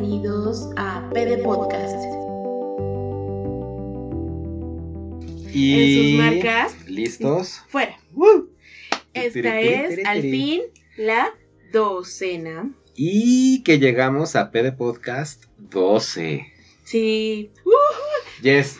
bienvenidos 0.00 0.70
a 0.76 1.10
PD 1.12 1.42
Podcast. 1.42 1.94
Y 5.52 5.74
En 5.74 6.16
sus 6.38 6.42
marcas, 6.42 6.88
listos. 6.88 7.60
fuera. 7.68 7.98
Esta 9.12 9.60
es 9.60 10.06
al 10.06 10.22
fin 10.22 10.62
la 10.96 11.28
docena. 11.72 12.72
Y 12.94 13.62
que 13.62 13.78
llegamos 13.78 14.36
a 14.36 14.50
PD 14.50 14.72
Podcast 14.72 15.44
12. 15.58 16.46
Sí, 16.84 17.50
Yes, 18.42 18.78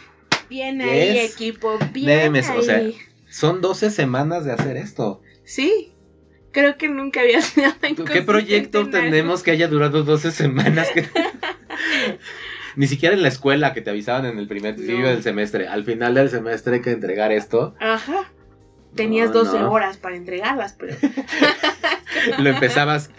bien 0.48 0.80
ahí, 0.80 1.12
Yes. 1.12 1.34
equipo, 1.34 1.78
bien 1.92 2.34
ahí. 2.34 2.58
o 2.58 2.62
sea, 2.62 2.82
son 3.28 3.60
12 3.60 3.90
semanas 3.90 4.46
de 4.46 4.52
hacer 4.52 4.78
esto. 4.78 5.20
Sí, 5.44 5.92
creo 6.52 6.76
que 6.76 6.88
nunca 6.88 7.20
había 7.20 7.40
sido 7.42 7.72
tan 7.74 7.94
¿Tú 7.94 8.04
¿Qué 8.04 8.22
proyecto 8.22 8.88
tenemos 8.88 9.42
que 9.42 9.50
haya 9.52 9.68
durado 9.68 10.02
12 10.02 10.30
semanas? 10.30 10.88
Que- 10.94 11.08
Ni 12.76 12.86
siquiera 12.86 13.14
en 13.14 13.22
la 13.22 13.28
escuela 13.28 13.72
que 13.74 13.80
te 13.80 13.90
avisaban 13.90 14.26
en 14.26 14.38
el 14.38 14.46
primer 14.46 14.78
No. 14.78 15.06
del 15.08 15.22
semestre. 15.22 15.66
Al 15.68 15.84
final 15.84 16.14
del 16.14 16.30
semestre 16.30 16.76
hay 16.76 16.82
que 16.82 16.92
entregar 16.92 17.32
esto. 17.32 17.74
Ajá. 17.80 18.30
Tenías 18.94 19.28
No, 19.30 19.44
12 19.44 19.58
no. 19.60 19.70
horas 19.72 19.96
para 19.96 20.16
entregarlas, 20.16 20.74
pero 20.78 20.96
Lo 22.38 22.50
empezabas 22.50 23.10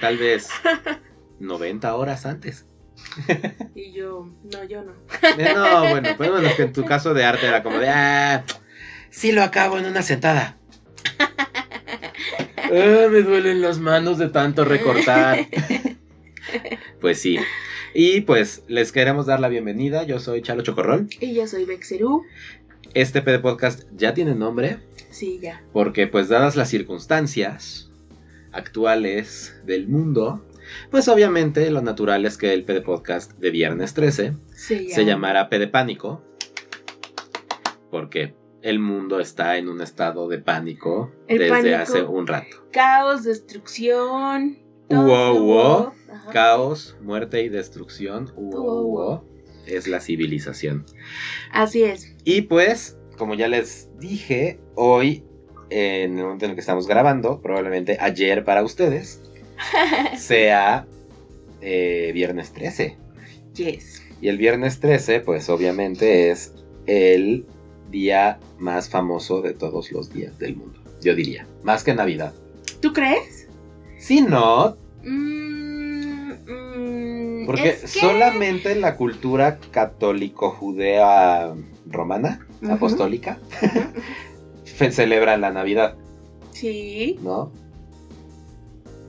tal 0.00 0.18
vez 0.18 0.48
90 1.40 1.94
horas 1.94 2.26
antes. 2.26 2.66
y 3.74 3.92
yo, 3.92 4.28
no, 4.52 4.64
yo 4.64 4.82
no. 4.82 4.92
Eh, 5.38 5.52
No, 5.54 5.88
bueno, 5.90 6.10
pues 6.16 6.30
bueno, 6.30 6.48
que 6.56 6.62
en 6.62 6.72
tu 6.72 6.84
caso 6.84 7.14
de 7.14 7.24
arte 7.24 7.46
era 7.46 7.62
como 7.62 7.78
de, 7.78 7.88
ah, 7.88 8.44
sí 9.10 9.32
lo 9.32 9.42
acabo 9.42 9.78
en 9.78 9.86
una 9.86 10.02
sentada. 10.02 10.56
Ah, 12.02 13.08
me 13.10 13.22
duelen 13.22 13.60
las 13.62 13.78
manos 13.78 14.18
de 14.18 14.28
tanto 14.28 14.64
recortar. 14.64 15.46
Pues 17.00 17.18
sí. 17.20 17.38
Y 17.94 18.22
pues 18.22 18.62
les 18.68 18.92
queremos 18.92 19.26
dar 19.26 19.40
la 19.40 19.48
bienvenida. 19.48 20.02
Yo 20.04 20.18
soy 20.20 20.42
Chalo 20.42 20.62
Chocorrol. 20.62 21.08
Y 21.20 21.34
yo 21.34 21.46
soy 21.46 21.64
Bexerú. 21.64 22.22
Este 22.94 23.22
PD 23.22 23.38
Podcast 23.38 23.84
ya 23.96 24.12
tiene 24.12 24.34
nombre 24.34 24.78
Sí, 25.10 25.38
ya. 25.40 25.62
porque 25.72 26.06
pues 26.08 26.28
dadas 26.28 26.56
las 26.56 26.68
circunstancias 26.68 27.90
actuales 28.52 29.54
del 29.64 29.88
mundo, 29.88 30.44
pues 30.90 31.08
obviamente 31.08 31.70
lo 31.70 31.80
natural 31.80 32.26
es 32.26 32.36
que 32.36 32.52
el 32.52 32.64
PD 32.64 32.82
Podcast 32.82 33.32
de 33.38 33.50
viernes 33.50 33.94
13 33.94 34.34
Sí, 34.54 34.88
ya. 34.88 34.94
se 34.94 35.04
llamará 35.04 35.48
P 35.48 35.58
de 35.58 35.68
pánico 35.68 36.22
porque 37.90 38.34
el 38.62 38.78
mundo 38.78 39.20
está 39.20 39.56
en 39.58 39.68
un 39.68 39.80
estado 39.80 40.28
de 40.28 40.38
pánico 40.38 41.10
El 41.28 41.38
desde 41.38 41.50
pánico. 41.50 41.76
hace 41.76 42.02
un 42.02 42.26
rato. 42.26 42.56
Caos, 42.72 43.24
destrucción. 43.24 44.58
wow. 44.88 45.92
Ajá. 46.10 46.30
Caos, 46.32 46.96
muerte 47.02 47.42
y 47.42 47.48
destrucción. 47.48 48.32
Uo, 48.36 48.60
Uo, 48.60 48.82
uo. 48.82 49.04
uo, 49.10 49.24
es 49.66 49.88
la 49.88 50.00
civilización. 50.00 50.84
Así 51.52 51.82
es. 51.82 52.14
Y 52.24 52.42
pues, 52.42 52.98
como 53.18 53.34
ya 53.34 53.48
les 53.48 53.90
dije, 53.98 54.60
hoy, 54.74 55.24
en 55.70 56.18
el 56.18 56.24
momento 56.24 56.44
en 56.44 56.50
el 56.50 56.54
que 56.56 56.60
estamos 56.60 56.86
grabando, 56.86 57.40
probablemente 57.40 57.96
ayer 58.00 58.44
para 58.44 58.62
ustedes, 58.62 59.22
sea 60.16 60.86
eh, 61.60 62.10
viernes 62.14 62.52
13. 62.52 62.96
Yes. 63.54 64.02
Y 64.20 64.28
el 64.28 64.38
viernes 64.38 64.78
13, 64.80 65.20
pues 65.20 65.48
obviamente 65.48 66.30
es 66.30 66.54
el 66.86 67.46
día 67.92 68.40
más 68.58 68.88
famoso 68.88 69.40
de 69.42 69.52
todos 69.54 69.92
los 69.92 70.12
días 70.12 70.36
del 70.40 70.56
mundo. 70.56 70.80
Yo 71.00 71.14
diría, 71.14 71.46
más 71.62 71.84
que 71.84 71.94
Navidad. 71.94 72.32
¿Tú 72.80 72.92
crees? 72.92 73.46
Si 73.98 74.20
no, 74.20 74.76
Mm, 75.04 76.32
mm, 76.46 77.46
porque 77.46 77.70
es 77.70 77.80
que- 77.82 78.00
solamente 78.00 78.74
la 78.76 78.96
cultura 78.96 79.58
católico-judea 79.70 81.54
romana, 81.90 82.46
apostólica, 82.70 83.38
fe- 84.64 84.90
celebra 84.92 85.36
la 85.36 85.50
Navidad, 85.50 85.94
Sí. 86.52 87.18
¿no? 87.22 87.50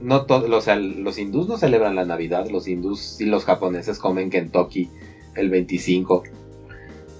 No 0.01 0.25
todo, 0.25 0.55
o 0.57 0.61
sea, 0.61 0.75
los 0.75 1.17
hindús 1.17 1.47
no 1.47 1.57
celebran 1.57 1.95
la 1.95 2.05
Navidad, 2.05 2.49
los 2.49 2.67
hindús 2.67 3.21
y 3.21 3.25
los 3.25 3.45
japoneses 3.45 3.99
comen 3.99 4.29
Kentucky 4.29 4.89
el 5.35 5.49
25. 5.49 6.23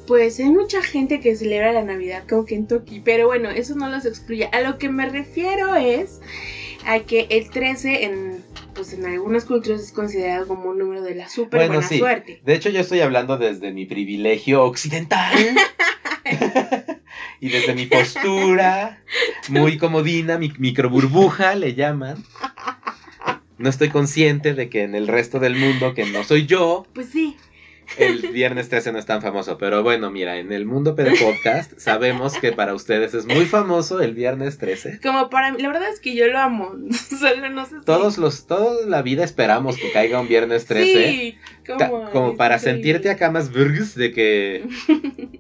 Pues 0.08 0.40
hay 0.40 0.50
mucha 0.50 0.81
gente 0.81 1.19
que 1.19 1.36
celebra 1.36 1.72
la 1.72 1.84
Navidad 1.84 2.24
como 2.28 2.46
Kentucky, 2.46 3.02
pero 3.03 3.28
bueno, 3.28 3.50
eso 3.50 3.75
no 3.75 3.90
los 3.90 4.06
excluye. 4.06 4.50
A 4.52 4.62
lo 4.62 4.78
que 4.78 4.90
me 4.90 5.08
refiero 5.08 5.75
es 5.75 6.19
a 6.86 7.00
que 7.00 7.28
el 7.30 7.50
13 7.50 8.03
en 8.06 8.44
pues 8.74 8.91
en 8.94 9.06
algunas 9.06 9.46
culturas 9.46 9.81
es 9.81 9.91
considerado 9.91 10.47
como 10.47 10.69
un 10.72 10.80
número 10.80 11.02
de 11.03 11.16
la 11.16 11.28
Bueno, 11.52 11.74
buena 11.74 11.88
sí. 11.88 12.00
suerte. 12.00 12.41
De 12.44 12.56
hecho, 12.56 12.69
yo 12.69 12.80
estoy 12.80 13.02
hablando 13.02 13.38
desde 13.38 13.72
mi 13.72 13.86
privilegio 13.86 14.64
occidental. 14.64 15.31
y 17.40 17.50
desde 17.50 17.75
mi 17.75 17.85
postura 17.85 19.03
muy 19.50 19.78
comodina, 19.78 20.38
mi 20.38 20.52
micro 20.58 20.90
burbuja 20.90 21.56
le 21.56 21.75
llaman. 21.75 22.24
No 23.58 23.70
estoy 23.70 23.90
consciente 23.90 24.53
de 24.56 24.70
que 24.70 24.84
en 24.84 24.96
el 24.96 25.08
resto 25.08 25.40
del 25.40 25.56
mundo, 25.56 25.94
que 25.94 26.06
no 26.06 26.24
soy 26.24 26.47
yo, 26.47 26.85
Pues 26.94 27.09
sí. 27.09 27.38
El 27.98 28.30
viernes 28.31 28.70
13 28.70 28.92
no 28.92 29.00
es 29.00 29.06
tan 29.06 29.22
famoso. 29.22 29.58
Pero 29.58 29.84
bueno, 29.84 30.09
mira, 30.12 30.38
en 30.38 30.52
el 30.52 30.66
mundo 30.66 30.96
Podcast 30.96 31.74
sabemos 31.78 32.38
que 32.38 32.52
para 32.52 32.74
ustedes 32.74 33.14
es 33.14 33.26
muy 33.26 33.46
famoso 33.46 34.02
el 34.02 34.14
viernes 34.14 34.58
13. 34.58 35.00
Como 35.02 35.30
para 35.30 35.52
mí, 35.52 35.62
la 35.62 35.70
verdad 35.70 35.90
es 35.92 36.00
que 36.00 36.16
yo 36.16 36.28
lo 36.28 36.40
amo. 36.40 36.74
Solo 37.20 37.50
no 37.50 37.66
sé 37.66 37.76
si- 37.80 37.86
Todos 37.86 38.18
los, 38.18 38.48
toda 38.48 38.86
la 38.88 39.02
vida 39.02 39.24
esperamos 39.24 39.78
que 39.78 39.92
caiga 39.92 40.20
un 40.20 40.28
viernes 40.28 40.66
13. 40.66 41.09
Sí, 41.12 41.38
como, 42.12 42.36
para 42.38 42.59
sentirte 42.59 43.09
acá 43.09 43.32
más 43.32 43.52
burgs 43.52 43.96
de 43.96 44.12
que 44.12 44.68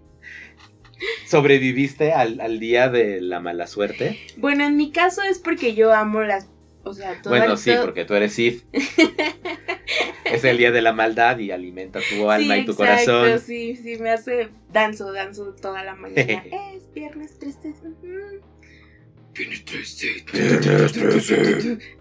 sobreviviste 1.27 2.13
al, 2.13 2.39
al 2.39 2.59
día 2.59 2.89
de 2.89 3.21
la 3.21 3.39
mala 3.39 3.67
suerte. 3.67 4.19
Bueno, 4.37 4.65
en 4.65 4.77
mi 4.77 4.91
caso 4.91 5.21
es 5.23 5.39
porque 5.39 5.73
yo 5.75 5.93
amo 5.93 6.21
las. 6.21 6.47
O 6.83 6.93
sea, 6.93 7.21
todo 7.21 7.33
bueno, 7.35 7.55
sí, 7.57 7.71
todo- 7.71 7.85
porque 7.85 8.03
tú 8.05 8.13
eres 8.13 8.33
Sith. 8.33 8.63
es 10.25 10.43
el 10.43 10.57
día 10.57 10.71
de 10.71 10.81
la 10.81 10.91
maldad 10.93 11.37
y 11.39 11.51
alimenta 11.51 11.99
tu 12.09 12.29
alma 12.29 12.55
Sí, 12.55 12.61
y 12.61 12.65
tu 12.65 12.71
exacto, 12.73 13.11
corazón. 13.11 13.39
Sí, 13.39 13.75
sí, 13.75 13.97
me 13.97 14.09
hace 14.11 14.49
danzo, 14.71 15.11
danzo 15.13 15.53
toda 15.61 15.83
la 15.83 15.95
mañana. 15.95 16.43
es 16.75 16.93
viernes 16.93 17.37
13. 17.39 17.69
ujú. 17.79 18.41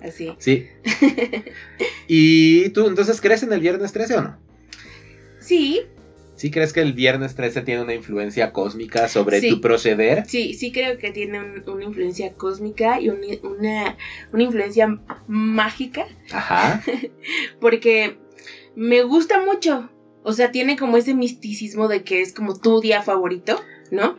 Así. 0.03 0.35
Sí. 0.39 0.67
¿Y 2.09 2.69
tú 2.71 2.87
entonces 2.87 3.21
crees 3.21 3.43
en 3.43 3.53
el 3.53 3.61
viernes 3.61 3.93
13 3.93 4.17
o 4.17 4.23
no? 4.23 4.39
Sí, 5.41 5.83
¿Sí 6.43 6.51
crees 6.51 6.73
que 6.73 6.81
el 6.81 6.93
viernes 6.93 7.37
13 7.37 7.63
tiene 7.63 7.83
una 7.83 7.95
influencia 7.95 8.53
cósmica 8.53 9.07
sobre 9.07 9.39
Sí. 9.39 9.49
tu 9.49 9.61
proceder? 9.61 10.25
sí, 10.27 10.55
sí 10.55 10.73
creo 10.73 10.99
que 10.99 11.13
tiene 11.13 11.39
un- 11.39 11.63
una 11.71 11.85
influencia 11.85 12.33
cósmica 12.33 13.01
y 13.01 13.11
un- 13.11 13.21
una, 13.45 13.97
una 14.33 14.43
influencia 14.43 14.99
mágica. 15.29 16.05
Ajá. 16.33 16.83
Porque 17.61 18.19
me 18.75 19.03
gusta 19.03 19.41
mucho. 19.45 19.89
O 20.25 20.33
sea, 20.33 20.51
tiene 20.51 20.77
como 20.77 20.97
ese 20.97 21.15
misticismo 21.15 21.87
de 21.87 22.03
que 22.03 22.23
es 22.23 22.33
como 22.33 22.59
tu 22.59 22.81
día 22.81 23.03
favorito, 23.03 23.63
¿no? 23.93 24.17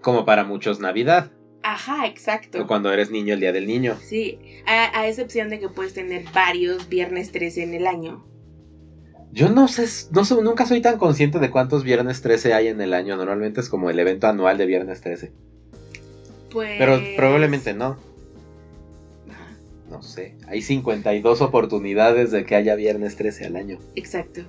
Como 0.00 0.24
para 0.24 0.42
muchos 0.42 0.80
Navidad. 0.80 1.30
Ajá, 1.62 2.08
exacto. 2.08 2.60
O 2.62 2.66
cuando 2.66 2.92
eres 2.92 3.12
niño, 3.12 3.34
el 3.34 3.40
día 3.40 3.52
del 3.52 3.68
niño. 3.68 3.96
Sí, 4.02 4.40
a, 4.66 4.98
a 4.98 5.06
excepción 5.06 5.48
de 5.48 5.60
que 5.60 5.68
puedes 5.68 5.94
tener 5.94 6.24
varios 6.34 6.88
viernes 6.88 7.30
13 7.30 7.62
en 7.62 7.74
el 7.74 7.86
año. 7.86 8.26
Yo 9.32 9.48
no 9.48 9.68
sé, 9.68 9.86
no 10.12 10.24
sé, 10.24 10.34
nunca 10.42 10.66
soy 10.66 10.80
tan 10.80 10.98
consciente 10.98 11.38
de 11.38 11.50
cuántos 11.50 11.84
viernes 11.84 12.20
13 12.20 12.52
hay 12.52 12.68
en 12.68 12.80
el 12.80 12.92
año. 12.94 13.16
Normalmente 13.16 13.60
es 13.60 13.68
como 13.68 13.88
el 13.90 13.98
evento 13.98 14.26
anual 14.26 14.58
de 14.58 14.66
viernes 14.66 15.00
13. 15.00 15.30
Pues... 16.50 16.78
Pero 16.78 17.00
probablemente 17.16 17.72
no. 17.74 17.96
No 19.88 20.02
sé. 20.02 20.36
Hay 20.46 20.62
52 20.62 21.40
oportunidades 21.42 22.30
de 22.30 22.44
que 22.44 22.54
haya 22.56 22.74
viernes 22.74 23.16
13 23.16 23.46
al 23.46 23.56
año. 23.56 23.78
Exacto. 23.96 24.42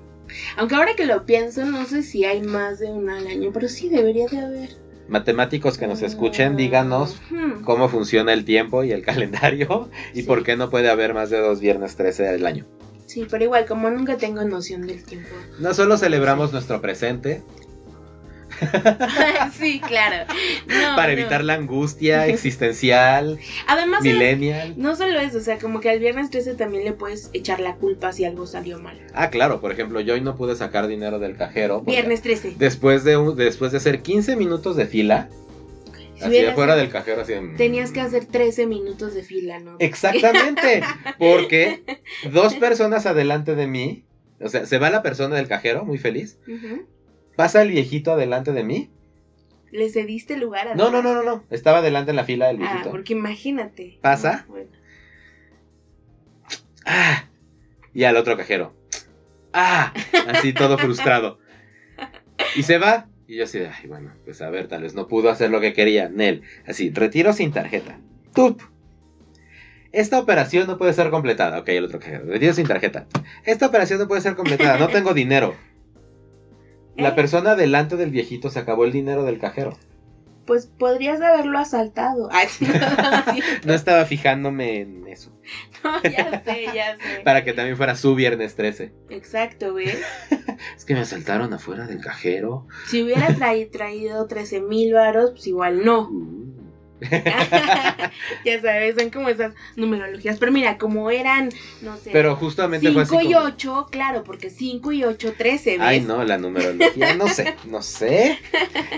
Aunque 0.58 0.76
ahora 0.76 0.96
que 0.96 1.06
lo 1.06 1.26
pienso, 1.26 1.66
no 1.66 1.86
sé 1.86 2.04
si 2.04 2.26
hay 2.26 2.42
más 2.42 2.80
de 2.80 2.92
una 2.92 3.18
al 3.18 3.28
año, 3.28 3.50
pero 3.54 3.68
sí 3.68 3.90
debería 3.90 4.28
de 4.28 4.40
haber. 4.40 4.70
Matemáticos 5.10 5.78
que 5.78 5.88
nos 5.88 6.02
escuchen, 6.04 6.54
Ah, 6.54 6.56
díganos 6.56 7.22
hmm. 7.32 7.64
cómo 7.64 7.90
funciona 7.90 8.32
el 8.34 8.46
tiempo 8.46 8.84
y 8.84 8.92
el 8.92 9.02
calendario 9.06 9.90
y 10.14 10.22
Sí. 10.22 10.24
por 10.28 10.44
qué 10.44 10.56
no 10.56 10.70
puede 10.70 10.90
haber 10.90 11.14
más 11.14 11.30
de 11.30 11.40
dos 11.40 11.60
viernes 11.60 11.96
13 11.96 12.30
al 12.30 12.46
año. 12.46 12.66
Sí, 13.12 13.28
pero 13.30 13.44
igual, 13.44 13.66
como 13.66 13.90
nunca 13.90 14.16
tengo 14.18 14.42
noción 14.46 14.88
del 14.88 15.04
tiempo. 15.04 15.30
No 15.60 15.74
solo 15.74 15.98
celebramos 15.98 16.54
nuestro 16.54 16.80
presente 16.82 17.42
sí, 19.58 19.80
claro. 19.80 20.32
No, 20.68 20.96
para 20.96 21.08
no. 21.14 21.20
evitar 21.20 21.44
la 21.44 21.54
angustia 21.56 22.28
existencial, 22.28 23.40
Además, 23.68 24.04
millennial. 24.04 24.74
no 24.78 24.96
solo 24.96 25.20
eso, 25.20 25.40
o 25.40 25.42
sea, 25.42 25.58
como 25.58 25.80
que 25.80 25.90
al 25.90 26.00
viernes 26.00 26.30
13 26.30 26.54
también 26.56 26.84
le 26.84 26.92
puedes 26.94 27.30
echar 27.34 27.60
la 27.60 27.76
culpa 27.76 28.12
si 28.14 28.24
algo 28.26 28.46
salió 28.46 28.80
mal. 28.80 29.00
Ah, 29.14 29.30
claro, 29.30 29.62
por 29.62 29.72
ejemplo, 29.72 30.00
yo 30.00 30.14
hoy 30.14 30.22
no 30.22 30.36
pude 30.36 30.56
sacar 30.56 30.88
dinero 30.88 31.18
del 31.18 31.38
cajero. 31.38 31.82
Viernes 31.82 32.22
13. 32.22 32.56
Después 32.58 33.04
de, 33.04 33.18
un- 33.18 33.36
después 33.36 33.72
de 33.72 33.80
hacer 33.80 34.02
15 34.04 34.36
minutos 34.36 34.76
de 34.76 34.86
fila, 34.86 35.30
así 36.24 36.46
afuera 36.46 36.76
del 36.76 36.90
cajero, 36.90 37.22
así. 37.22 37.34
Tenías 37.58 37.92
que 37.92 38.02
hacer 38.02 38.26
13 38.26 38.68
minutos 38.68 39.14
de 39.14 39.24
fila, 39.24 39.60
¿no? 39.60 39.76
Exactamente, 39.80 40.82
porque 41.20 41.84
dos 42.32 42.54
personas 42.56 43.06
adelante 43.06 43.56
de 43.56 43.68
mí 43.68 44.04
O 44.44 44.50
sea, 44.50 44.66
se 44.66 44.78
va 44.80 44.90
la 44.90 45.02
persona 45.04 45.36
del 45.36 45.48
cajero, 45.48 45.86
muy 45.86 45.98
feliz. 45.98 46.40
Pasa 47.36 47.62
el 47.62 47.70
viejito 47.70 48.12
adelante 48.14 48.52
de 48.54 48.64
mí. 48.64 48.90
¿Le 49.72 49.90
cediste 49.90 50.36
lugar 50.38 50.68
a 50.70 50.76
No, 50.76 50.90
no, 50.92 51.02
no, 51.02 51.14
no, 51.14 51.24
no. 51.24 51.46
Estaba 51.50 51.78
adelante 51.78 52.10
en 52.12 52.18
la 52.18 52.26
fila 52.26 52.48
del 52.48 52.58
Ah, 52.58 52.60
viejito. 52.60 52.90
porque 52.92 53.14
imagínate. 53.14 54.00
¿Pasa? 54.02 54.46
No, 54.48 54.54
bueno. 54.54 54.70
¡Ah! 56.86 57.26
Y 57.94 58.04
al 58.04 58.18
otro 58.18 58.36
cajero. 58.38 58.74
¡Ah! 59.54 59.94
Así 60.28 60.54
todo 60.54 60.78
frustrado. 60.78 61.40
Y 62.56 62.64
se 62.64 62.78
va. 62.78 63.08
Y 63.32 63.38
yo 63.38 63.46
así 63.46 63.60
de, 63.60 63.70
ay, 63.70 63.88
bueno, 63.88 64.12
pues 64.26 64.42
a 64.42 64.50
ver, 64.50 64.68
tal 64.68 64.82
vez 64.82 64.94
no 64.94 65.08
pudo 65.08 65.30
hacer 65.30 65.52
lo 65.52 65.62
que 65.62 65.72
quería. 65.72 66.10
Nel. 66.10 66.42
Así, 66.68 66.90
retiro 66.90 67.32
sin 67.32 67.54
tarjeta. 67.54 67.98
¡Tup! 68.36 68.62
Esta 69.94 70.20
operación 70.20 70.68
no 70.68 70.78
puede 70.78 70.92
ser 70.92 71.10
completada. 71.12 71.60
Ok, 71.60 71.70
el 71.70 71.86
otro 71.86 72.00
cajero. 72.00 72.26
Retiro 72.26 72.52
sin 72.52 72.68
tarjeta. 72.68 73.08
Esta 73.46 73.68
operación 73.68 74.00
no 74.00 74.10
puede 74.10 74.20
ser 74.20 74.36
completada. 74.36 74.78
No 74.78 74.90
tengo 74.90 75.14
dinero. 75.14 75.56
La 76.98 77.16
persona 77.16 77.56
delante 77.56 77.96
del 77.96 78.10
viejito 78.10 78.50
se 78.50 78.60
acabó 78.60 78.84
el 78.84 78.92
dinero 78.92 79.24
del 79.24 79.40
cajero. 79.40 79.78
Pues 80.52 80.66
podrías 80.68 81.22
haberlo 81.22 81.58
asaltado. 81.60 82.28
Ay, 82.30 82.50
no, 83.66 83.74
estaba 83.74 84.04
fijándome 84.04 84.82
en 84.82 85.08
eso. 85.08 85.32
No, 85.82 86.04
ya 86.04 86.44
sé, 86.44 86.66
ya 86.76 86.98
sé. 86.98 87.22
Para 87.24 87.44
que 87.46 87.54
también 87.54 87.76
fuera 87.78 87.96
su 87.96 88.14
viernes 88.16 88.56
13. 88.56 88.92
Exacto, 89.10 89.74
¿ves? 89.74 89.98
Es 90.78 90.84
que 90.84 90.94
me 90.94 91.00
asaltaron 91.00 91.54
afuera 91.54 91.88
del 91.88 92.02
cajero. 92.02 92.68
Si 92.88 93.02
hubiera 93.02 93.30
traí- 93.30 93.72
traído 93.72 94.28
13 94.28 94.60
mil 94.62 94.94
varos, 94.94 95.32
pues 95.32 95.48
igual 95.48 95.86
no. 95.86 96.10
Uh. 96.10 96.51
ya 98.46 98.62
sabes, 98.62 98.96
son 98.98 99.10
como 99.10 99.30
esas 99.30 99.54
numerologías. 99.76 100.38
Pero 100.40 100.52
mira, 100.52 100.78
como 100.78 101.10
eran, 101.12 101.50
no 101.82 101.98
sé, 101.98 102.12
Pero 102.14 102.36
justamente 102.36 102.92
fue 102.92 103.04
así 103.04 103.12
5 103.18 103.30
y 103.30 103.34
como- 103.34 103.46
8, 103.48 103.88
claro, 103.92 104.24
porque 104.24 104.50
5 104.50 104.92
y 104.92 105.04
8, 105.04 105.34
13, 105.38 105.72
¿ves? 105.78 105.80
Ay, 105.82 106.02
no, 106.02 106.24
la 106.24 106.38
numerología, 106.38 107.16
no 107.16 107.28
sé, 107.28 107.56
no 107.66 107.82
sé. 107.82 108.38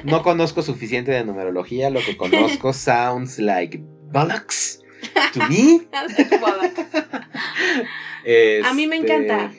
No 0.03 0.21
conozco 0.23 0.61
suficiente 0.61 1.11
de 1.11 1.23
numerología, 1.23 1.89
lo 1.89 2.01
que 2.01 2.17
conozco 2.17 2.73
sounds 2.73 3.39
like 3.39 3.79
bollocks 4.11 4.79
to 5.33 5.39
me. 5.49 5.81
A 8.65 8.73
mí 8.73 8.87
me 8.87 8.97
Este, 8.97 9.13
encanta. 9.15 9.51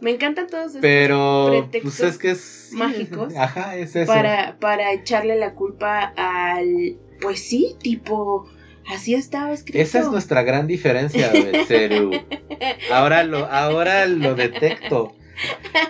Me 0.00 0.10
encantan 0.10 0.46
todos 0.48 0.66
estos 0.66 0.82
Pero, 0.82 1.46
pretextos 1.70 1.96
pues 1.98 2.12
es 2.12 2.18
que 2.18 2.30
es... 2.32 2.68
mágicos 2.72 3.34
Ajá, 3.36 3.76
es 3.76 3.96
eso. 3.96 4.12
para, 4.12 4.58
para 4.58 4.92
echarle 4.92 5.36
la 5.36 5.54
culpa 5.54 6.12
al. 6.16 6.98
Pues 7.24 7.40
sí, 7.40 7.74
tipo. 7.82 8.48
Así 8.86 9.14
estaba 9.14 9.52
escrito. 9.52 9.78
Esa 9.78 10.00
es 10.00 10.10
nuestra 10.10 10.42
gran 10.42 10.66
diferencia, 10.66 11.32
Betseru. 11.32 12.10
Ahora 12.92 13.24
lo, 13.24 13.46
ahora 13.46 14.06
lo 14.06 14.34
detecto. 14.34 15.14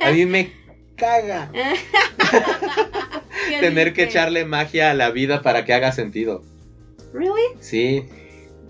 A 0.00 0.12
mí 0.12 0.26
me 0.26 0.52
caga 0.96 1.50
¿Qué 1.52 3.56
tener 3.60 3.92
que 3.92 4.04
echarle 4.04 4.44
magia 4.44 4.90
a 4.90 4.94
la 4.94 5.10
vida 5.10 5.42
para 5.42 5.64
que 5.64 5.74
haga 5.74 5.92
sentido. 5.92 6.42
¿Really? 7.12 7.58
Sí, 7.60 8.04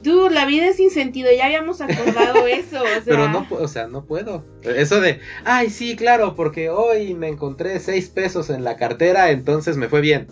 Dude, 0.05 0.35
la 0.35 0.45
vida 0.45 0.69
es 0.69 0.77
sin 0.77 0.91
sentido. 0.91 1.31
Ya 1.33 1.47
habíamos 1.47 1.81
acordado 1.81 2.47
eso. 2.47 2.83
O 2.83 2.87
sea, 2.87 3.03
pero 3.07 3.29
no, 3.29 3.47
o 3.51 3.69
sea, 3.69 3.87
no 3.87 4.05
puedo. 4.05 4.45
Eso 4.63 5.01
de, 5.01 5.19
ay, 5.47 5.71
sí, 5.71 5.97
claro, 5.97 6.35
porque 6.35 6.69
hoy 6.69 7.15
me 7.15 7.29
encontré 7.29 7.81
seis 7.81 8.11
pesos 8.11 8.51
en 8.51 8.65
la 8.65 8.77
cartera, 8.77 9.31
entonces 9.31 9.79
me 9.79 9.89
fue 9.89 10.03
bien. 10.03 10.29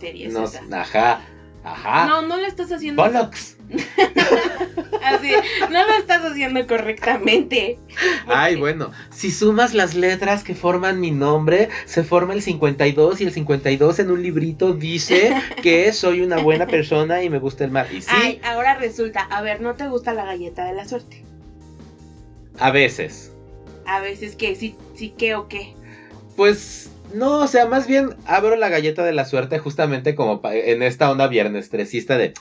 Qué 0.00 0.06
tontería 0.08 0.28
es 0.28 0.32
No, 0.34 0.44
esa. 0.44 0.62
ajá, 0.72 1.20
ajá. 1.64 2.06
No, 2.06 2.22
no 2.22 2.36
lo 2.38 2.46
estás 2.46 2.72
haciendo. 2.72 3.02
Bollocks. 3.02 3.56
Así, 5.04 5.30
no 5.70 5.86
lo 5.86 5.92
estás 5.94 6.24
haciendo 6.24 6.66
correctamente. 6.66 7.78
Ay, 8.26 8.56
bueno, 8.56 8.90
si 9.10 9.30
sumas 9.30 9.74
las 9.74 9.94
letras 9.94 10.42
que 10.44 10.54
forman 10.54 11.00
mi 11.00 11.10
nombre, 11.10 11.68
se 11.84 12.02
forma 12.04 12.34
el 12.34 12.42
52 12.42 13.20
y 13.20 13.24
el 13.24 13.32
52 13.32 13.98
en 14.00 14.10
un 14.10 14.22
librito 14.22 14.72
dice 14.72 15.34
que 15.62 15.92
soy 15.92 16.20
una 16.22 16.38
buena 16.38 16.66
persona 16.66 17.22
y 17.22 17.30
me 17.30 17.38
gusta 17.38 17.64
el 17.64 17.70
mar. 17.70 17.86
Y 17.92 18.02
sí, 18.02 18.08
Ay, 18.10 18.40
ahora 18.44 18.74
resulta, 18.74 19.20
a 19.22 19.40
ver, 19.42 19.60
¿no 19.60 19.74
te 19.74 19.86
gusta 19.88 20.12
la 20.14 20.24
galleta 20.24 20.64
de 20.64 20.74
la 20.74 20.86
suerte? 20.88 21.24
a 22.58 22.70
veces. 22.70 23.32
A 23.86 24.00
veces 24.00 24.36
que 24.36 24.54
sí, 24.54 24.74
sí 24.94 25.10
que 25.16 25.34
o 25.34 25.48
qué. 25.48 25.74
Pues 26.36 26.89
no, 27.14 27.38
o 27.40 27.46
sea, 27.46 27.66
más 27.66 27.86
bien 27.86 28.16
abro 28.26 28.56
la 28.56 28.68
galleta 28.68 29.04
de 29.04 29.12
la 29.12 29.24
suerte 29.24 29.58
justamente 29.58 30.14
como 30.14 30.40
en 30.44 30.82
esta 30.82 31.10
onda 31.10 31.26
viernes 31.28 31.70
tresista 31.70 32.16
de, 32.18 32.34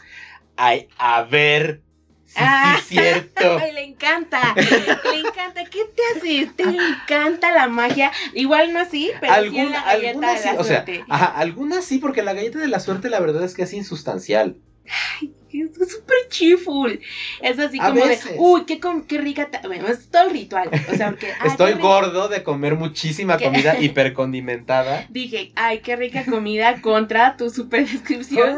ay, 0.58 0.88
a 0.98 1.24
ver, 1.24 1.82
si 2.26 2.36
Ah. 2.38 2.80
sí 2.86 2.98
es 2.98 3.02
cierto. 3.36 3.58
Ay, 3.60 3.74
le 3.74 3.84
encanta, 3.84 4.54
le 4.56 5.20
encanta. 5.20 5.64
¿Qué 5.66 5.80
te 5.96 6.02
hace? 6.20 6.52
Te 6.56 6.64
encanta 6.64 7.52
la 7.52 7.68
magia. 7.68 8.12
Igual 8.34 8.72
no 8.74 8.80
así, 8.80 9.12
pero 9.20 9.34
sí 9.50 9.58
en 9.58 9.72
la 9.72 9.84
galleta 9.84 10.08
algunas 10.08 10.36
de 10.36 10.50
sí, 10.50 10.56
la 10.56 10.62
o 10.62 10.64
sea, 10.64 10.86
suerte. 10.86 11.06
ajá, 11.10 11.26
algunas 11.26 11.86
sí, 11.86 11.98
porque 12.00 12.22
la 12.22 12.34
galleta 12.34 12.60
de 12.60 12.68
la 12.68 12.80
suerte 12.80 13.10
la 13.10 13.20
verdad 13.20 13.44
es 13.44 13.56
que 13.56 13.64
es 13.64 13.74
insustancial. 13.74 14.58
Es 15.52 15.92
súper 15.92 16.16
cheerful. 16.30 17.00
Es 17.42 17.58
así 17.58 17.80
como 17.80 17.96
de, 18.06 18.20
uy, 18.38 18.66
qué, 18.66 18.80
qué 19.08 19.18
rica. 19.18 19.50
ta-". 19.50 19.62
Bueno, 19.66 19.88
es 19.88 20.08
todo 20.10 20.28
el 20.28 20.32
ritual. 20.32 20.70
O 20.92 20.96
sea, 20.96 21.10
porque. 21.10 21.28
ay, 21.40 21.48
Estoy 21.50 21.74
gordo 21.74 22.28
de 22.28 22.44
comer 22.44 22.76
muchísima 22.76 23.38
¿Qué? 23.38 23.46
comida 23.46 23.76
hipercondimentada. 23.82 25.08
Dije, 25.10 25.52
ay, 25.56 25.80
qué 25.80 25.96
rica 25.96 26.24
comida 26.26 26.82
contra 26.82 27.36
tu 27.36 27.50
super 27.50 27.88
descripción. 27.88 28.58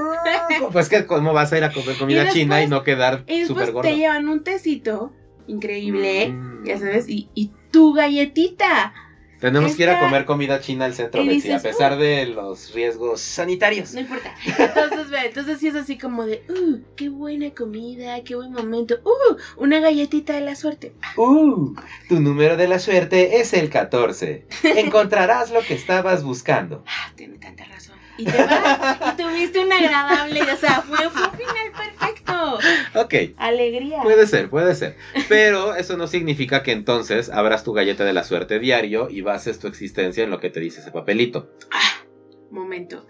Pues 0.74 0.90
que 0.90 1.06
cómo 1.06 1.32
vas 1.32 1.54
a 1.54 1.58
ir 1.60 1.64
a 1.64 1.72
comer 1.72 1.96
comida 1.98 2.24
después- 2.24 2.34
china 2.42 2.62
y 2.62 2.68
no 2.68 2.84
quedar 2.84 3.24
Y 3.28 3.46
súper 3.46 3.72
gordo. 3.72 3.88
te 3.90 3.96
llevan 3.96 4.28
un 4.28 4.44
tecito 4.44 5.14
increíble, 5.48 6.28
Mm. 6.30 6.66
ya 6.66 6.78
sabes, 6.78 7.08
y, 7.10 7.30
y 7.36 7.52
tu 7.72 7.94
galletita. 7.94 8.94
Tenemos 9.42 9.76
que 9.76 9.84
ir 9.84 9.90
a 9.90 10.00
comer 10.00 10.26
comida 10.26 10.62
china 10.62 10.86
al 10.86 10.94
centro, 10.94 11.26
Betsy, 11.26 11.50
a 11.50 11.56
dices, 11.56 11.64
pesar 11.64 11.98
de 11.98 12.28
los 12.28 12.74
riesgos 12.76 13.22
sanitarios. 13.22 13.92
No 13.94 14.02
importa. 14.02 14.36
Entonces, 14.46 15.10
ve, 15.10 15.26
entonces 15.26 15.60
sí 15.60 15.68
es 15.68 15.76
así 15.76 15.98
como 15.98 16.28
de, 16.28 16.44
uh, 16.48 16.78
qué 16.96 17.10
buena 17.10 17.50
comida, 17.50 18.24
qué 18.24 18.36
buen 18.36 18.52
momento. 18.52 19.00
Uh, 19.04 19.38
una 19.58 19.80
galletita 19.80 20.34
de 20.34 20.42
la 20.42 20.56
suerte. 20.56 20.94
Uh, 21.18 21.74
tu 22.08 22.20
número 22.20 22.56
de 22.56 22.68
la 22.68 22.78
suerte 22.78 23.42
es 23.42 23.54
el 23.54 23.72
14. 23.72 24.46
Encontrarás 24.64 25.50
lo 25.50 25.62
que 25.62 25.74
estabas 25.74 26.24
buscando. 26.24 26.84
Ah, 26.86 27.12
tiene 27.16 27.40
tanta 27.40 27.66
razón. 27.66 27.96
Y 28.22 28.26
te 28.26 28.38
vas 28.38 29.14
y 29.14 29.22
tuviste 29.22 29.60
un 29.60 29.72
agradable, 29.72 30.42
o 30.44 30.58
sea, 30.58 30.82
fue, 30.82 31.10
fue 31.10 31.24
un 31.28 31.32
final 31.32 31.72
perfecto. 31.76 32.60
Ok, 33.00 33.14
Alegría. 33.38 34.02
puede 34.04 34.28
ser, 34.28 34.50
puede 34.50 34.76
ser. 34.76 34.96
Pero 35.28 35.76
eso 35.76 35.98
no 35.98 36.08
significa 36.08 36.64
que 36.64 36.72
entonces 36.72 37.30
abras 37.30 37.64
tu 37.64 37.74
galleta 37.74 38.06
de 38.06 38.14
la 38.14 38.24
suerte 38.24 38.60
diario 38.60 39.10
y 39.10 39.22
bases 39.22 39.60
tu 39.60 39.68
existencia 39.68 40.24
en 40.24 40.30
lo 40.30 40.40
que 40.40 40.50
te 40.50 40.60
dice 40.60 40.82
ese 40.82 40.92
papelito. 40.92 41.50
Ah, 41.72 42.06
momento. 42.52 43.08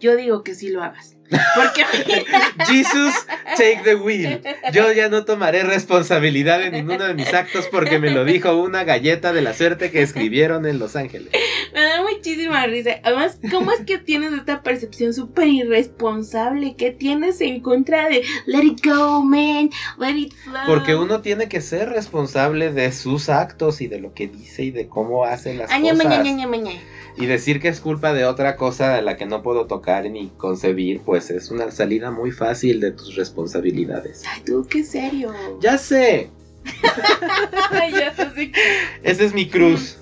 Yo 0.00 0.16
digo 0.16 0.42
que 0.42 0.54
sí 0.54 0.68
lo 0.68 0.82
hagas. 0.82 1.14
Porque 1.54 1.84
Jesus, 2.66 3.14
take 3.56 3.80
the 3.84 3.96
wheel. 3.96 4.40
Yo 4.72 4.92
ya 4.92 5.10
no 5.10 5.26
tomaré 5.26 5.62
responsabilidad 5.62 6.62
en 6.62 6.72
ninguno 6.72 7.04
de 7.04 7.12
mis 7.12 7.34
actos 7.34 7.68
porque 7.70 7.98
me 7.98 8.10
lo 8.10 8.24
dijo 8.24 8.56
una 8.56 8.84
galleta 8.84 9.34
de 9.34 9.42
la 9.42 9.52
suerte 9.52 9.90
que 9.90 10.00
escribieron 10.00 10.64
en 10.64 10.78
Los 10.78 10.96
Ángeles. 10.96 11.28
me 11.74 11.82
da 11.82 12.02
muchísima 12.02 12.64
risa. 12.66 13.00
Además, 13.02 13.38
¿cómo 13.50 13.72
es 13.72 13.80
que 13.80 13.98
tienes 13.98 14.32
esta 14.32 14.62
percepción 14.62 15.12
súper 15.12 15.48
irresponsable? 15.48 16.76
que 16.76 16.92
tienes 16.92 17.40
en 17.40 17.60
contra 17.60 18.08
de 18.08 18.22
let 18.46 18.62
it 18.64 18.84
go, 18.84 19.22
man? 19.22 19.70
Let 19.98 20.16
it 20.16 20.32
flow. 20.32 20.62
Porque 20.66 20.94
uno 20.94 21.20
tiene 21.20 21.48
que 21.48 21.60
ser 21.60 21.90
responsable 21.90 22.72
de 22.72 22.90
sus 22.92 23.28
actos 23.28 23.80
y 23.80 23.86
de 23.86 24.00
lo 24.00 24.14
que 24.14 24.28
dice 24.28 24.62
y 24.64 24.70
de 24.70 24.88
cómo 24.88 25.24
hace 25.24 25.54
las 25.54 25.70
Aña, 25.70 25.92
cosas. 25.92 26.06
maña, 26.06 26.30
ña, 26.32 26.46
maña. 26.46 26.72
Y 27.20 27.26
decir 27.26 27.60
que 27.60 27.68
es 27.68 27.80
culpa 27.80 28.12
de 28.12 28.24
otra 28.24 28.56
cosa 28.56 28.94
de 28.94 29.02
la 29.02 29.16
que 29.16 29.26
no 29.26 29.42
puedo 29.42 29.66
tocar 29.66 30.08
ni 30.08 30.28
concebir, 30.36 31.00
pues 31.04 31.30
es 31.30 31.50
una 31.50 31.70
salida 31.70 32.10
muy 32.10 32.30
fácil 32.30 32.80
de 32.80 32.92
tus 32.92 33.16
responsabilidades. 33.16 34.24
Ay, 34.32 34.42
tú, 34.46 34.66
qué 34.70 34.84
serio. 34.84 35.34
Ya 35.60 35.78
sé, 35.78 36.30
ya 37.92 38.14
sé 38.14 38.30
sí 38.36 38.52
que- 38.52 38.60
esa 39.02 39.24
es 39.24 39.34
mi 39.34 39.48
cruz. 39.48 39.96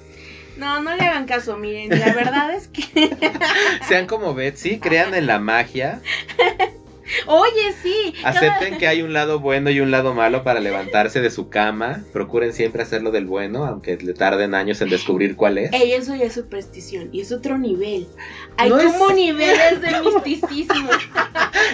No, 0.59 0.81
no 0.83 0.95
le 0.97 1.03
hagan 1.03 1.27
caso, 1.27 1.57
miren. 1.59 1.99
La 2.01 2.15
verdad 2.15 2.55
es 2.55 2.69
que. 2.69 3.15
Sean 3.89 4.07
como 4.07 4.35
Betsy, 4.35 4.79
crean 4.79 5.15
en 5.15 5.27
la 5.27 5.39
magia, 5.39 6.01
Oye, 7.27 7.73
sí. 7.83 8.15
acepten 8.25 8.79
que 8.79 8.87
hay 8.89 9.03
un 9.03 9.13
lado 9.13 9.39
bueno 9.41 9.71
y 9.71 9.81
un 9.81 9.91
lado 9.91 10.15
malo 10.15 10.43
para 10.43 10.61
levantarse 10.61 11.21
de 11.21 11.31
su 11.31 11.49
cama, 11.49 12.05
procuren 12.13 12.53
siempre 12.53 12.83
hacerlo 12.83 13.11
del 13.11 13.27
bueno, 13.27 13.65
aunque 13.65 13.97
le 13.97 14.13
tarden 14.15 14.55
años 14.55 14.81
en 14.81 14.89
descubrir 14.91 15.37
cuál 15.37 15.59
es. 15.59 15.73
Ey, 15.73 15.93
eso 15.93 16.15
ya 16.15 16.25
es 16.25 16.33
superstición. 16.35 17.09
Y 17.13 17.21
es 17.21 17.33
otro 17.33 17.59
nivel. 17.59 18.09
Hay 18.57 18.71
No 18.71 18.79
es- 18.81 18.93
como 18.93 19.11
niveles 19.15 19.81
de 19.81 20.01
misticismo. 20.03 20.91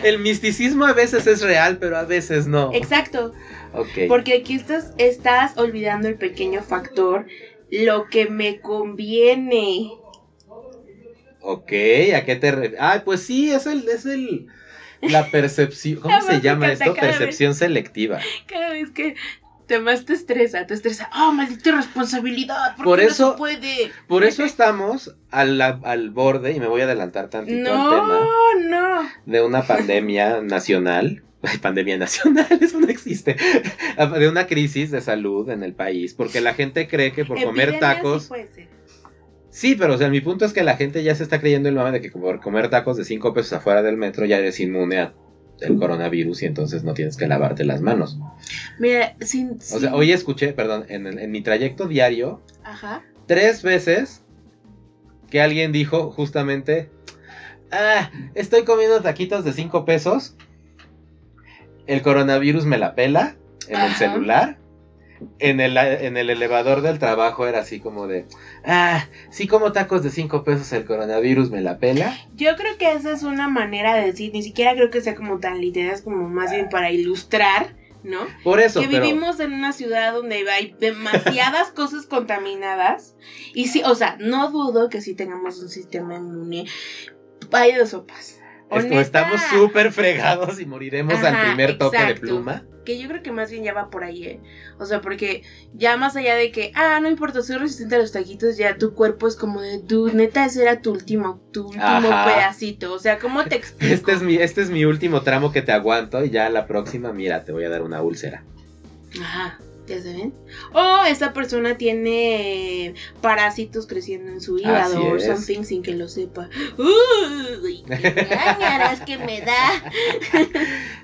El 0.03 0.19
misticismo 0.19 0.85
a 0.87 0.93
veces 0.93 1.27
es 1.27 1.41
real, 1.43 1.79
pero 1.79 1.97
a 1.97 2.05
veces 2.05 2.47
no. 2.47 2.71
Exacto. 2.75 3.33
Ok. 3.73 4.07
Porque 4.09 4.35
aquí 4.35 4.55
estás, 4.55 4.93
estás 4.99 5.57
olvidando 5.57 6.09
el 6.09 6.17
pequeño 6.17 6.63
factor. 6.63 7.27
Lo 7.71 8.09
que 8.11 8.27
me 8.27 8.61
conviene. 8.61 9.91
Ok, 11.41 11.73
¿a 12.15 12.25
qué 12.25 12.37
te 12.39 12.51
refieres? 12.53 12.79
Ah, 12.81 13.03
pues 13.05 13.23
sí, 13.23 13.51
es 13.51 13.67
el, 13.67 13.89
es 13.89 14.07
el, 14.07 14.47
la 15.03 15.27
percepción, 15.31 16.01
¿cómo 16.01 16.21
se 16.23 16.41
llama 16.41 16.73
esto? 16.73 16.93
vez. 16.95 17.01
Percepción 17.01 17.55
selectiva. 17.55 18.19
Cada 18.47 18.71
vez 18.71 18.91
que 18.91 19.15
te 19.67 19.79
más 19.81 20.05
te 20.05 20.13
estresa, 20.15 20.67
te 20.67 20.75
estresa. 20.75 21.09
¡Oh, 21.15 21.33
maldita 21.33 21.73
responsabilidad! 21.73 22.77
¿Por, 22.77 22.85
Por 22.85 22.99
qué 22.99 23.07
eso- 23.07 23.27
no 23.27 23.33
se 23.33 23.39
puede? 23.39 23.93
Por 24.09 24.25
eso 24.25 24.45
estamos 24.45 25.15
al, 25.31 25.61
al 25.61 26.11
borde, 26.11 26.53
y 26.53 26.61
me 26.61 26.67
voy 26.67 26.81
a 26.83 26.85
adelantar 26.85 27.29
tantito 27.31 27.71
al 27.73 27.91
tema, 27.91 28.21
No, 28.69 28.69
no. 29.03 29.09
de 29.27 29.43
una 29.43 29.63
pandemia 29.63 30.41
nacional. 30.43 31.23
Pandemia 31.61 31.99
nacional, 31.99 32.47
eso 32.61 32.79
no 32.79 32.87
existe. 32.87 33.35
De 34.19 34.29
una 34.29 34.47
crisis 34.47 34.93
de 34.93 35.01
salud 35.01 35.51
en 35.51 35.65
el 35.65 35.75
país, 35.75 36.15
porque 36.15 36.41
la 36.41 36.55
gente 36.55 36.87
cree 36.87 37.13
que 37.13 37.25
por 37.25 37.43
comer 37.43 37.81
tacos... 37.81 38.31
Sí. 38.55 38.63
Sí, 39.53 39.75
pero 39.75 39.95
o 39.95 39.99
sea, 39.99 40.09
mi 40.09 40.23
punto 40.23 40.47
es 40.47 40.55
que 40.55 40.63
la 40.63 40.77
gente 40.77 41.03
ya 41.03 41.15
se 41.15 41.23
está 41.23 41.39
creyendo 41.39 41.69
el 41.69 41.75
mame 41.75 41.93
de 41.93 42.01
que 42.01 42.11
por 42.11 42.41
comer 42.41 42.71
tacos 42.71 42.97
de 42.97 43.05
5 43.05 43.35
pesos 43.35 43.53
afuera 43.53 43.83
del 43.83 43.99
metro 43.99 44.25
ya 44.25 44.39
eres 44.39 44.59
inmune 44.59 44.99
a 44.99 45.15
el 45.61 45.77
coronavirus 45.79 46.43
y 46.43 46.47
entonces 46.47 46.83
no 46.85 46.95
tienes 46.95 47.17
que 47.19 47.29
lavarte 47.29 47.65
las 47.65 47.83
manos. 47.83 48.19
Mira, 48.81 49.15
sin. 49.21 49.53
O 49.53 49.79
sea, 49.79 49.95
hoy 49.95 50.11
escuché, 50.11 50.55
perdón, 50.55 50.87
en, 50.89 51.07
en 51.07 51.31
mi 51.31 51.43
trayecto 51.43 51.87
diario, 51.87 52.41
Ajá. 52.65 53.05
tres 53.27 53.63
veces 53.63 54.25
que 55.31 55.43
alguien 55.43 55.71
dijo 55.71 56.11
justamente, 56.11 56.91
ah, 57.71 58.11
estoy 58.35 58.65
comiendo 58.65 59.03
taquitos 59.03 59.45
de 59.45 59.53
5 59.53 59.85
pesos, 59.85 60.35
el 61.87 62.01
coronavirus 62.01 62.65
me 62.65 62.79
la 62.79 62.95
pela 62.95 63.37
en 63.69 63.81
el 63.81 63.93
celular. 63.93 64.59
En 65.39 65.61
el, 65.61 65.77
en 65.77 66.17
el 66.17 66.31
elevador 66.31 66.83
del 66.83 66.99
trabajo 66.99 67.47
era 67.47 67.61
así 67.61 67.81
como 67.81 68.07
de, 68.07 68.27
ah, 68.65 69.07
sí 69.31 69.47
como 69.47 69.73
tacos 69.73 70.03
de 70.03 70.11
5 70.11 70.45
pesos, 70.45 70.73
el 70.73 70.85
coronavirus 70.85 71.51
me 71.51 71.61
la 71.61 71.79
pela. 71.79 72.17
Yo 72.35 72.57
creo 72.57 72.77
que 72.79 72.93
esa 72.93 73.13
es 73.13 73.23
una 73.23 73.49
manera 73.49 73.95
de 73.95 74.07
decir, 74.07 74.33
ni 74.33 74.43
siquiera 74.43 74.75
creo 74.75 74.91
que 74.91 75.01
sea 75.01 75.15
como 75.15 75.39
tan 75.39 75.61
literal, 75.61 75.93
es 75.93 76.03
como 76.03 76.29
más 76.29 76.51
bien 76.51 76.69
para 76.69 76.91
ilustrar, 76.91 77.77
¿no? 78.03 78.21
Por 78.43 78.61
eso, 78.61 78.81
que 78.81 78.89
pero 78.89 79.05
vivimos 79.05 79.41
en 79.41 79.53
una 79.53 79.73
ciudad 79.73 80.13
donde 80.13 80.49
hay 80.51 80.75
demasiadas 80.79 81.71
cosas 81.75 82.07
contaminadas. 82.07 83.17
Y 83.55 83.69
sí, 83.69 83.83
o 83.85 83.95
sea, 83.95 84.17
no 84.21 84.51
dudo 84.51 84.89
que 84.89 85.01
sí 85.01 85.15
tengamos 85.15 85.61
un 85.61 85.69
sistema 85.69 86.17
inmune. 86.17 86.67
Hay 87.53 87.75
de 87.75 87.87
sopas. 87.87 88.39
Honesta, 88.71 89.01
estamos 89.01 89.41
súper 89.51 89.93
fregados 89.93 90.59
y 90.59 90.67
moriremos 90.67 91.23
al 91.23 91.49
primer 91.49 91.77
toque 91.77 92.03
de 92.05 92.15
pluma. 92.15 92.65
Que 92.85 92.99
yo 92.99 93.09
creo 93.09 93.23
que 93.23 93.31
más 93.31 93.51
bien 93.51 93.63
ya 93.65 93.73
va 93.73 93.91
por 93.91 94.05
ahí, 94.05 94.25
¿eh? 94.25 94.41
O 94.79 94.87
sea, 94.87 95.01
porque 95.01 95.43
ya 95.73 95.97
más 95.97 96.17
allá 96.17 96.35
de 96.35 96.51
que, 96.51 96.73
ah, 96.75 96.99
no 97.01 97.09
importa, 97.09 97.43
soy 97.43 97.59
resistente 97.59 97.95
a 97.95 97.99
los 97.99 98.13
taquitos, 98.13 98.57
ya 98.57 98.77
tu 98.77 98.93
cuerpo 98.95 99.27
es 99.29 99.37
como 99.37 99.61
de, 99.61 99.81
neta, 100.13 100.45
ese 100.45 100.63
era 100.63 100.81
tu 100.81 100.91
último, 100.91 101.41
tu 101.53 101.67
último 101.69 102.11
Ajá. 102.11 102.25
pedacito. 102.25 102.93
O 102.93 102.99
sea, 102.99 103.19
¿cómo 103.19 103.45
te 103.45 103.55
explico? 103.57 103.95
Este 103.95 104.13
es, 104.13 104.23
mi, 104.23 104.35
este 104.37 104.63
es 104.63 104.71
mi 104.71 104.85
último 104.85 105.23
tramo 105.23 105.53
que 105.53 105.63
te 105.63 105.73
aguanto 105.73 106.25
y 106.25 106.31
ya 106.31 106.49
la 106.49 106.67
próxima, 106.67 107.13
mira, 107.13 107.45
te 107.45 107.53
voy 107.53 107.65
a 107.65 107.69
dar 107.69 107.83
una 107.83 108.01
úlcera. 108.03 108.43
Ajá, 109.21 109.59
ya 109.97 110.03
saben. 110.03 110.33
O 110.75 111.05
esta 111.07 111.33
persona 111.33 111.77
tiene 111.79 112.95
parásitos 113.21 113.87
creciendo 113.87 114.31
en 114.33 114.41
su 114.41 114.59
hígado 114.59 115.01
o 115.15 115.19
something 115.37 115.63
sin 115.65 115.83
que 115.83 115.95
lo 115.95 116.09
sepa. 116.09 116.49
Uy, 116.79 117.85
qué 117.87 117.97
que 119.07 119.19
me 119.19 119.41
da. 119.41 119.83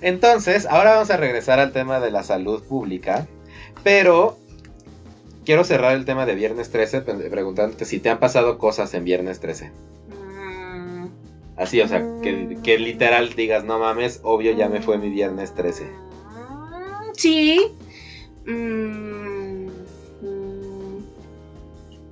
Entonces, 0.01 0.67
ahora 0.67 0.93
vamos 0.95 1.11
a 1.11 1.17
regresar 1.17 1.59
al 1.61 1.73
tema 1.73 2.01
de 2.01 2.11
la 2.11 2.23
salud 2.23 2.63
pública, 2.63 3.27
pero 3.85 4.39
quiero 5.45 5.65
cerrar 5.65 5.95
el 5.97 6.05
tema 6.05 6.27
de 6.27 6.35
Viernes 6.35 6.71
13 6.71 7.01
pre- 7.03 7.31
preguntándote 7.31 7.85
si 7.85 7.99
te 8.01 8.11
han 8.11 8.19
pasado 8.19 8.59
cosas 8.59 8.93
en 8.95 9.05
Viernes 9.05 9.41
13. 9.41 9.71
Mm, 10.11 11.07
Así, 11.57 11.81
o 11.81 11.89
sea, 11.89 12.05
que, 12.23 12.59
que 12.63 12.79
literal 12.79 13.35
digas, 13.35 13.65
no 13.65 13.79
mames, 13.79 14.21
obvio 14.23 14.53
ya 14.53 14.69
me 14.69 14.81
fue 14.81 14.99
mi 14.99 15.09
Viernes 15.11 15.55
13. 15.55 15.85
mm, 15.85 17.11
Sí. 17.15 17.73
Mm, 18.49 19.69
mm, 20.23 21.05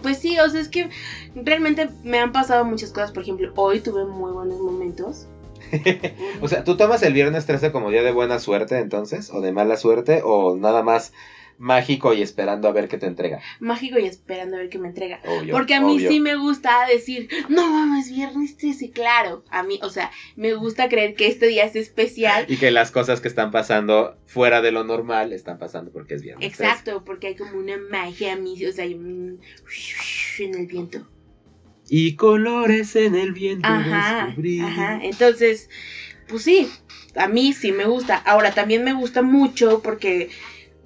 Pues 0.03 0.19
sí, 0.19 0.39
o 0.39 0.49
sea, 0.49 0.61
es 0.61 0.69
que 0.69 0.91
realmente 1.35 1.89
me 2.05 2.19
han 2.21 2.33
pasado 2.33 2.65
muchas 2.65 2.93
cosas. 2.93 3.13
Por 3.13 3.23
ejemplo, 3.23 3.53
hoy 3.57 3.81
tuve 3.81 4.05
muy 4.05 4.33
buenos 4.33 4.61
momentos. 4.61 5.29
O 6.43 6.49
sea, 6.49 6.65
¿tú 6.65 6.77
tomas 6.77 7.03
el 7.03 7.13
Viernes 7.13 7.47
13 7.47 7.73
como 7.73 7.91
día 7.91 8.03
de 8.03 8.13
buena 8.13 8.39
suerte 8.39 8.79
entonces? 8.79 9.31
¿O 9.31 9.41
de 9.41 9.53
mala 9.53 9.77
suerte? 9.77 10.23
¿O 10.25 10.57
nada 10.57 10.83
más 10.83 11.13
mágico 11.59 12.13
y 12.13 12.23
esperando 12.23 12.69
a 12.69 12.73
ver 12.73 12.89
qué 12.89 12.99
te 12.99 13.07
entrega? 13.07 13.41
Mágico 13.61 13.99
y 13.99 14.07
esperando 14.07 14.57
a 14.57 14.61
ver 14.61 14.69
qué 14.69 14.79
me 14.79 14.89
entrega. 14.89 15.21
Obvio. 15.25 15.55
Porque 15.55 15.75
a 15.75 15.81
mí 15.81 15.97
obvio. 15.97 16.11
sí 16.11 16.21
me 16.21 16.37
gusta 16.37 16.87
decir, 16.87 17.29
no 17.49 17.69
mames, 17.69 18.11
viernes 18.11 18.57
13, 18.57 18.91
claro. 18.91 19.45
A 19.51 19.63
mí, 19.63 19.79
o 19.83 19.91
sea, 19.91 20.11
me 20.37 20.55
gusta 20.55 20.89
creer 20.89 21.15
que 21.15 21.29
este 21.29 21.47
día 21.47 21.65
es 21.65 21.77
especial. 21.77 22.47
Y 22.49 22.57
que 22.57 22.71
las 22.71 22.91
cosas 22.91 23.21
que 23.21 23.29
están 23.29 23.51
pasando 23.51 24.17
fuera 24.27 24.61
de 24.61 24.73
lo 24.73 24.85
normal 24.85 25.33
están 25.33 25.59
pasando 25.59 25.91
porque 25.93 26.15
es 26.15 26.23
Viernes 26.23 26.57
13. 26.57 26.63
Exacto, 26.63 27.05
porque 27.05 27.29
hay 27.29 27.37
como 27.37 27.59
una 27.59 27.77
magia 27.77 28.37
o 28.37 28.73
sea, 28.73 28.85
hay 28.85 28.95
un 28.95 29.41
en 30.39 30.55
el 30.55 30.67
viento. 30.67 31.07
Y 31.89 32.17
colores 32.17 32.97
en 32.97 33.15
el 33.15 33.33
viento 33.33 33.69
Ajá, 33.69 34.27
descubrí. 34.27 34.61
ajá. 34.61 35.01
Entonces, 35.03 35.71
pues 36.29 36.43
sí, 36.43 36.69
a 37.15 37.29
mí 37.29 37.53
sí 37.53 37.73
me 37.73 37.85
gusta. 37.85 38.17
Ahora, 38.17 38.53
también 38.53 38.85
me 38.85 38.93
gusta 38.93 39.23
mucho 39.23 39.81
porque 39.83 40.31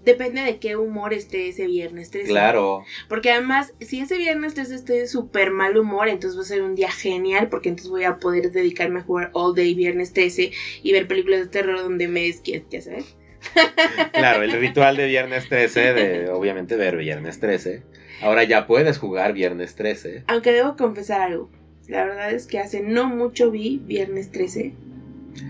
depende 0.04 0.42
de 0.42 0.58
qué 0.58 0.76
humor 0.76 1.12
esté 1.12 1.48
ese 1.48 1.66
viernes 1.66 2.10
13. 2.10 2.28
Claro. 2.28 2.84
Porque 3.08 3.30
además, 3.30 3.74
si 3.80 4.00
ese 4.00 4.16
viernes 4.16 4.54
13 4.54 4.74
estoy 4.74 4.98
de 4.98 5.06
súper 5.06 5.50
mal 5.50 5.76
humor, 5.76 6.08
entonces 6.08 6.38
va 6.38 6.42
a 6.42 6.46
ser 6.46 6.62
un 6.62 6.74
día 6.74 6.90
genial, 6.90 7.48
porque 7.48 7.68
entonces 7.68 7.90
voy 7.90 8.04
a 8.04 8.16
poder 8.16 8.50
dedicarme 8.52 9.00
a 9.00 9.02
jugar 9.02 9.30
all 9.34 9.54
day 9.54 9.74
viernes 9.74 10.12
13 10.12 10.52
y 10.82 10.92
ver 10.92 11.06
películas 11.06 11.40
de 11.40 11.46
terror 11.46 11.78
donde 11.78 12.08
me 12.08 12.22
desquiet, 12.22 12.64
ya 12.70 12.80
sabes. 12.80 13.16
Claro, 14.12 14.42
el 14.42 14.52
ritual 14.52 14.96
de 14.96 15.06
Viernes 15.06 15.48
13, 15.48 15.94
de 15.94 16.28
obviamente 16.28 16.76
ver 16.76 16.96
Viernes 16.96 17.40
13. 17.40 17.82
Ahora 18.22 18.44
ya 18.44 18.66
puedes 18.66 18.98
jugar 18.98 19.32
Viernes 19.32 19.74
13. 19.76 20.24
Aunque 20.26 20.52
debo 20.52 20.76
confesar 20.76 21.22
algo. 21.22 21.50
La 21.88 22.04
verdad 22.04 22.32
es 22.32 22.46
que 22.46 22.58
hace 22.58 22.82
no 22.82 23.08
mucho 23.08 23.50
vi 23.50 23.80
viernes 23.84 24.30
13. 24.30 24.74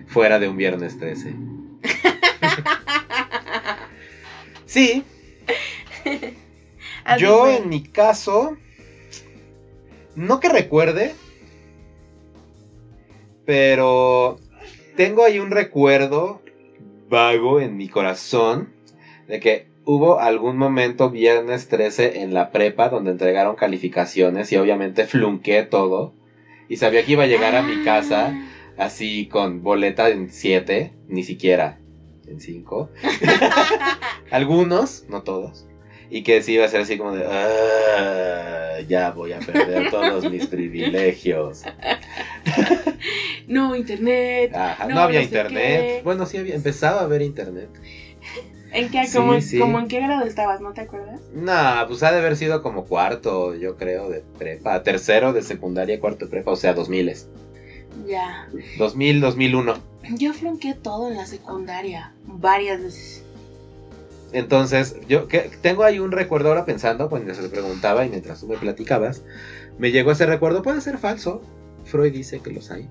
Fuera 0.06 0.38
de 0.38 0.48
un 0.48 0.56
Viernes 0.56 0.98
13. 0.98 1.34
Sí, 4.70 5.02
yo 7.18 7.40
fue. 7.40 7.56
en 7.56 7.68
mi 7.68 7.82
caso, 7.82 8.56
no 10.14 10.38
que 10.38 10.48
recuerde, 10.48 11.16
pero 13.44 14.38
tengo 14.96 15.24
ahí 15.24 15.40
un 15.40 15.50
recuerdo 15.50 16.40
vago 17.08 17.60
en 17.60 17.76
mi 17.76 17.88
corazón 17.88 18.72
de 19.26 19.40
que 19.40 19.66
hubo 19.84 20.20
algún 20.20 20.56
momento 20.56 21.10
viernes 21.10 21.66
13 21.66 22.20
en 22.20 22.32
la 22.32 22.52
prepa 22.52 22.90
donde 22.90 23.10
entregaron 23.10 23.56
calificaciones 23.56 24.52
y 24.52 24.56
obviamente 24.56 25.04
flunqué 25.04 25.64
todo 25.64 26.14
y 26.68 26.76
sabía 26.76 27.04
que 27.04 27.10
iba 27.10 27.24
a 27.24 27.26
llegar 27.26 27.56
a 27.56 27.62
mi 27.62 27.82
casa 27.82 28.28
Ah. 28.32 28.84
así 28.84 29.26
con 29.26 29.64
boleta 29.64 30.10
en 30.10 30.30
7, 30.30 30.92
ni 31.08 31.24
siquiera 31.24 31.79
en 32.30 32.40
5. 32.40 32.88
Algunos, 34.30 35.04
no 35.08 35.22
todos. 35.22 35.66
Y 36.10 36.22
que 36.22 36.42
sí 36.42 36.54
iba 36.54 36.64
a 36.64 36.68
ser 36.68 36.80
así 36.80 36.98
como 36.98 37.12
de, 37.14 37.24
"Ah, 37.28 38.80
ya 38.88 39.10
voy 39.12 39.32
a 39.32 39.38
perder 39.38 39.90
todos 39.90 40.28
mis 40.30 40.46
privilegios. 40.48 41.62
No, 43.46 43.74
internet. 43.76 44.52
Ajá, 44.54 44.86
no, 44.88 44.94
No, 44.96 45.00
había 45.02 45.20
no 45.20 45.24
sé 45.28 45.28
internet. 45.36 45.80
qué. 45.80 46.00
Bueno, 46.04 46.26
sí 46.26 46.38
había, 46.38 46.54
empezaba 46.54 47.00
a 47.00 47.04
haber 47.04 47.22
internet. 47.22 47.68
¿En 48.72 48.88
qué, 48.90 49.02
como, 49.12 49.40
sí. 49.40 49.58
como 49.58 49.80
en 49.80 49.88
qué 49.88 50.00
grado 50.00 50.24
estabas? 50.24 50.60
¿No 50.60 50.72
te 50.72 50.82
acuerdas? 50.82 51.20
No, 51.32 51.84
pues 51.88 52.02
ha 52.04 52.12
de 52.12 52.18
haber 52.18 52.36
sido 52.36 52.62
como 52.62 52.84
cuarto, 52.84 53.54
yo 53.56 53.76
creo, 53.76 54.08
de 54.08 54.22
prepa. 54.38 54.82
Tercero 54.84 55.32
de 55.32 55.42
secundaria, 55.42 55.98
cuarto 55.98 56.26
de 56.26 56.30
prepa, 56.30 56.52
o 56.52 56.56
sea, 56.56 56.72
2000. 56.74 57.12
Ya. 58.06 58.48
2000, 58.78 59.20
2001. 59.20 59.74
Yo 60.08 60.32
flunqué 60.32 60.74
todo 60.74 61.08
en 61.08 61.16
la 61.16 61.26
secundaria. 61.26 62.12
Varias 62.24 62.82
veces. 62.82 63.24
Entonces, 64.32 64.96
yo 65.08 65.28
que, 65.28 65.50
tengo 65.60 65.82
ahí 65.84 65.98
un 65.98 66.12
recuerdo 66.12 66.48
ahora 66.48 66.64
pensando, 66.64 67.08
cuando 67.08 67.34
se 67.34 67.42
le 67.42 67.48
preguntaba 67.48 68.06
y 68.06 68.10
mientras 68.10 68.40
tú 68.40 68.46
me 68.46 68.56
platicabas, 68.56 69.22
me 69.78 69.90
llegó 69.90 70.12
ese 70.12 70.26
recuerdo, 70.26 70.62
puede 70.62 70.80
ser 70.80 70.98
falso. 70.98 71.42
Freud 71.84 72.12
dice 72.12 72.40
que 72.40 72.50
los 72.52 72.70
hay. 72.70 72.88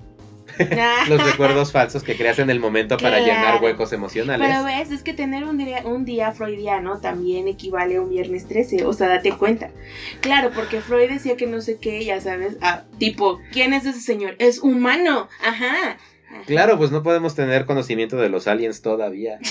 Los 1.08 1.24
recuerdos 1.24 1.72
falsos 1.72 2.04
que 2.04 2.18
creas 2.18 2.40
en 2.40 2.50
el 2.50 2.60
momento 2.60 2.98
para 2.98 3.20
llenar 3.20 3.62
huecos 3.62 3.94
emocionales. 3.94 4.46
Pero 4.46 4.64
ves, 4.66 4.92
es 4.92 5.04
que 5.04 5.14
tener 5.14 5.46
un 5.46 5.58
día, 5.58 5.84
un 5.86 6.06
día 6.06 6.32
freudiano 6.32 7.00
también 7.00 7.48
equivale 7.48 7.96
a 7.96 8.02
un 8.02 8.10
viernes 8.10 8.48
13, 8.48 8.84
o 8.86 8.92
sea, 8.92 9.08
date 9.08 9.32
cuenta. 9.38 9.70
Claro, 10.22 10.52
porque 10.54 10.82
Freud 10.82 11.10
decía 11.10 11.38
que 11.38 11.48
no 11.48 11.62
sé 11.62 11.78
qué, 11.78 12.04
ya 12.04 12.20
sabes, 12.20 12.58
ah, 12.62 12.84
tipo, 12.98 13.40
¿quién 13.52 13.74
es 13.74 13.86
ese 13.86 14.02
señor? 14.02 14.36
Es 14.40 14.60
humano, 14.60 15.30
ajá. 15.46 15.98
Claro, 16.46 16.78
pues 16.78 16.92
no 16.92 17.04
podemos 17.04 17.36
tener 17.36 17.66
conocimiento 17.66 18.18
de 18.18 18.30
los 18.30 18.48
aliens 18.48 18.82
todavía. 18.82 19.40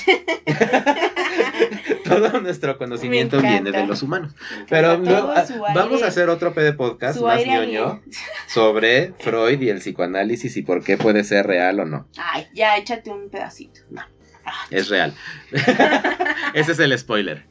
Todo 2.04 2.40
nuestro 2.40 2.78
conocimiento 2.78 3.40
viene 3.40 3.70
de 3.70 3.86
los 3.86 4.02
humanos. 4.02 4.34
Pero 4.68 5.00
todo 5.02 5.32
ah, 5.36 5.44
vamos 5.74 5.94
aire- 5.96 6.04
a 6.04 6.08
hacer 6.08 6.28
otro 6.28 6.54
PD 6.54 6.72
podcast 6.72 7.20
más 7.20 7.44
ñoño 7.44 8.02
sobre 8.46 9.12
Freud 9.18 9.60
y 9.60 9.68
el 9.68 9.78
psicoanálisis 9.78 10.56
y 10.56 10.62
por 10.62 10.82
qué 10.82 10.96
puede 10.96 11.24
ser 11.24 11.46
real 11.46 11.80
o 11.80 11.84
no. 11.84 12.08
Ay, 12.16 12.46
ya, 12.54 12.76
échate 12.76 13.10
un 13.10 13.28
pedacito. 13.28 13.80
Es 14.70 14.88
real. 14.88 15.12
Ese 16.54 16.72
es 16.72 16.78
el 16.78 16.96
spoiler. 16.98 17.44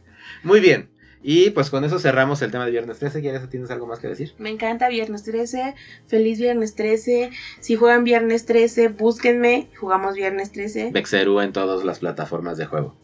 Muy 0.44 0.60
bien. 0.60 0.90
Y 1.24 1.50
pues 1.50 1.70
con 1.70 1.84
eso 1.84 2.00
cerramos 2.00 2.42
el 2.42 2.52
tema 2.52 2.66
de 2.66 2.72
Viernes 2.72 3.00
13. 3.00 3.22
¿Quieres, 3.22 3.50
¿Tienes 3.50 3.72
algo 3.72 3.88
más 3.88 4.00
que 4.00 4.08
decir? 4.08 4.34
Me 4.38 4.50
encanta 4.50 4.88
Viernes 4.88 5.24
13. 5.24 5.76
Feliz 6.08 6.40
Viernes 6.40 6.76
13. 6.76 7.32
Si 7.60 7.76
juegan 7.76 8.04
Viernes 8.04 8.46
13, 8.46 8.90
búsquenme. 8.90 9.70
Jugamos 9.80 10.16
Viernes 10.16 10.52
13. 10.52 10.92
Bexeru 10.92 11.42
en 11.42 11.54
todas 11.54 11.84
las 11.84 12.00
plataformas 12.00 12.58
de 12.58 12.66
juego. 12.68 12.96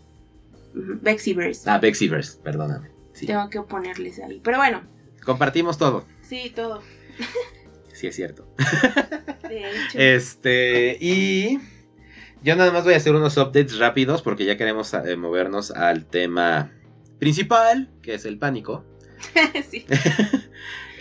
Bexiverse. 0.73 1.69
Ah, 1.69 1.79
Bexiverse, 1.79 2.39
perdóname. 2.41 2.89
Sí. 3.13 3.27
Tengo 3.27 3.49
que 3.49 3.61
ponerles 3.61 4.19
ahí. 4.19 4.41
Pero 4.43 4.57
bueno, 4.57 4.81
Compartimos 5.25 5.77
todo. 5.77 6.05
sí, 6.21 6.51
todo. 6.55 6.81
Sí, 7.93 8.07
es 8.07 8.15
cierto. 8.15 8.47
De 9.47 9.59
hecho. 9.59 9.97
Este, 9.99 10.97
y 10.99 11.59
yo 12.43 12.55
nada 12.55 12.71
más 12.71 12.83
voy 12.83 12.95
a 12.95 12.97
hacer 12.97 13.15
unos 13.15 13.37
updates 13.37 13.77
rápidos 13.77 14.21
porque 14.21 14.45
ya 14.45 14.57
queremos 14.57 14.93
eh, 14.93 15.15
movernos 15.15 15.71
al 15.71 16.05
tema 16.05 16.71
principal, 17.23 17.89
que 18.01 18.15
es 18.15 18.25
el 18.25 18.37
pánico. 18.37 18.83
sí. 19.69 19.85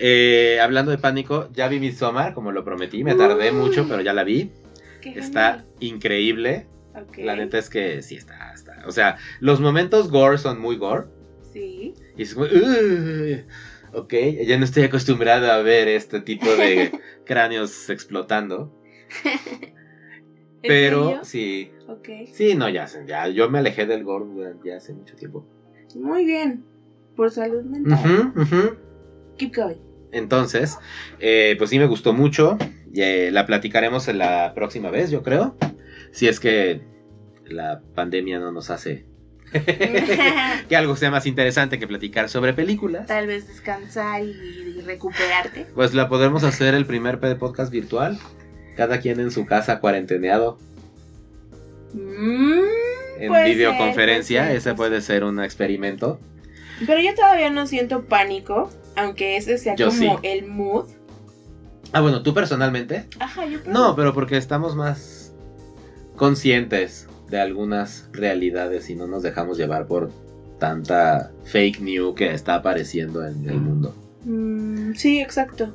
Eh, 0.05 0.59
hablando 0.61 0.91
de 0.91 0.99
pánico, 0.99 1.49
ya 1.53 1.69
vi 1.69 1.79
Midsommar, 1.79 2.35
como 2.35 2.51
lo 2.51 2.65
prometí, 2.65 3.05
me 3.05 3.15
tardé 3.15 3.53
Uy. 3.53 3.57
mucho, 3.57 3.87
pero 3.89 4.01
ya 4.03 4.13
la 4.13 4.25
vi. 4.25 4.51
Está 5.05 5.51
genial. 5.53 5.65
increíble. 5.79 6.67
Ok. 6.97 7.19
La 7.19 7.37
neta 7.37 7.59
es 7.59 7.69
que 7.71 8.03
sí 8.03 8.17
está, 8.17 8.53
está. 8.53 8.83
O 8.87 8.91
sea, 8.91 9.19
los 9.39 9.61
momentos 9.61 10.11
gore 10.11 10.39
son 10.39 10.59
muy 10.61 10.77
gore. 10.77 11.07
Sí. 11.53 11.95
Y 12.17 12.23
es 12.23 12.35
como, 12.35 12.47
"Ugh". 12.47 13.45
ok, 13.93 14.13
ya 14.45 14.59
no 14.59 14.65
estoy 14.65 14.83
acostumbrado 14.85 15.53
a 15.53 15.63
ver 15.63 15.87
este 15.87 16.21
tipo 16.21 16.51
de 16.51 16.91
cráneos 17.25 17.89
explotando. 17.89 18.75
¿En 19.25 20.69
Pero 20.69 21.25
sí, 21.25 21.71
Ok. 21.87 22.09
sí, 22.33 22.55
no, 22.57 22.69
ya, 22.69 22.89
ya, 23.07 23.29
yo 23.29 23.49
me 23.51 23.59
alejé 23.59 23.87
del 23.87 24.03
gore 24.03 24.25
ya 24.65 24.79
hace 24.79 24.95
mucho 24.95 25.15
tiempo. 25.15 25.47
Muy 25.97 26.25
bien. 26.25 26.65
Por 27.17 27.31
salud 27.31 27.63
mental. 27.63 28.35
Keep 29.39 29.55
going. 29.55 29.77
Entonces, 30.13 30.79
eh, 31.21 31.55
pues 31.59 31.71
sí 31.71 31.79
me 31.79 31.87
gustó 31.87 32.13
mucho. 32.13 32.59
eh, 32.95 33.31
la 33.33 33.47
platicaremos 33.47 34.09
en 34.09 34.19
la 34.19 34.53
próxima 34.55 34.91
vez, 34.91 35.11
yo 35.11 35.23
creo. 35.23 35.57
Si 36.13 36.29
es 36.29 36.41
que 36.41 36.83
la 37.47 37.83
pandemia 37.95 38.39
no 38.39 38.53
nos 38.53 38.71
hace 38.71 39.07
que 40.69 40.77
algo 40.77 40.97
sea 40.97 41.11
más 41.11 41.27
interesante 41.27 41.79
que 41.79 41.87
platicar 41.87 42.29
sobre 42.29 42.55
películas. 42.55 43.07
Tal 43.07 43.27
vez 43.27 43.47
descansar 43.49 44.23
y, 44.23 44.81
recuperarte. 44.81 45.67
Pues 45.75 45.95
la 45.95 46.09
podremos 46.09 46.45
hacer 46.45 46.75
el 46.75 46.87
primer 46.87 47.19
podcast 47.39 47.71
virtual. 47.71 48.19
Cada 48.77 49.01
quien 49.01 49.21
en 49.21 49.31
su 49.31 49.45
casa 49.45 49.81
cuarenteneado. 49.81 50.59
Mm, 51.93 52.61
En 53.23 53.29
Puede 53.29 53.47
ser, 53.47 53.55
videoconferencia. 53.55 54.47
ser, 54.49 54.57
Ese 54.57 54.75
puede 54.75 55.01
ser 55.01 55.23
un 55.23 55.41
experimento. 55.41 56.19
Pero 56.85 57.01
yo 57.01 57.15
todavía 57.15 57.51
no 57.51 57.69
siento 57.69 58.03
pánico. 58.03 58.69
Aunque 58.97 59.37
ese 59.37 59.59
sea 59.59 59.77
Yo 59.77 59.89
como 59.89 59.99
sí. 59.99 60.09
el 60.25 60.47
mood. 60.47 60.87
Ah, 61.93 62.01
bueno, 62.01 62.25
tú 62.25 62.35
personalmente. 62.35 63.07
Ajá, 63.21 63.47
yo 63.47 63.61
creo. 63.63 63.73
No, 63.73 63.95
pero 63.95 64.13
porque 64.13 64.37
estamos 64.37 64.75
más 64.75 65.33
conscientes 66.17 67.07
de 67.31 67.41
algunas 67.41 68.09
realidades 68.13 68.91
y 68.91 68.97
no 68.97 69.07
nos 69.07 69.23
dejamos 69.23 69.57
llevar 69.57 69.87
por 69.87 70.11
tanta 70.59 71.31
fake 71.45 71.81
news 71.81 72.17
que 72.17 72.35
está 72.35 72.57
apareciendo 72.57 73.25
en 73.25 73.49
el 73.49 73.61
mundo. 73.61 73.95
Mm, 74.25 74.95
sí, 74.95 75.21
exacto. 75.21 75.73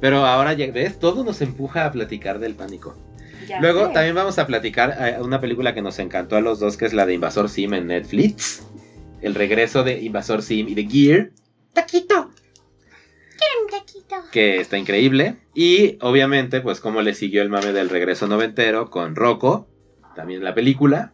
Pero 0.00 0.24
ahora 0.24 0.54
ya 0.54 0.70
ves, 0.72 0.98
todo 0.98 1.22
nos 1.22 1.42
empuja 1.42 1.84
a 1.84 1.92
platicar 1.92 2.38
del 2.38 2.54
pánico. 2.54 2.96
Ya 3.48 3.60
Luego 3.60 3.88
sé. 3.88 3.92
también 3.94 4.14
vamos 4.14 4.38
a 4.38 4.46
platicar 4.46 4.96
eh, 5.00 5.16
una 5.20 5.40
película 5.40 5.74
que 5.74 5.82
nos 5.82 5.98
encantó 5.98 6.36
a 6.36 6.40
los 6.40 6.60
dos, 6.60 6.76
que 6.76 6.84
es 6.86 6.92
la 6.92 7.06
de 7.06 7.14
Invasor 7.14 7.48
Sim 7.48 7.74
en 7.74 7.86
Netflix. 7.88 8.66
El 9.20 9.34
regreso 9.34 9.84
de 9.84 10.00
Invasor 10.02 10.42
Sim 10.42 10.68
y 10.68 10.74
de 10.74 10.84
Gear, 10.86 11.30
Taquito. 11.72 12.30
Quiero 13.38 13.64
un 13.64 13.70
taquito. 13.70 14.16
que 14.30 14.60
está 14.60 14.78
increíble. 14.78 15.36
Y 15.54 15.96
obviamente, 16.00 16.60
pues 16.60 16.80
como 16.80 17.02
le 17.02 17.14
siguió 17.14 17.42
el 17.42 17.48
mame 17.48 17.72
del 17.72 17.88
regreso 17.88 18.26
noventero 18.28 18.90
con 18.90 19.16
Rocco, 19.16 19.68
también 20.14 20.44
la 20.44 20.54
película, 20.54 21.12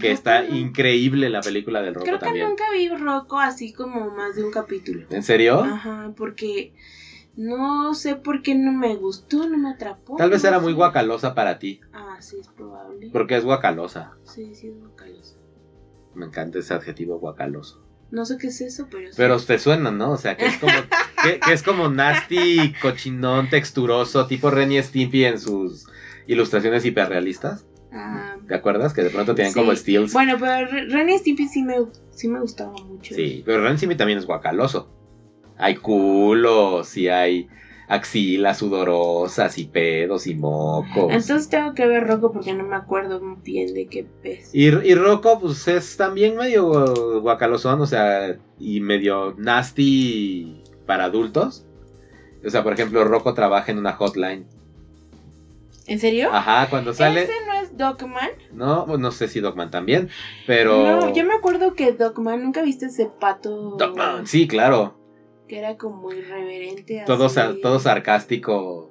que 0.00 0.10
está 0.10 0.44
increíble 0.44 1.30
la 1.30 1.40
película 1.40 1.80
del 1.82 1.94
Rocco 1.94 2.04
Creo 2.06 2.18
que 2.18 2.24
también. 2.24 2.48
nunca 2.48 2.64
vi 2.72 2.88
Rocco 2.88 3.38
así 3.38 3.72
como 3.72 4.10
más 4.10 4.34
de 4.36 4.44
un 4.44 4.50
capítulo. 4.50 5.06
¿En 5.10 5.22
serio? 5.22 5.60
Ajá, 5.62 6.12
porque 6.16 6.72
no 7.36 7.94
sé 7.94 8.16
por 8.16 8.42
qué 8.42 8.54
no 8.54 8.72
me 8.72 8.96
gustó, 8.96 9.48
no 9.48 9.58
me 9.58 9.70
atrapó. 9.70 10.16
Tal 10.16 10.30
vez 10.30 10.42
no 10.42 10.48
era 10.48 10.58
muy 10.58 10.72
guacalosa 10.72 11.34
para 11.34 11.58
ti, 11.58 11.80
Ah, 11.92 12.16
sí, 12.20 12.36
es 12.40 12.48
probable. 12.48 13.10
porque 13.12 13.36
es 13.36 13.44
guacalosa. 13.44 14.16
Sí, 14.24 14.54
sí, 14.54 14.68
es 14.68 14.78
guacalosa. 14.78 15.36
Me 16.14 16.26
encanta 16.26 16.58
ese 16.58 16.72
adjetivo 16.74 17.18
guacaloso. 17.18 17.82
No 18.10 18.24
sé 18.24 18.38
qué 18.38 18.46
es 18.46 18.60
eso, 18.60 18.86
pero 18.90 19.08
sí. 19.08 19.14
Pero 19.16 19.38
te 19.40 19.58
suena, 19.58 19.90
¿no? 19.90 20.12
O 20.12 20.16
sea, 20.16 20.36
que 20.36 20.46
es 20.46 20.56
como, 20.58 20.72
que, 21.22 21.40
que 21.40 21.52
es 21.52 21.62
como 21.62 21.88
nasty, 21.90 22.72
cochinón, 22.80 23.50
texturoso, 23.50 24.26
tipo 24.26 24.50
Ren 24.50 24.72
y 24.72 24.80
Stimpy 24.82 25.24
en 25.24 25.38
sus 25.40 25.86
ilustraciones 26.26 26.84
hiperrealistas. 26.86 27.66
Ah, 27.92 28.36
¿Te 28.48 28.54
acuerdas? 28.54 28.94
Que 28.94 29.02
de 29.02 29.10
pronto 29.10 29.34
tienen 29.34 29.52
Sí. 29.52 29.58
como 29.58 29.74
steels. 29.74 30.12
bueno, 30.12 30.36
pero 30.38 30.70
Re- 30.70 30.86
Ren 30.88 31.08
y 31.10 31.18
Stimpy 31.18 31.48
sí 31.48 31.62
me, 31.62 31.76
sí 32.10 32.28
me 32.28 32.40
gustaba 32.40 32.72
mucho. 32.84 33.14
Sí, 33.14 33.42
pero 33.44 33.62
Ren 33.62 33.74
y 33.74 33.76
Stimpy 33.76 33.96
también 33.96 34.18
es 34.20 34.26
guacaloso. 34.26 34.88
Hay 35.58 35.76
culos 35.76 36.96
y 36.96 37.08
hay 37.08 37.48
axilas 37.88 38.58
sudorosas 38.58 39.58
y 39.58 39.64
pedos 39.66 40.26
y 40.26 40.34
mocos. 40.34 41.04
Entonces 41.10 41.48
tengo 41.48 41.72
que 41.74 41.86
ver 41.86 42.06
Rocco 42.06 42.32
porque 42.32 42.52
no 42.52 42.64
me 42.64 42.76
acuerdo 42.76 43.20
muy 43.20 43.36
bien 43.42 43.72
de 43.74 43.86
qué 43.86 44.04
pez. 44.22 44.50
Y, 44.52 44.66
y 44.66 44.94
Rocco, 44.94 45.38
pues 45.40 45.66
es 45.68 45.96
también 45.96 46.36
medio 46.36 46.68
gu- 46.68 47.20
guacalosón, 47.20 47.80
o 47.80 47.86
sea, 47.86 48.36
y 48.58 48.80
medio 48.80 49.34
nasty 49.38 50.62
para 50.84 51.04
adultos. 51.04 51.64
O 52.44 52.50
sea, 52.50 52.62
por 52.62 52.72
ejemplo, 52.72 53.04
Rocco 53.04 53.34
trabaja 53.34 53.72
en 53.72 53.78
una 53.78 53.92
hotline. 53.92 54.46
¿En 55.86 56.00
serio? 56.00 56.30
Ajá, 56.32 56.68
cuando 56.68 56.92
sale. 56.92 57.22
¿Ese 57.22 57.32
no 57.46 57.52
es 57.54 57.76
Dogman? 57.76 58.30
No, 58.52 58.86
no 58.98 59.10
sé 59.12 59.28
si 59.28 59.40
Dogman 59.40 59.70
también, 59.70 60.08
pero. 60.46 60.82
No, 60.82 61.14
yo 61.14 61.24
me 61.24 61.34
acuerdo 61.34 61.74
que 61.74 61.92
Dogman, 61.92 62.42
¿nunca 62.42 62.62
viste 62.62 62.86
ese 62.86 63.06
pato? 63.06 63.76
Dogman, 63.78 64.26
sí, 64.26 64.48
claro. 64.48 64.98
Que 65.48 65.58
era 65.58 65.76
como 65.76 66.12
irreverente. 66.12 67.02
Todo, 67.06 67.26
así. 67.26 67.34
sa- 67.36 67.54
todo 67.62 67.78
sarcástico, 67.78 68.90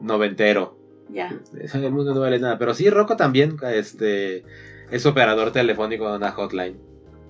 noventero. 0.00 0.78
Ya. 1.08 1.38
Eso 1.60 1.78
en 1.78 1.84
el 1.84 1.92
mundo 1.92 2.14
no 2.14 2.20
vale 2.20 2.38
nada. 2.38 2.58
Pero 2.58 2.74
sí, 2.74 2.88
Rocco 2.90 3.16
también 3.16 3.56
este, 3.74 4.44
es 4.90 5.06
operador 5.06 5.52
telefónico 5.52 6.10
de 6.10 6.16
una 6.16 6.32
hotline. 6.32 6.76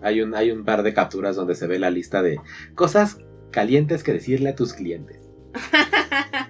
Hay 0.00 0.20
un, 0.20 0.34
hay 0.34 0.50
un 0.50 0.64
par 0.64 0.82
de 0.82 0.94
capturas 0.94 1.36
donde 1.36 1.54
se 1.54 1.66
ve 1.66 1.78
la 1.78 1.90
lista 1.90 2.22
de 2.22 2.40
cosas 2.74 3.18
calientes 3.50 4.02
que 4.02 4.12
decirle 4.12 4.50
a 4.50 4.54
tus 4.54 4.72
clientes. 4.72 5.18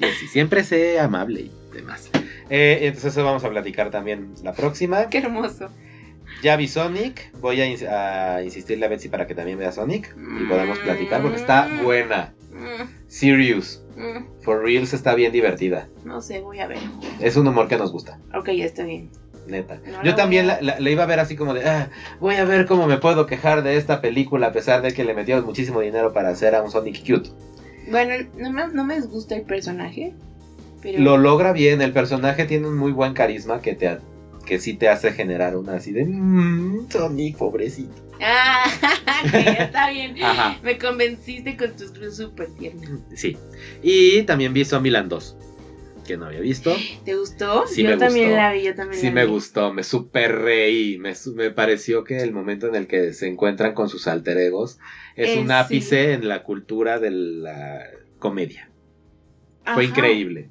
Y 0.00 0.04
así, 0.04 0.26
siempre 0.26 0.64
sé 0.64 0.98
amable 0.98 1.42
y 1.42 1.50
demás. 1.72 2.10
Eh, 2.50 2.80
entonces 2.82 3.12
eso 3.12 3.24
vamos 3.24 3.44
a 3.44 3.50
platicar 3.50 3.90
también 3.90 4.34
la 4.42 4.52
próxima. 4.52 5.08
Qué 5.08 5.18
hermoso. 5.18 5.68
Ya 6.42 6.56
vi 6.56 6.66
Sonic. 6.68 7.32
Voy 7.40 7.60
a, 7.60 7.66
ins- 7.66 7.86
a 7.88 8.42
insistirle 8.42 8.84
a 8.86 8.88
Betsy 8.88 9.08
para 9.08 9.26
que 9.26 9.34
también 9.34 9.58
vea 9.58 9.70
Sonic. 9.72 10.14
Y 10.40 10.44
podamos 10.48 10.78
platicar 10.80 11.22
porque 11.22 11.36
está 11.36 11.68
buena. 11.84 12.34
Mm, 12.52 12.82
Serious. 13.08 13.82
mm, 13.96 14.42
For 14.42 14.62
Reals 14.62 14.92
está 14.92 15.14
bien 15.14 15.32
divertida. 15.32 15.88
no 16.04 16.20
sé, 16.20 16.40
voy 16.40 16.58
a 16.58 16.66
ver. 16.66 16.78
Es 17.20 17.36
un 17.36 17.46
humor 17.46 17.68
que 17.68 17.76
nos 17.76 17.92
gusta. 17.92 18.18
Ok, 18.34 18.50
ya 18.50 18.64
está 18.64 18.84
bien. 18.84 19.10
Neta. 19.46 19.80
No 19.86 20.04
Yo 20.04 20.14
también 20.14 20.46
la, 20.46 20.60
la- 20.60 20.78
la 20.80 20.90
iba 20.90 21.02
a 21.02 21.06
ver 21.06 21.20
así 21.20 21.36
como 21.36 21.54
de, 21.54 21.64
ah, 21.68 21.90
voy 22.20 22.36
a 22.36 22.44
ver 22.44 22.66
cómo 22.66 22.86
me 22.86 22.98
puedo 22.98 23.26
quejar 23.26 23.62
de 23.62 23.76
esta 23.76 24.00
película 24.00 24.48
a 24.48 24.52
pesar 24.52 24.82
de 24.82 24.92
que 24.92 25.04
le 25.04 25.14
metieron 25.14 25.44
muchísimo 25.44 25.80
dinero 25.80 26.12
para 26.12 26.28
hacer 26.30 26.54
a 26.54 26.62
un 26.62 26.70
Sonic 26.70 27.00
cute. 27.06 27.30
Bueno, 27.88 28.14
no 28.36 28.52
me, 28.52 28.68
no 28.68 28.84
me 28.84 28.96
disgusta 28.96 29.34
el 29.36 29.42
personaje. 29.42 30.14
Pero... 30.80 31.00
Lo 31.00 31.16
logra 31.18 31.52
bien, 31.52 31.80
el 31.82 31.92
personaje 31.92 32.44
tiene 32.44 32.66
un 32.68 32.76
muy 32.76 32.92
buen 32.92 33.14
carisma 33.14 33.60
que 33.62 33.74
te 33.74 33.88
que 34.52 34.58
sí 34.58 34.74
te 34.74 34.90
hace 34.90 35.12
generar 35.12 35.56
una 35.56 35.76
así 35.76 35.92
de, 35.92 36.04
mmm, 36.04 36.90
Sonic, 36.90 37.38
pobrecito. 37.38 37.94
Ah, 38.20 38.64
que 39.32 39.44
ya 39.44 39.52
está 39.64 39.90
bien. 39.90 40.14
Ajá. 40.22 40.60
Me 40.62 40.76
convenciste 40.76 41.56
con 41.56 41.74
tus 41.74 41.90
cruz 41.90 42.18
súper 42.18 42.48
tiernas. 42.58 42.90
Sí. 43.14 43.34
Y 43.82 44.24
también 44.24 44.52
vi 44.52 44.66
Zombieland 44.66 45.08
2, 45.08 45.36
que 46.06 46.18
no 46.18 46.26
había 46.26 46.40
visto. 46.40 46.76
¿Te 47.06 47.14
gustó? 47.14 47.66
Sí 47.66 47.82
yo 47.82 47.88
me 47.92 47.96
también 47.96 48.26
gustó. 48.28 48.42
la 48.42 48.52
vi, 48.52 48.62
yo 48.64 48.74
también 48.74 49.00
Sí 49.00 49.06
la 49.06 49.12
me 49.14 49.24
gustó, 49.24 49.72
me 49.72 49.84
super 49.84 50.36
reí, 50.42 50.98
me, 50.98 51.14
me 51.34 51.50
pareció 51.50 52.04
que 52.04 52.18
el 52.20 52.32
momento 52.32 52.66
en 52.68 52.74
el 52.74 52.86
que 52.86 53.14
se 53.14 53.26
encuentran 53.28 53.72
con 53.72 53.88
sus 53.88 54.06
alter 54.06 54.36
egos 54.36 54.78
es 55.16 55.30
Eh, 55.30 55.38
un 55.40 55.46
sí. 55.46 55.52
ápice 55.54 56.12
en 56.12 56.28
la 56.28 56.42
cultura 56.42 56.98
de 57.00 57.10
la 57.10 57.84
comedia. 58.18 58.68
Fue 59.72 59.86
increíble. 59.86 60.50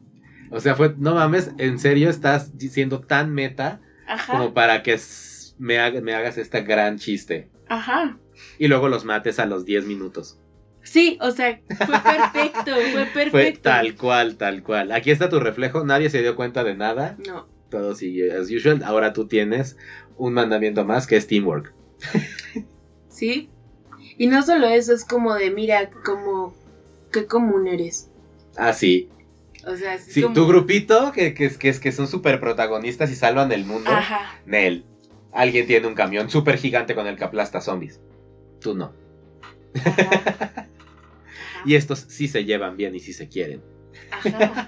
O 0.50 0.60
sea, 0.60 0.74
fue, 0.74 0.96
no 0.98 1.14
mames, 1.14 1.52
en 1.60 1.78
serio 1.78 2.10
estás 2.10 2.52
siendo 2.58 3.00
tan 3.02 3.32
meta 3.32 3.80
Ajá. 4.14 4.34
como 4.34 4.54
para 4.54 4.84
que 4.84 4.94
s- 4.94 5.54
me, 5.58 5.80
haga- 5.80 6.02
me 6.02 6.14
hagas 6.14 6.38
este 6.38 6.62
gran 6.62 6.98
chiste. 6.98 7.50
Ajá. 7.70 8.18
Y 8.58 8.68
luego 8.68 8.90
los 8.90 9.06
mates 9.06 9.40
a 9.40 9.46
los 9.46 9.66
10 9.66 9.86
minutos. 9.86 10.38
Sí, 10.84 11.18
o 11.22 11.30
sea, 11.32 11.62
fue 11.78 12.00
perfecto, 12.00 12.72
fue 12.94 13.06
perfecto. 13.06 13.30
Fue 13.32 13.52
tal 13.62 13.96
cual, 13.96 14.36
tal 14.38 14.64
cual. 14.64 14.92
Aquí 14.92 15.12
está 15.12 15.30
tu 15.30 15.40
reflejo, 15.40 15.84
nadie 15.86 16.10
se 16.10 16.22
dio 16.22 16.36
cuenta 16.36 16.64
de 16.64 16.76
nada. 16.76 17.18
No. 17.28 17.48
Todo 17.70 17.96
sigue 17.96 18.32
as 18.34 18.52
usual. 18.52 18.84
Ahora 18.84 19.14
tú 19.14 19.28
tienes 19.28 19.78
un 20.18 20.34
mandamiento 20.34 20.84
más 20.84 21.06
que 21.08 21.16
es 21.18 21.28
teamwork. 21.28 21.74
¿Sí? 23.10 23.50
Y 24.18 24.28
no 24.28 24.42
solo 24.44 24.68
eso, 24.68 24.94
es 24.94 25.06
como 25.06 25.34
de, 25.36 25.52
mira, 25.52 25.90
como, 26.04 26.54
qué 27.12 27.26
común 27.26 27.68
eres. 27.68 28.10
Ah, 28.58 28.74
sí. 28.74 29.10
O 29.68 29.76
sea, 29.76 29.96
es 29.96 30.06
Sí, 30.06 30.22
como... 30.24 30.34
tu 30.34 30.48
grupito, 30.48 31.12
que, 31.12 31.34
que, 31.34 31.50
que, 31.50 31.72
que 31.80 31.92
son 31.92 32.08
súper 32.08 32.40
protagonistas 32.40 33.12
y 33.12 33.16
salvan 33.16 33.52
el 33.52 33.66
mundo. 33.66 33.90
Ajá. 33.92 34.40
Nel. 34.46 34.86
Alguien 35.32 35.68
tiene 35.68 35.88
un 35.88 35.96
camión 35.96 36.30
súper 36.30 36.58
gigante 36.58 36.96
con 36.96 37.08
el 37.08 37.16
que 37.18 37.24
aplasta 37.24 37.62
zombies. 37.62 38.00
Tú 38.60 38.76
no. 38.76 38.94
Ajá. 39.86 40.68
Y 41.64 41.76
estos 41.76 42.06
sí 42.10 42.28
se 42.28 42.44
llevan 42.44 42.76
bien 42.76 42.96
y 42.96 43.00
sí 43.00 43.14
se 43.14 43.28
quieren. 43.28 43.62
Ajá. 44.10 44.68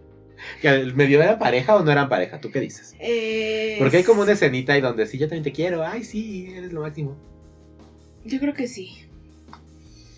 ¿Que 0.62 0.84
¿Medio 0.94 1.20
eran 1.20 1.40
pareja 1.40 1.74
o 1.74 1.82
no 1.82 1.90
eran 1.90 2.08
pareja? 2.08 2.40
¿Tú 2.40 2.52
qué 2.52 2.60
dices? 2.60 2.94
Eh, 3.00 3.76
Porque 3.80 3.96
hay 3.96 4.04
como 4.04 4.22
una 4.22 4.32
escenita 4.32 4.74
ahí 4.74 4.80
donde 4.80 5.06
sí, 5.06 5.18
yo 5.18 5.26
también 5.26 5.42
te 5.42 5.50
quiero. 5.52 5.84
Ay, 5.84 6.04
sí, 6.04 6.52
eres 6.54 6.72
lo 6.72 6.82
máximo. 6.82 7.16
Yo 8.24 8.38
creo 8.38 8.54
que 8.54 8.68
sí. 8.68 9.06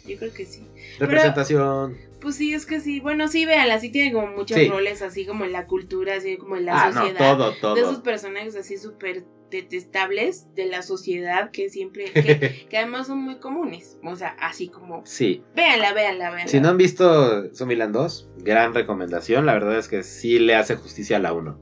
Yo 0.07 0.19
creo 0.19 0.33
que 0.35 0.45
sí. 0.45 0.67
Representación. 0.99 1.97
Pues 2.23 2.37
sí, 2.37 2.55
es 2.55 2.65
que 2.67 2.81
sí. 2.81 3.01
Bueno, 3.01 3.27
sí, 3.29 3.45
véanla, 3.45 3.81
sí 3.81 3.91
tiene 3.91 4.13
como 4.13 4.29
muchos 4.29 4.57
Sí. 4.57 4.69
roles 4.69 5.03
así 5.03 5.27
como 5.27 5.45
en 5.45 5.53
la 5.53 5.67
cultura, 5.67 6.15
así 6.17 6.37
como 6.37 6.57
en 6.57 6.67
la 6.67 6.81
ah, 6.85 6.91
no, 6.91 7.01
sociedad. 7.01 7.37
todo, 7.37 7.53
todo. 7.61 7.75
De 7.75 7.81
esos 7.81 7.99
personajes 7.99 8.55
así 8.55 8.79
súper 8.79 9.25
detestables 9.51 10.47
de 10.55 10.67
la 10.67 10.81
sociedad 10.83 11.51
que 11.51 11.69
siempre, 11.69 12.05
que, 12.13 12.67
que 12.71 12.79
además 12.79 13.09
son 13.09 13.19
muy 13.19 13.39
comunes. 13.41 13.99
O 14.05 14.15
sea, 14.17 14.37
así 14.39 14.69
como, 14.69 15.03
Sí. 15.05 15.43
véanla, 15.55 15.93
véanla, 15.93 16.31
véanla. 16.31 16.49
Si 16.51 16.61
no 16.61 16.69
han 16.69 16.79
visto 16.79 17.53
Zombieland 17.55 17.93
2, 17.93 18.29
gran 18.39 18.73
recomendación. 18.73 19.45
La 19.45 19.53
verdad 19.55 19.77
es 19.79 19.89
que 19.89 20.03
sí 20.05 20.39
le 20.39 20.55
hace 20.55 20.77
justicia 20.77 21.17
a 21.17 21.21
la 21.21 21.33
1. 21.33 21.59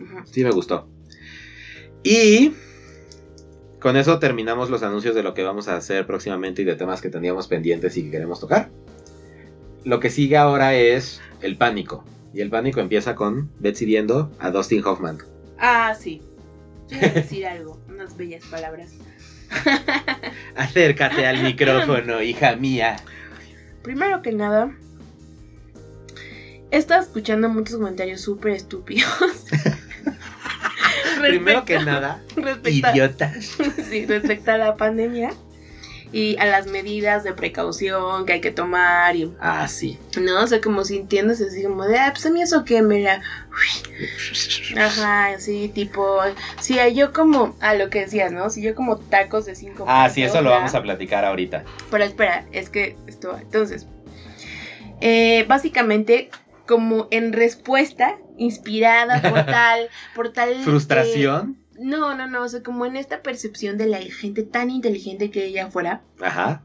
Ujú. 0.00 0.26
Sí 0.32 0.42
me 0.42 0.50
gustó. 0.50 0.88
Y 2.02 2.50
con 3.78 3.96
eso 3.96 4.18
terminamos 4.18 4.70
los 4.70 4.82
anuncios 4.82 5.14
de 5.14 5.22
lo 5.22 5.34
que 5.34 5.42
vamos 5.42 5.68
a 5.68 5.76
hacer 5.76 6.06
próximamente 6.06 6.62
y 6.62 6.64
de 6.64 6.76
temas 6.76 7.00
que 7.02 7.10
teníamos 7.10 7.46
pendientes 7.46 7.96
y 7.96 8.04
que 8.04 8.10
queremos 8.10 8.40
tocar. 8.40 8.70
Lo 9.84 10.00
que 10.00 10.10
sigue 10.10 10.36
ahora 10.36 10.74
es 10.74 11.20
el 11.40 11.56
pánico. 11.56 12.04
Y 12.34 12.40
el 12.40 12.50
pánico 12.50 12.80
empieza 12.80 13.14
con 13.14 13.50
Betsy 13.58 13.84
viendo 13.84 14.30
a 14.38 14.50
Dustin 14.50 14.84
Hoffman. 14.84 15.18
Ah, 15.58 15.94
sí. 15.98 16.22
A 16.92 17.08
decir 17.14 17.46
algo, 17.46 17.78
unas 17.88 18.16
bellas 18.16 18.44
palabras. 18.46 18.92
Acércate 20.56 21.26
al 21.26 21.42
micrófono, 21.42 22.22
hija 22.22 22.56
mía. 22.56 22.96
Primero 23.82 24.22
que 24.22 24.32
nada, 24.32 24.74
he 26.70 26.76
estado 26.76 27.02
escuchando 27.02 27.48
muchos 27.48 27.76
comentarios 27.76 28.20
súper 28.22 28.52
estúpidos. 28.52 29.10
Primero 31.20 31.64
que 31.64 31.78
nada, 31.78 32.22
respecto 32.34 32.70
idiotas. 32.70 33.56
sí, 33.90 34.06
respecto 34.06 34.52
a 34.52 34.58
la 34.58 34.76
pandemia 34.76 35.32
y 36.12 36.36
a 36.38 36.44
las 36.44 36.66
medidas 36.66 37.24
de 37.24 37.32
precaución 37.32 38.26
que 38.26 38.34
hay 38.34 38.40
que 38.42 38.50
tomar 38.50 39.16
y 39.16 39.32
Ah, 39.40 39.66
sí. 39.66 39.98
no, 40.20 40.42
o 40.42 40.46
sea, 40.46 40.60
como 40.60 40.84
sintiéndose 40.84 41.46
así 41.46 41.62
como 41.62 41.84
de, 41.86 41.98
ah, 41.98 42.10
pues 42.12 42.26
a 42.26 42.30
mí 42.30 42.42
eso 42.42 42.64
que 42.64 42.82
mira, 42.82 43.22
ajá, 44.76 45.38
sí, 45.38 45.70
tipo, 45.74 46.20
sí, 46.60 46.78
yo 46.94 47.12
como, 47.12 47.56
a 47.60 47.74
lo 47.74 47.90
que 47.90 48.00
decías, 48.00 48.32
¿no? 48.32 48.50
Si 48.50 48.62
yo 48.62 48.74
como 48.74 48.98
tacos 48.98 49.46
de 49.46 49.54
cinco 49.54 49.84
Ah, 49.88 50.08
sí, 50.10 50.22
eso 50.22 50.42
lo 50.42 50.50
vamos 50.50 50.74
a 50.74 50.82
platicar 50.82 51.24
ahorita. 51.24 51.64
Pero 51.90 52.04
espera, 52.04 52.46
es 52.52 52.68
que 52.70 52.96
esto, 53.06 53.36
entonces, 53.38 53.86
eh, 55.00 55.44
básicamente, 55.48 56.30
como 56.66 57.08
en 57.10 57.32
respuesta, 57.32 58.16
inspirada 58.36 59.20
por 59.22 59.44
tal, 59.46 59.88
por 60.14 60.32
tal... 60.32 60.50
eh, 60.52 60.60
Frustración. 60.62 61.56
No, 61.78 62.14
no, 62.16 62.26
no, 62.26 62.42
o 62.42 62.48
sea, 62.48 62.62
como 62.62 62.86
en 62.86 62.96
esta 62.96 63.22
percepción 63.22 63.78
de 63.78 63.86
la 63.86 63.98
gente 64.00 64.42
tan 64.42 64.70
inteligente 64.70 65.30
que 65.30 65.44
ella 65.46 65.70
fuera, 65.70 66.02
Ajá. 66.20 66.64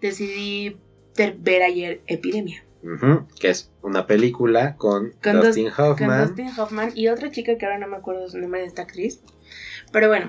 decidí 0.00 0.76
ter- 1.14 1.36
ver 1.38 1.62
ayer 1.62 2.02
Epidemia. 2.06 2.62
Ujú, 2.82 3.26
Que 3.40 3.48
es 3.50 3.72
una 3.82 4.06
película 4.06 4.76
con, 4.76 5.12
Con 5.22 5.40
Dustin 5.40 5.70
Con 5.70 5.84
Hoffman. 5.92 6.26
Dustin 6.28 6.50
Hoffman 6.58 6.92
y 6.94 7.08
otra 7.08 7.30
chica 7.30 7.56
que 7.58 7.66
ahora 7.66 7.78
no 7.78 7.88
me 7.88 7.96
acuerdo 7.96 8.28
su 8.28 8.38
nombre 8.38 8.60
de 8.60 8.66
esta 8.66 8.82
actriz. 8.82 9.20
Pero 9.92 10.08
bueno, 10.08 10.28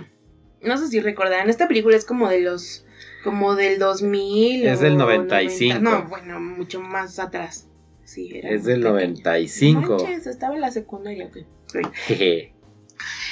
no 0.62 0.78
sé 0.78 0.88
si 0.88 1.00
recordarán, 1.00 1.50
esta 1.50 1.68
película 1.68 1.96
es 1.96 2.06
como 2.06 2.30
de 2.30 2.42
los... 2.42 2.84
Como 3.24 3.56
del 3.56 3.78
2000. 3.78 4.66
Es 4.66 4.80
o 4.80 4.84
del 4.84 4.98
95. 4.98 5.80
90, 5.80 5.80
no, 6.04 6.08
bueno, 6.10 6.40
mucho 6.40 6.80
más 6.82 7.20
atrás. 7.20 7.68
Sí, 8.06 8.32
era 8.34 8.50
Es 8.50 8.62
muy 8.64 8.72
del 8.72 8.82
pequeña. 8.82 8.94
95. 8.94 9.90
Manches, 9.98 10.28
estaba 10.28 10.56
en 10.56 10.62
la 10.62 10.72
secundaria. 10.72 11.28
Ok. 11.28 11.38
Jeje. 12.08 12.54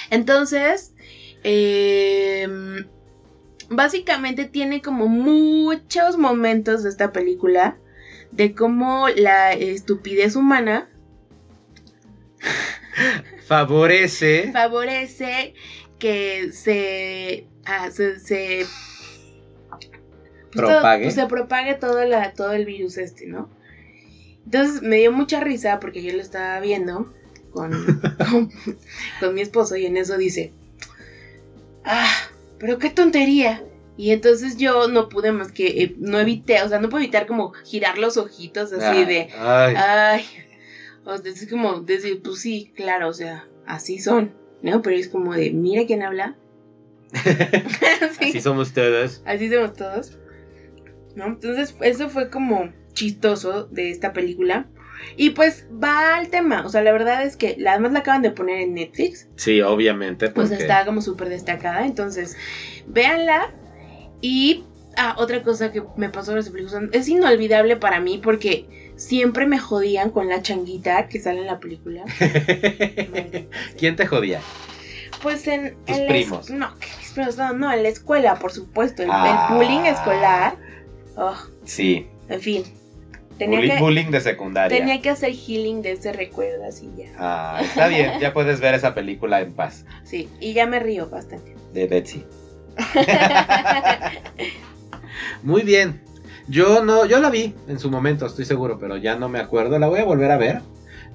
Entonces, 0.10 0.94
eh, 1.44 2.48
básicamente 3.70 4.46
tiene 4.46 4.82
como 4.82 5.08
muchos 5.08 6.18
momentos 6.18 6.84
de 6.84 6.89
esta 6.89 7.12
película 7.12 7.78
de 8.32 8.54
cómo 8.54 9.08
la 9.10 9.54
estupidez 9.54 10.36
humana 10.36 10.89
Favorece. 13.48 14.52
favorece 14.52 15.54
que 16.00 16.52
se, 16.52 17.48
ah, 17.65 17.89
se, 17.91 18.20
se- 18.20 18.65
pues, 19.70 19.80
todo- 20.54 20.68
Propague. 20.68 21.04
pues, 21.04 21.15
se 21.15 21.26
propague 21.28 21.76
todo, 21.76 22.04
la, 22.06 22.34
todo 22.34 22.54
el 22.54 22.65
virus 22.65 22.98
este, 22.98 23.28
¿no? 23.28 23.50
Entonces 24.46 24.82
me 24.82 24.98
dio 24.98 25.12
mucha 25.12 25.39
risa 25.39 25.80
porque 25.80 26.02
yo 26.04 26.13
lo 26.13 26.22
estaba 26.22 26.60
viendo 26.60 27.13
con, 27.56 27.72
con, 28.30 28.52
con 29.20 29.34
mi 29.34 29.41
esposo 29.41 29.76
y 29.76 29.88
en 29.88 29.98
eso 29.98 30.15
dice, 30.18 30.54
ah, 31.84 32.13
pero 32.60 32.78
qué 32.78 32.89
tontería. 32.91 33.63
Y 33.98 34.12
entonces 34.12 34.58
yo 34.58 34.89
no 34.89 35.08
pude 35.08 35.32
más 35.32 35.52
que, 35.54 35.68
eh, 35.84 35.96
no 35.98 36.20
evité, 36.20 36.62
o 36.62 36.68
sea, 36.70 36.80
no 36.80 36.89
puedo 36.89 37.02
evitar 37.04 37.26
como 37.28 37.54
girar 37.63 37.98
los 37.98 38.18
ojitos 38.18 38.74
así 38.74 39.04
Ah, 39.04 39.06
de, 39.06 39.30
ay. 39.39 39.76
Ay, 39.78 40.26
o 41.06 41.18
sea, 41.18 41.32
es 41.32 41.48
como 41.50 41.80
decir, 41.80 42.22
pues 42.22 42.39
sí, 42.39 42.74
claro, 42.76 43.08
o 43.08 43.13
sea, 43.13 43.48
así 43.65 44.00
son, 44.00 44.34
¿no? 44.62 44.82
Pero 44.82 44.98
es 44.98 45.08
como 45.08 45.34
de, 45.34 45.52
mira 45.52 45.86
quién 45.88 46.04
habla. 46.04 46.36
Sí, 48.20 48.30
Así 48.30 48.41
somos 48.41 48.74
todos. 48.74 49.22
así 49.26 49.50
somos 49.50 49.74
todos. 49.74 50.18
¿No? 51.15 51.28
Entonces, 51.28 51.76
eso 51.82 52.10
fue 52.10 52.30
como 52.30 52.74
chistoso 52.94 53.65
de 53.72 53.89
esta 53.91 54.12
película. 54.12 54.68
Y 55.18 55.32
pues 55.32 55.65
va 55.84 56.15
al 56.18 56.30
tema, 56.30 56.65
o 56.65 56.70
sea, 56.70 56.82
la 56.82 56.91
verdad 56.91 57.24
es 57.24 57.36
que 57.38 57.58
además 57.68 57.91
la 57.94 58.00
acaban 58.00 58.22
de 58.22 58.32
poner 58.32 58.60
en 58.60 58.74
Netflix, 58.74 59.28
Sí, 59.36 59.62
obviamente. 59.62 60.30
pues 60.30 60.50
Porque... 60.50 60.63
está 60.63 60.86
como 60.86 61.02
súper 61.02 61.30
destacada, 61.30 61.86
entonces, 61.86 62.36
véanla. 62.88 63.54
Y, 64.22 64.63
ah, 64.98 65.15
otra 65.18 65.44
cosa 65.44 65.72
que 65.72 65.84
me 65.98 66.10
pasó 66.10 66.32
en 66.34 66.39
esta 66.39 66.52
película, 66.52 66.89
es 66.91 67.08
inolvidable 67.08 67.76
para 67.78 68.00
mí 68.00 68.20
porque 68.24 68.91
siempre 68.96 69.46
me 69.46 69.60
jodían 69.60 70.10
con 70.10 70.28
la 70.30 70.41
changuita 70.41 71.08
que 71.10 71.20
sale 71.20 71.39
en 71.41 71.48
la 71.48 71.60
película. 71.60 72.04
¿Quién 73.78 73.96
te 73.96 74.06
jodía? 74.06 74.39
Pues 75.22 75.48
en, 75.48 75.76
Tus 75.86 75.98
en 75.98 76.08
primos. 76.08 76.50
no, 76.50 76.70
primos, 77.13 77.38
no, 77.38 77.54
no, 77.54 77.72
en 77.72 77.84
la 77.84 77.89
escuela, 77.89 78.36
por 78.36 78.52
supuesto. 78.52 79.02
El, 79.02 79.10
el 79.10 79.15
Ah. 79.15 79.50
bullying 79.54 79.86
escolar. 79.86 80.56
Oh, 81.15 81.36
Sí. 81.63 82.08
en 82.30 82.41
fin. 82.41 82.63
Tenía 83.38 83.60
Bullying, 83.60 83.74
que, 83.74 83.82
bullying 83.82 84.12
de 84.12 84.21
secundaria. 84.21 84.78
tenía 84.78 85.02
que 85.02 85.10
hacer 85.10 85.34
healing 85.34 85.82
de 85.82 85.91
ese 85.93 86.13
recuerdo, 86.13 86.65
así 86.65 86.89
ya. 86.98 87.10
Ah, 87.17 87.60
está 87.62 87.88
bien, 87.88 88.12
ya 88.19 88.34
puedes 88.34 88.62
ver 88.62 88.76
esa 88.76 88.95
película 88.95 89.41
en 89.41 89.54
paz. 89.54 89.86
Sí, 90.04 90.30
y 90.39 90.54
ya 90.54 90.65
me 90.65 90.80
río 90.80 91.10
bastante. 91.10 91.56
De 91.74 91.88
Betsy. 91.88 92.24
Muy 95.43 95.63
bien. 95.63 96.02
Yo 96.48 96.84
no, 96.84 97.06
yo 97.06 97.19
la 97.19 97.30
vi 97.30 97.56
en 97.67 97.80
su 97.80 97.89
momento, 97.89 98.26
estoy 98.26 98.45
seguro, 98.45 98.78
pero 98.80 98.98
ya 98.98 99.15
no 99.15 99.30
me 99.30 99.39
acuerdo. 99.39 99.80
La 99.80 99.88
voy 99.88 100.00
a 100.00 100.06
volver 100.06 100.32
a 100.32 100.38
ver. 100.38 100.62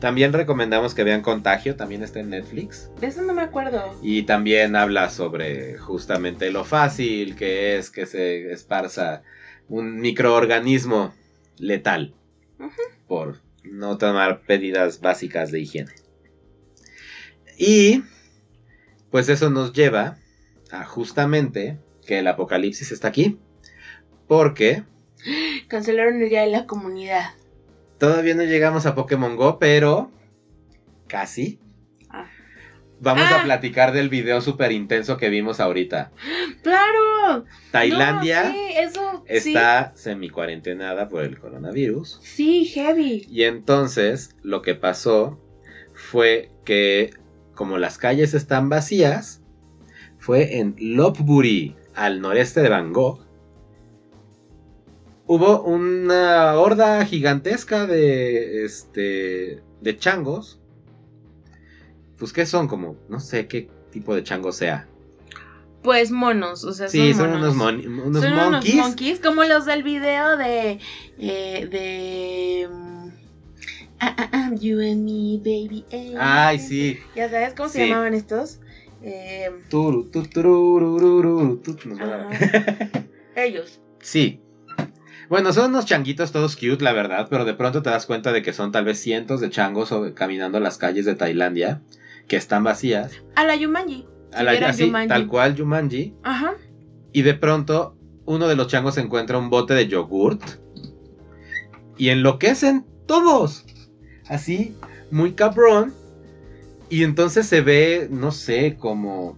También 0.00 0.32
recomendamos 0.32 0.94
que 0.94 1.04
vean 1.04 1.20
Contagio, 1.20 1.76
también 1.76 2.02
está 2.02 2.20
en 2.20 2.30
Netflix. 2.30 2.90
de 3.00 3.06
eso 3.08 3.20
no 3.22 3.34
me 3.34 3.42
acuerdo. 3.42 3.94
Y 4.02 4.22
también 4.22 4.74
habla 4.74 5.10
sobre 5.10 5.76
justamente 5.76 6.50
lo 6.50 6.64
fácil 6.64 7.36
que 7.36 7.76
es 7.76 7.90
que 7.90 8.06
se 8.06 8.50
esparza 8.50 9.22
un 9.68 10.00
microorganismo 10.00 11.12
letal 11.60 12.14
por 13.06 13.40
no 13.64 13.98
tomar 13.98 14.42
medidas 14.48 15.00
básicas 15.00 15.50
de 15.50 15.60
higiene. 15.60 15.92
Y 17.58 18.02
pues 19.10 19.28
eso 19.28 19.50
nos 19.50 19.72
lleva 19.72 20.16
a 20.70 20.84
justamente 20.84 21.78
que 22.06 22.18
el 22.18 22.26
apocalipsis 22.26 22.92
está 22.92 23.08
aquí. 23.08 23.38
Porque 24.26 24.84
Cancelaron 25.68 26.22
el 26.22 26.28
día 26.30 26.42
de 26.42 26.50
la 26.50 26.66
comunidad. 26.66 27.34
todavía 27.98 28.34
no 28.34 28.44
llegamos 28.44 28.86
a 28.86 28.94
Pokémon 28.94 29.36
Go, 29.36 29.58
pero 29.58 30.10
casi. 31.06 31.58
Ah. 33.00 33.02
Vamos 33.02 33.24
Ah. 33.30 33.40
a 33.40 33.44
platicar 33.44 33.92
del 33.92 34.08
video 34.10 34.40
súper 34.42 34.72
intenso 34.72 35.16
que 35.16 35.30
vimos 35.30 35.58
ahorita. 35.60 36.10
¡Claro! 36.62 37.44
Tailandia 37.70 38.44
No, 38.44 38.52
sí, 38.52 38.58
eso. 38.76 39.24
está 39.26 39.92
semi-cuarentenada 39.94 41.08
por 41.08 41.24
el 41.24 41.38
coronavirus. 41.38 42.20
Sí, 42.22 42.64
sí, 42.66 42.66
heavy. 42.66 43.26
Y 43.30 43.44
entonces 43.44 44.36
lo 44.42 44.60
que 44.62 44.74
pasó 44.74 45.38
fue 45.94 46.50
que 46.64 47.10
como 47.54 47.78
las 47.78 47.96
calles 47.98 48.34
están 48.34 48.68
vacías, 48.68 49.42
fue 50.18 50.58
en 50.58 50.74
Lopburi, 50.78 51.76
al 51.94 52.20
noreste 52.20 52.60
de 52.60 52.68
Bangkok, 52.68 53.24
hubo 55.26 55.62
una 55.62 56.54
horda 56.54 57.04
gigantesca 57.06 57.86
de, 57.86 58.64
este, 58.64 59.62
de 59.80 59.96
changos. 59.98 60.59
Pues, 62.20 62.32
¿qué 62.32 62.46
son? 62.46 62.68
Como, 62.68 62.96
no 63.08 63.18
sé 63.18 63.48
qué 63.48 63.68
tipo 63.90 64.14
de 64.14 64.22
chango 64.22 64.52
sea. 64.52 64.86
Pues 65.82 66.10
monos, 66.12 66.62
o 66.64 66.72
sea, 66.74 66.88
Sí, 66.88 67.14
son, 67.14 67.30
son 67.30 67.36
unos, 67.40 67.56
monos. 67.56 67.86
mon- 67.86 67.98
unos 68.08 68.22
Son 68.22 68.34
monkeys. 68.34 68.74
unos 68.74 68.86
monkeys, 68.90 69.18
como 69.20 69.42
los 69.44 69.64
del 69.66 69.82
video 69.82 70.36
de. 70.36 70.78
eh, 71.18 71.66
de. 71.70 72.68
ah, 74.00 74.50
you 74.60 74.78
and 74.80 75.04
me, 75.04 75.38
baby. 75.38 75.84
eh, 75.90 76.14
Ay, 76.18 76.58
sí. 76.58 76.98
¿Ya 77.16 77.28
sabes 77.30 77.54
cómo 77.54 77.68
se 77.70 77.82
Sí. 77.82 77.88
llamaban 77.88 78.14
estos? 78.14 78.60
Eh, 79.02 79.50
Turu, 79.70 80.10
tu, 80.10 80.22
tururururu, 80.24 81.56
tu, 81.62 81.76
nos 81.88 81.98
van 81.98 82.10
a-. 82.10 82.28
Ellos. 83.36 83.80
Sí. 84.02 84.40
Bueno, 85.30 85.52
son 85.54 85.70
unos 85.70 85.86
changuitos 85.86 86.32
todos 86.32 86.56
cute, 86.56 86.82
la 86.84 86.92
verdad, 86.92 87.28
pero 87.30 87.44
de 87.46 87.54
pronto 87.54 87.82
te 87.82 87.88
das 87.88 88.04
cuenta 88.04 88.32
de 88.32 88.42
que 88.42 88.52
son 88.52 88.72
tal 88.72 88.84
vez 88.84 88.98
cientos 89.00 89.40
de 89.40 89.48
changos 89.48 89.94
caminando 90.14 90.58
las 90.60 90.76
calles 90.76 91.06
de 91.06 91.14
Tailandia, 91.14 91.80
que 92.30 92.36
están 92.36 92.62
vacías. 92.62 93.10
A 93.34 93.42
la 93.42 93.56
Yumanji. 93.56 94.06
A 94.32 94.44
la, 94.44 94.52
así, 94.52 94.86
Jumanji. 94.86 95.08
tal 95.08 95.26
cual 95.26 95.56
Jumanji. 95.58 96.14
Ajá. 96.22 96.54
Y 97.12 97.22
de 97.22 97.34
pronto, 97.34 97.96
uno 98.24 98.46
de 98.46 98.54
los 98.54 98.68
changos 98.68 98.96
encuentra 98.98 99.36
un 99.36 99.50
bote 99.50 99.74
de 99.74 99.88
yogurt. 99.88 100.40
Y 101.98 102.10
enloquecen 102.10 102.86
todos. 103.06 103.66
Así, 104.28 104.76
muy 105.10 105.32
cabrón. 105.32 105.92
Y 106.88 107.02
entonces 107.02 107.46
se 107.46 107.62
ve, 107.62 108.06
no 108.08 108.30
sé, 108.30 108.76
como. 108.78 109.36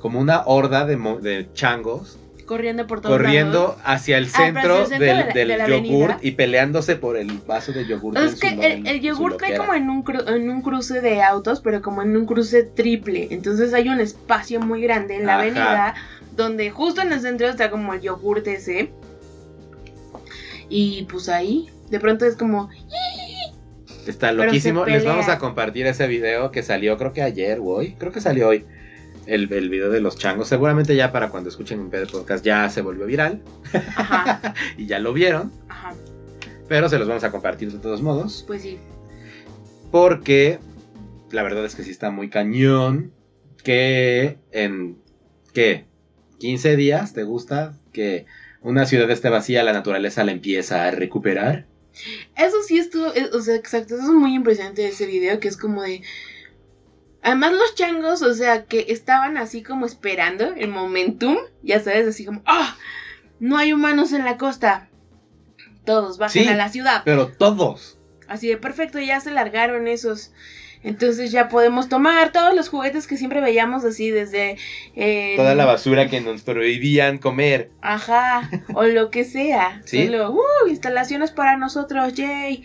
Como 0.00 0.20
una 0.20 0.42
horda 0.44 0.84
de 0.84 1.48
changos 1.54 2.18
Corriendo 2.46 2.86
por 2.86 3.00
todos 3.00 3.16
corriendo 3.16 3.60
lados. 3.68 3.76
hacia 3.84 4.18
el 4.18 4.26
Ah, 4.26 4.36
centro 4.36 4.82
hacia 4.82 4.82
el 4.82 4.86
centro 4.88 5.06
del, 5.06 5.16
de 5.16 5.24
la- 5.26 5.32
del 5.32 5.48
de 5.48 5.56
la 5.58 5.66
yogurt 5.68 6.10
avenida. 6.12 6.18
y 6.22 6.30
peleándose 6.32 6.96
por 6.96 7.16
el 7.16 7.38
vaso 7.46 7.72
de 7.72 7.86
yogurt. 7.86 8.18
Es 8.18 8.34
que 8.38 8.48
el, 8.48 8.60
en 8.62 8.86
el 8.86 8.98
su 9.00 9.06
yogur 9.06 9.36
cae 9.38 9.56
como 9.56 9.72
en 9.74 9.88
un, 9.88 10.04
cru- 10.04 10.28
en 10.28 10.50
un 10.50 10.60
cruce 10.62 11.00
de 11.00 11.22
autos, 11.22 11.60
pero 11.60 11.80
como 11.80 12.02
en 12.02 12.16
un 12.16 12.26
cruce 12.26 12.62
triple. 12.62 13.28
Entonces 13.30 13.72
hay 13.72 13.88
un 13.88 13.98
espacio 14.00 14.60
muy 14.60 14.82
grande 14.82 15.16
en 15.16 15.26
la 15.26 15.34
Ajá. 15.34 15.42
avenida 15.42 15.94
donde 16.36 16.70
justo 16.70 17.00
en 17.00 17.12
el 17.12 17.20
centro 17.20 17.48
está 17.48 17.70
como 17.70 17.94
el 17.94 18.00
yogur 18.00 18.42
ese. 18.46 18.90
Y 20.68 21.04
pues 21.10 21.28
ahí, 21.28 21.68
de 21.90 22.00
pronto 22.00 22.24
es 22.26 22.36
como... 22.36 22.68
Está 24.06 24.32
loquísimo. 24.32 24.84
Les 24.84 25.04
vamos 25.04 25.28
a 25.28 25.38
compartir 25.38 25.86
ese 25.86 26.06
video 26.06 26.50
que 26.50 26.62
salió, 26.62 26.98
creo 26.98 27.12
que 27.12 27.22
ayer 27.22 27.58
o 27.60 27.64
hoy. 27.64 27.94
Creo 27.98 28.12
que 28.12 28.20
salió 28.20 28.48
hoy. 28.48 28.66
El, 29.26 29.50
el 29.52 29.68
video 29.70 29.90
de 29.90 30.00
los 30.00 30.16
changos. 30.18 30.48
Seguramente 30.48 30.94
ya 30.96 31.12
para 31.12 31.30
cuando 31.30 31.48
escuchen 31.48 31.80
un 31.80 31.90
pedo 31.90 32.06
podcast 32.06 32.44
ya 32.44 32.68
se 32.68 32.82
volvió 32.82 33.06
viral. 33.06 33.42
Ajá, 33.72 34.54
Y 34.76 34.86
ya 34.86 34.98
lo 34.98 35.12
vieron. 35.12 35.50
ajá, 35.68 35.94
Pero 36.68 36.88
se 36.88 36.98
los 36.98 37.08
vamos 37.08 37.24
a 37.24 37.30
compartir 37.30 37.72
de 37.72 37.78
todos 37.78 38.02
modos. 38.02 38.44
pues 38.46 38.62
sí. 38.62 38.78
Porque 39.90 40.58
la 41.30 41.42
verdad 41.42 41.64
es 41.64 41.74
que 41.74 41.82
sí 41.84 41.90
está 41.90 42.10
muy 42.10 42.28
cañón. 42.28 43.12
Que 43.62 44.38
en. 44.52 44.98
¿Qué? 45.52 45.86
¿15 46.40 46.76
días 46.76 47.14
te 47.14 47.22
gusta? 47.22 47.78
Que 47.92 48.26
una 48.60 48.84
ciudad 48.86 49.10
esté 49.10 49.30
vacía, 49.30 49.62
la 49.62 49.72
naturaleza 49.72 50.24
la 50.24 50.32
empieza 50.32 50.84
a 50.86 50.90
recuperar. 50.90 51.66
Eso 52.36 52.56
sí 52.66 52.78
estuvo, 52.78 53.06
eh, 53.14 53.30
o 53.32 53.40
sea, 53.40 53.54
exacto, 53.54 53.94
eso 53.94 54.02
es 54.02 54.10
muy 54.10 54.34
impresionante 54.34 54.82
de 54.82 54.88
ese 54.88 55.06
video, 55.06 55.38
que 55.38 55.46
es 55.46 55.56
como 55.56 55.80
de... 55.82 56.02
Además 57.24 57.52
los 57.54 57.74
changos, 57.74 58.22
o 58.22 58.32
sea, 58.34 58.66
que 58.66 58.86
estaban 58.90 59.36
así 59.38 59.62
como 59.64 59.86
esperando 59.86 60.52
el 60.56 60.68
momentum, 60.68 61.36
ya 61.62 61.80
sabes, 61.80 62.06
así 62.06 62.24
como, 62.24 62.42
¡ah! 62.46 62.76
no 63.40 63.56
hay 63.56 63.72
humanos 63.72 64.12
en 64.12 64.24
la 64.24 64.36
costa. 64.36 64.88
Todos 65.84 66.18
bajen 66.18 66.44
Sí. 66.44 66.48
a 66.48 66.54
la 66.54 66.68
ciudad. 66.68 67.02
Pero 67.04 67.28
todos. 67.28 67.98
Así 68.28 68.48
de 68.48 68.56
perfecto, 68.56 69.00
ya 69.00 69.20
se 69.20 69.30
largaron 69.32 69.88
esos. 69.88 70.32
Entonces 70.82 71.32
ya 71.32 71.48
podemos 71.48 71.88
tomar 71.88 72.30
todos 72.30 72.54
los 72.54 72.68
juguetes 72.68 73.06
que 73.06 73.16
siempre 73.16 73.40
veíamos 73.40 73.84
así 73.86 74.10
desde... 74.10 74.58
eh, 74.94 75.32
Toda 75.36 75.54
la 75.54 75.64
basura 75.64 76.08
que 76.10 76.20
nos 76.20 76.42
prohibían 76.42 77.16
comer. 77.16 77.70
Ajá, 77.80 78.50
o 78.74 78.82
lo 78.84 79.10
que 79.10 79.24
sea. 79.24 79.80
¿Sí? 79.86 80.04
Solo, 80.06 80.32
¡uh! 80.32 80.68
Instalaciones 80.68 81.30
para 81.30 81.56
nosotros, 81.56 82.12
yay. 82.12 82.64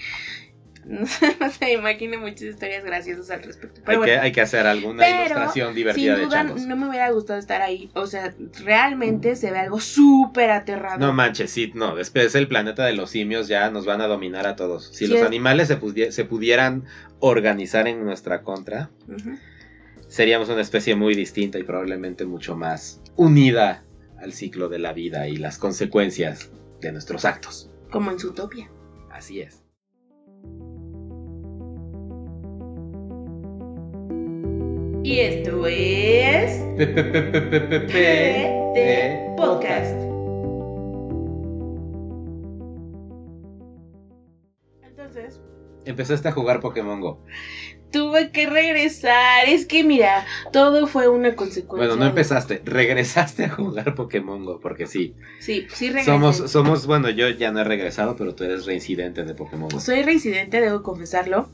No 1.40 1.50
se 1.52 1.72
imagino 1.74 2.18
muchas 2.20 2.42
historias 2.42 2.84
graciosas 2.84 3.30
al 3.30 3.44
respecto. 3.44 3.82
Pero 3.86 4.00
hay, 4.02 4.06
que, 4.06 4.12
bueno, 4.12 4.22
hay 4.24 4.32
que 4.32 4.42
hacer 4.42 4.66
alguna 4.66 5.04
Pero, 5.04 5.18
ilustración 5.18 5.68
sin 5.68 5.76
divertida 5.76 6.16
de 6.18 6.28
changos. 6.28 6.66
no 6.66 6.76
me 6.76 6.90
hubiera 6.90 7.12
gustado 7.12 7.38
estar 7.40 7.62
ahí. 7.62 7.92
O 7.94 8.08
sea, 8.08 8.34
realmente 8.64 9.36
se 9.36 9.52
ve 9.52 9.60
algo 9.60 9.80
súper 9.80 10.50
aterrador. 10.50 11.00
No 11.00 11.14
manches, 11.14 11.52
sí, 11.52 11.72
no. 11.76 11.96
Después 11.96 12.34
el 12.34 12.48
planeta 12.48 12.86
de 12.86 12.94
los 12.94 13.12
simios 13.12 13.48
ya 13.48 13.70
nos 13.70 13.86
van 13.86 14.02
a 14.02 14.08
dominar 14.08 14.48
a 14.48 14.56
todos. 14.56 14.88
Si 14.88 15.06
Sí, 15.06 15.08
los 15.08 15.20
es- 15.20 15.26
animales 15.28 15.68
se, 15.68 15.80
pudi- 15.80 16.10
se 16.12 16.26
pudieran 16.26 16.86
organizar 17.20 17.88
en 17.88 18.04
nuestra 18.04 18.42
contra, 18.42 18.90
seríamos 20.08 20.50
una 20.50 20.62
especie 20.62 20.96
muy 20.96 21.14
distinta 21.16 21.60
y 21.60 21.64
probablemente 21.64 22.26
mucho 22.26 22.56
más 22.56 23.02
unida 23.16 23.84
al 24.20 24.34
ciclo 24.34 24.70
de 24.70 24.80
la 24.80 24.92
vida 24.94 25.28
y 25.28 25.38
las 25.38 25.58
consecuencias 25.60 26.52
de 26.82 26.92
nuestros 26.92 27.26
actos. 27.26 27.70
Como 27.92 28.12
en 28.12 28.20
Zootopia. 28.20 28.70
Así 29.12 29.42
es. 29.42 29.64
Y 35.10 35.22
esto 35.22 35.66
es... 35.66 36.60
de 36.78 36.88
Podcast. 39.36 39.96
Entonces, 44.84 45.42
Empezaste 45.86 46.28
a 46.28 46.32
jugar 46.32 46.60
Pokémon 46.60 47.02
Go. 47.02 47.24
tuve 47.92 48.30
que 48.32 48.46
regresar. 48.46 49.48
Es 49.48 49.66
que 49.66 49.84
mira, 49.84 50.28
todo 50.54 50.86
fue 50.86 51.08
una 51.08 51.36
consecuencia. 51.36 51.88
Bueno, 51.88 51.96
no 51.96 52.04
de- 52.04 52.10
empezaste, 52.10 52.62
regresaste 52.64 53.46
a 53.46 53.50
jugar 53.50 53.96
Pokémon 53.96 54.46
Go, 54.46 54.60
porque 54.60 54.86
sí. 54.86 55.16
Sí, 55.40 55.66
sí 55.74 55.88
regresé. 55.88 56.12
Somos, 56.12 56.38
somos, 56.52 56.86
bueno, 56.86 57.10
yo 57.10 57.30
ya 57.30 57.52
no 57.52 57.62
he 57.62 57.64
regresado, 57.64 58.16
pero 58.16 58.36
tú 58.36 58.44
eres 58.44 58.68
reincidente 58.68 59.24
de 59.26 59.34
Pokémon 59.34 59.70
Go. 59.70 59.80
Soy 59.80 60.04
reincidente, 60.04 60.62
debo 60.62 60.84
confesarlo. 60.84 61.50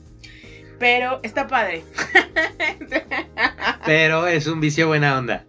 Pero 0.78 1.20
está 1.22 1.46
padre. 1.46 1.84
Pero 3.86 4.26
es 4.26 4.46
un 4.46 4.60
vicio 4.60 4.88
buena 4.88 5.18
onda. 5.18 5.44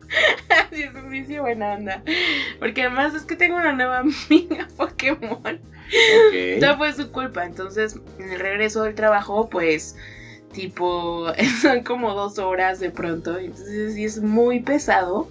Sí, 0.71 0.83
es 0.83 0.93
un 0.93 1.09
vicio 1.09 1.41
buena 1.41 1.73
onda. 1.73 2.03
Porque 2.59 2.83
además 2.83 3.13
es 3.13 3.23
que 3.23 3.35
tengo 3.35 3.57
una 3.57 3.73
nueva 3.73 3.99
amiga 4.29 4.67
Pokémon. 4.77 5.59
Ok. 5.59 6.59
Todo 6.59 6.77
fue 6.77 6.93
su 6.93 7.11
culpa. 7.11 7.45
Entonces, 7.45 7.99
en 8.19 8.31
el 8.31 8.39
regreso 8.39 8.83
del 8.83 8.95
trabajo, 8.95 9.49
pues, 9.49 9.95
tipo, 10.53 11.27
son 11.61 11.83
como 11.83 12.13
dos 12.13 12.39
horas 12.39 12.79
de 12.79 12.91
pronto. 12.91 13.37
Entonces, 13.37 13.95
sí 13.95 14.05
es 14.05 14.21
muy 14.21 14.61
pesado. 14.61 15.27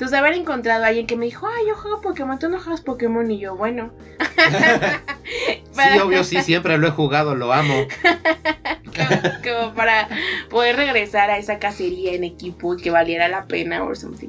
Entonces, 0.00 0.18
haber 0.18 0.32
encontrado 0.32 0.82
a 0.82 0.86
alguien 0.86 1.06
que 1.06 1.14
me 1.14 1.26
dijo, 1.26 1.46
ay, 1.46 1.66
yo 1.68 1.76
juego 1.76 2.00
Pokémon, 2.00 2.38
tú 2.38 2.48
no 2.48 2.58
juegas 2.58 2.80
Pokémon. 2.80 3.30
Y 3.30 3.38
yo, 3.38 3.54
bueno. 3.54 3.92
Sí, 5.72 5.98
obvio, 5.98 6.24
sí, 6.24 6.42
siempre 6.42 6.76
lo 6.76 6.88
he 6.88 6.90
jugado, 6.90 7.34
lo 7.34 7.52
amo. 7.52 7.86
como, 8.84 9.20
como 9.44 9.74
para 9.74 10.08
poder 10.48 10.76
regresar 10.76 11.30
a 11.30 11.38
esa 11.38 11.58
cacería 11.58 12.12
en 12.14 12.24
equipo 12.24 12.74
y 12.74 12.82
que 12.82 12.90
valiera 12.90 13.28
la 13.28 13.44
pena 13.44 13.84
o 13.84 13.94
something. 13.94 14.28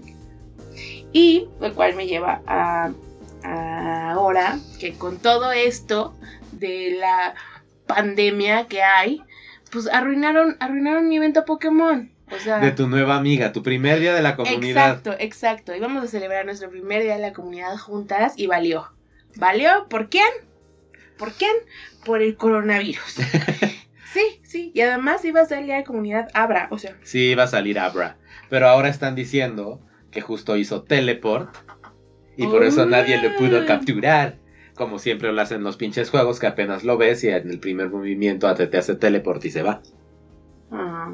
Y 1.11 1.47
lo 1.59 1.73
cual 1.73 1.95
me 1.95 2.05
lleva 2.05 2.41
a, 2.45 2.91
a 3.43 4.11
ahora 4.11 4.59
que 4.79 4.93
con 4.93 5.17
todo 5.17 5.51
esto 5.51 6.13
de 6.51 6.97
la 6.99 7.33
pandemia 7.87 8.67
que 8.67 8.83
hay, 8.83 9.23
pues 9.71 9.87
arruinaron, 9.87 10.57
arruinaron 10.59 11.09
mi 11.09 11.17
evento 11.17 11.43
Pokémon. 11.45 12.10
O 12.33 12.39
sea, 12.39 12.59
De 12.59 12.71
tu 12.71 12.87
nueva 12.87 13.17
amiga, 13.17 13.51
tu 13.51 13.61
primer 13.61 13.99
día 13.99 14.13
de 14.13 14.21
la 14.21 14.35
comunidad. 14.35 14.89
Exacto, 14.89 15.15
exacto. 15.19 15.75
Íbamos 15.75 16.03
a 16.03 16.07
celebrar 16.07 16.45
nuestro 16.45 16.69
primer 16.69 17.01
día 17.03 17.15
de 17.15 17.21
la 17.21 17.33
comunidad 17.33 17.77
juntas 17.77 18.33
y 18.37 18.47
valió. 18.47 18.91
¿Valió? 19.35 19.87
¿Por 19.89 20.09
quién? 20.09 20.27
¿Por 21.17 21.33
quién? 21.33 21.51
Por 22.05 22.21
el 22.21 22.35
coronavirus. 22.37 23.03
sí, 24.13 24.41
sí. 24.43 24.71
Y 24.73 24.81
además 24.81 25.23
iba 25.25 25.41
a 25.41 25.45
ser 25.45 25.59
el 25.59 25.65
día 25.65 25.75
de 25.77 25.83
comunidad 25.83 26.29
Abra. 26.33 26.67
O 26.71 26.77
sea, 26.77 26.95
Sí, 27.03 27.31
iba 27.31 27.43
a 27.43 27.47
salir 27.47 27.79
Abra. 27.79 28.17
Pero 28.49 28.67
ahora 28.67 28.89
están 28.89 29.15
diciendo 29.15 29.81
que 30.09 30.21
justo 30.21 30.57
hizo 30.57 30.83
teleport. 30.83 31.53
Y 32.37 32.47
por 32.47 32.63
eso 32.63 32.85
nadie 32.85 33.21
lo 33.21 33.35
pudo 33.37 33.59
Ah. 33.59 33.65
capturar. 33.65 34.37
Como 34.73 34.99
siempre 34.99 35.31
lo 35.31 35.41
hacen 35.41 35.63
los 35.63 35.75
pinches 35.77 36.09
juegos, 36.09 36.39
que 36.39 36.47
apenas 36.47 36.83
lo 36.83 36.97
ves 36.97 37.23
y 37.23 37.29
en 37.29 37.49
el 37.51 37.59
primer 37.59 37.89
movimiento 37.89 38.51
te 38.55 38.77
hace 38.77 38.95
teleport 38.95 39.43
y 39.45 39.51
se 39.51 39.61
va. 39.63 39.81
ah, 40.71 41.13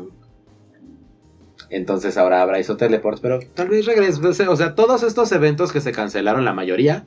Entonces 1.69 2.17
ahora 2.17 2.41
Abra 2.41 2.59
hizo 2.59 2.77
teleport, 2.77 3.19
pero 3.21 3.39
tal 3.53 3.67
vez 3.69 3.85
regrese. 3.85 4.47
O 4.47 4.55
sea, 4.55 4.75
todos 4.75 5.03
estos 5.03 5.31
eventos 5.31 5.71
que 5.71 5.81
se 5.81 5.91
cancelaron, 5.91 6.45
la 6.45 6.53
mayoría, 6.53 7.05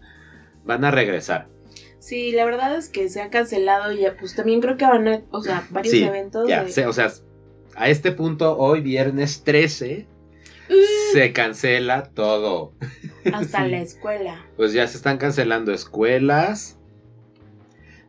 van 0.64 0.84
a 0.84 0.90
regresar. 0.90 1.48
sí, 1.98 2.32
la 2.32 2.44
verdad 2.44 2.76
es 2.76 2.88
que 2.88 3.08
se 3.08 3.20
ha 3.22 3.30
cancelado 3.30 3.92
y 3.92 4.04
pues 4.18 4.34
también 4.34 4.60
creo 4.60 4.76
que 4.76 4.84
van 4.86 5.06
a, 5.08 5.20
o 5.30 5.42
sea, 5.42 5.66
varios 5.70 5.92
Sí, 5.94 6.02
eventos. 6.02 6.48
Ya, 6.48 6.64
de- 6.64 6.86
o 6.86 6.92
sea, 6.92 7.10
a 7.76 7.88
este 7.88 8.12
punto, 8.12 8.56
hoy 8.58 8.80
viernes 8.80 9.42
13, 9.44 10.06
se 11.12 11.32
cancela 11.32 12.02
todo. 12.04 12.72
Hasta 13.32 13.64
Sí. 13.64 13.70
la 13.70 13.80
escuela. 13.80 14.44
Pues 14.56 14.72
ya 14.72 14.86
se 14.86 14.96
están 14.96 15.18
cancelando 15.18 15.72
escuelas. 15.72 16.76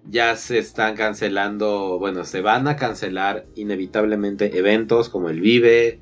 Ya 0.09 0.35
se 0.35 0.57
están 0.57 0.95
cancelando, 0.95 1.99
bueno, 1.99 2.23
se 2.25 2.41
van 2.41 2.67
a 2.67 2.75
cancelar 2.75 3.45
inevitablemente 3.55 4.57
eventos 4.57 5.09
como 5.09 5.29
el 5.29 5.39
Vive, 5.41 6.01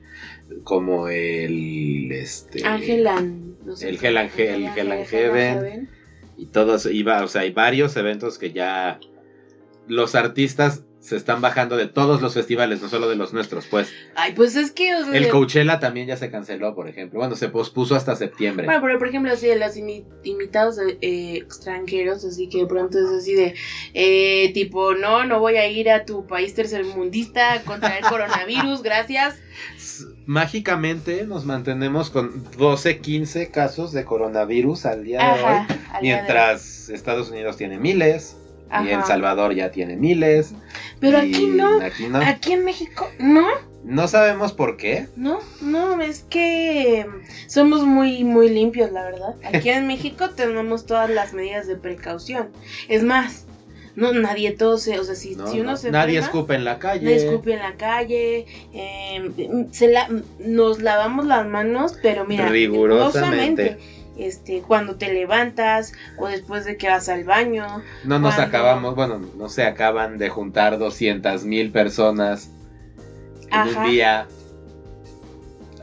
como 0.63 1.07
el 1.07 2.11
este 2.11 2.65
Ángel 2.65 3.07
and- 3.07 3.57
no 3.65 3.75
sé 3.75 3.89
el 3.89 3.99
Hell 4.03 4.17
Heaven. 4.29 5.89
y 6.37 6.45
todos 6.47 6.85
iba, 6.85 7.23
o 7.23 7.27
sea, 7.27 7.41
hay 7.41 7.51
varios 7.51 7.95
eventos 7.97 8.37
que 8.37 8.51
ya 8.51 8.99
los 9.87 10.15
artistas 10.15 10.83
se 10.99 11.15
están 11.15 11.39
bajando 11.39 11.77
de 11.77 11.87
todos 11.87 12.21
los 12.21 12.33
festivales, 12.33 12.81
no 12.81 12.89
solo 12.89 13.07
de 13.09 13.15
los 13.15 13.31
nuestros, 13.33 13.65
pues. 13.67 13.89
Ay, 14.15 14.33
pues 14.33 14.55
es 14.57 14.71
que. 14.71 14.93
o 14.95 15.05
sea, 15.05 15.15
El 15.15 15.29
Coachella 15.29 15.79
también 15.79 16.07
ya 16.07 16.17
se 16.17 16.29
canceló, 16.29 16.75
por 16.75 16.89
ejemplo. 16.89 17.19
Bueno, 17.19 17.35
se 17.35 17.47
pospuso 17.47 17.95
hasta 17.95 18.15
septiembre. 18.17 18.65
Bueno, 18.65 18.81
pero 18.81 18.99
por 18.99 19.07
ejemplo, 19.07 19.31
así 19.31 19.47
de 19.47 19.55
los 19.55 19.77
invitados 19.77 20.77
eh, 20.79 21.37
extranjeros, 21.37 22.25
así 22.25 22.49
que 22.49 22.59
de 22.59 22.65
pronto 22.67 22.99
es 22.99 23.05
así 23.05 23.33
de, 23.33 23.55
eh, 23.93 24.51
tipo, 24.53 24.93
no, 24.93 25.23
no 25.23 25.39
voy 25.39 25.55
a 25.55 25.67
ir 25.67 25.89
a 25.89 26.05
tu 26.05 26.27
país 26.27 26.53
tercermundista 26.53 27.53
a 27.53 27.61
contraer 27.61 28.03
coronavirus, 28.03 28.83
gracias. 28.83 29.35
Mágicamente 30.25 31.25
nos 31.25 31.45
mantenemos 31.45 32.09
con 32.09 32.43
12, 32.57 32.99
15 32.99 33.49
casos 33.51 33.93
de 33.93 34.03
coronavirus 34.03 34.85
al 34.85 35.03
día 35.03 35.19
de 35.19 35.23
Ajá. 35.23 35.67
hoy. 35.69 35.77
al 35.93 36.01
día 36.01 36.15
de 36.15 36.21
hoy. 36.21 36.27
Mientras 36.27 36.89
Estados 36.89 37.31
Unidos 37.31 37.57
tiene 37.57 37.77
miles 37.77 38.38
y 38.83 38.89
El. 38.89 39.03
Salvador 39.03 39.53
ya 39.53 39.71
tiene 39.71 39.95
miles. 39.95 40.53
Pero 40.99 41.17
aquí 41.17 41.47
no. 41.47 41.81
Aquí 41.81 42.07
no. 42.07 42.19
Aquí 42.19 42.53
en 42.53 42.65
México, 42.65 43.09
no. 43.19 43.45
No 43.83 44.07
sabemos 44.07 44.51
por 44.51 44.75
qué. 44.77 45.07
No, 45.15 45.39
no, 45.61 46.01
es 46.01 46.25
que 46.29 47.07
somos 47.47 47.85
muy, 47.85 48.23
muy 48.23 48.49
limpios, 48.49 48.91
la 48.91 49.03
verdad. 49.05 49.35
Aquí 49.53 49.69
en 49.69 49.87
México 49.87 50.29
tenemos 50.31 50.85
todas 50.85 51.09
las 51.09 51.33
medidas 51.33 51.65
de 51.65 51.77
precaución. 51.77 52.49
Es 52.89 53.03
más, 53.03 53.45
no, 53.95 54.11
nadie 54.13 54.51
tose, 54.51 54.99
o 54.99 55.03
sea, 55.03 55.15
si, 55.15 55.35
No, 55.35 55.47
si 55.47 55.61
uno 55.61 55.71
no. 55.71 55.77
se 55.77 55.91
Nadie 55.91 56.17
enferma, 56.17 56.25
escupe 56.39 56.55
en 56.55 56.65
la 56.65 56.77
calle. 56.77 57.05
nadie 57.05 57.15
escupe 57.25 57.53
en 57.53 57.59
la 57.59 57.73
calle, 57.75 58.45
eh, 58.73 59.67
se 59.71 59.87
la, 59.87 60.09
nos 60.39 60.81
lavamos 60.81 61.25
las 61.25 61.47
manos, 61.47 61.95
pero 62.01 62.25
mira, 62.25 62.47
Rigurosamente. 62.49 63.63
rigurosamente, 63.63 63.77
Este, 64.19 64.61
cuando 64.61 64.97
te 64.97 65.13
levantas 65.13 65.93
o 66.17 66.27
después 66.27 66.65
de 66.65 66.75
que 66.77 66.89
vas 66.89 67.07
al 67.09 67.23
baño. 67.23 67.65
No 68.03 68.19
nos 68.19 68.35
Cuando- 68.35 68.57
acabamos, 68.57 68.95
bueno, 68.95 69.19
no 69.37 69.47
se 69.49 69.63
acaban 69.63 70.17
de 70.17 70.29
juntar 70.29 70.77
200 70.77 71.45
mil 71.45 71.71
personas 71.71 72.51
en 73.47 73.53
Ajá. 73.53 73.79
un 73.79 73.89
día 73.89 74.27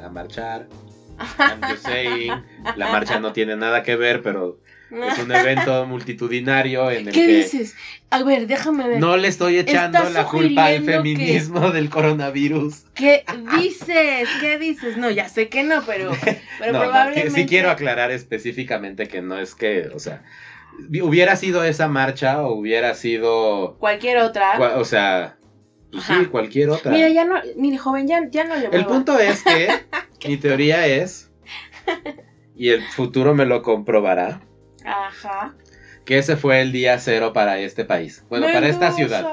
a 0.05 0.09
marchar. 0.11 0.67
I'm 1.39 1.63
just 1.63 1.87
saying, 1.87 2.31
la 2.77 2.93
marcha 2.93 3.19
no 3.21 3.33
tiene 3.33 3.57
nada 3.57 3.83
que 3.83 3.97
ver, 3.97 4.23
pero 4.23 4.61
es 4.91 5.19
un 5.19 5.33
evento 5.33 5.85
multitudinario 5.89 6.91
en 6.91 7.09
el 7.09 7.15
¿Qué 7.15 7.27
que 7.27 7.37
dices? 7.39 7.75
A 8.11 8.23
ver, 8.23 8.47
déjame 8.47 8.89
ver. 8.89 9.01
no 9.01 9.17
le 9.17 9.29
estoy 9.29 9.59
echando 9.59 10.09
la 10.11 10.25
culpa 10.25 10.67
al 10.67 10.79
que- 10.85 10.93
feminismo 10.93 11.71
del 11.73 11.91
coronavirus. 11.91 12.85
¿Qué 12.95 13.25
dices? 13.59 14.29
¿Qué 14.41 14.59
dices? 14.59 14.97
No, 14.97 15.11
ya 15.11 15.29
sé 15.29 15.49
que 15.49 15.63
no, 15.65 15.83
pero, 15.85 16.13
pero 16.59 16.73
no, 16.73 16.79
no, 16.79 16.85
probablemente. 16.85 17.23
que- 17.25 17.31
sí 17.43 17.47
quiero 17.47 17.71
aclarar 17.71 18.11
específicamente 18.13 19.09
que 19.09 19.23
no 19.23 19.39
es 19.39 19.55
que, 19.55 19.89
o 19.95 19.99
sea, 19.99 20.23
hubiera 21.03 21.37
sido 21.37 21.65
esa 21.65 21.89
marcha 21.89 22.43
o 22.43 22.55
hubiera 22.55 22.95
sido, 22.95 23.77
Cualquier 23.79 24.19
otra. 24.19 24.57
cua- 24.59 24.77
o 24.77 24.85
sea, 24.85 25.37
pues 25.91 26.05
sí, 26.05 26.27
cualquier 26.27 26.71
otra. 26.71 26.93
Mira, 26.93 27.09
ya 27.09 27.25
no, 27.25 27.37
mire, 27.57 27.79
joven, 27.79 28.07
ya, 28.07 28.21
ya 28.31 28.45
no 28.45 28.55
le 28.57 28.67
El 28.67 28.85
punto 28.87 29.19
es 29.19 29.43
que 29.43 29.69
mi 30.29 30.37
teoría 30.37 30.87
es, 30.87 31.31
y 32.55 32.71
el 32.71 32.83
futuro 32.83 33.35
me 33.35 33.47
lo 33.47 33.63
comprobará, 33.63 34.41
Ajá. 34.87 35.55
que 36.05 36.19
ese 36.19 36.37
fue 36.37 36.61
el 36.61 36.71
día 36.73 36.99
cero 37.01 37.33
para 37.33 37.59
este 37.59 37.85
país. 37.85 38.25
Bueno, 38.29 38.47
para 38.53 38.69
esta 38.69 38.93
ciudad. 38.93 39.27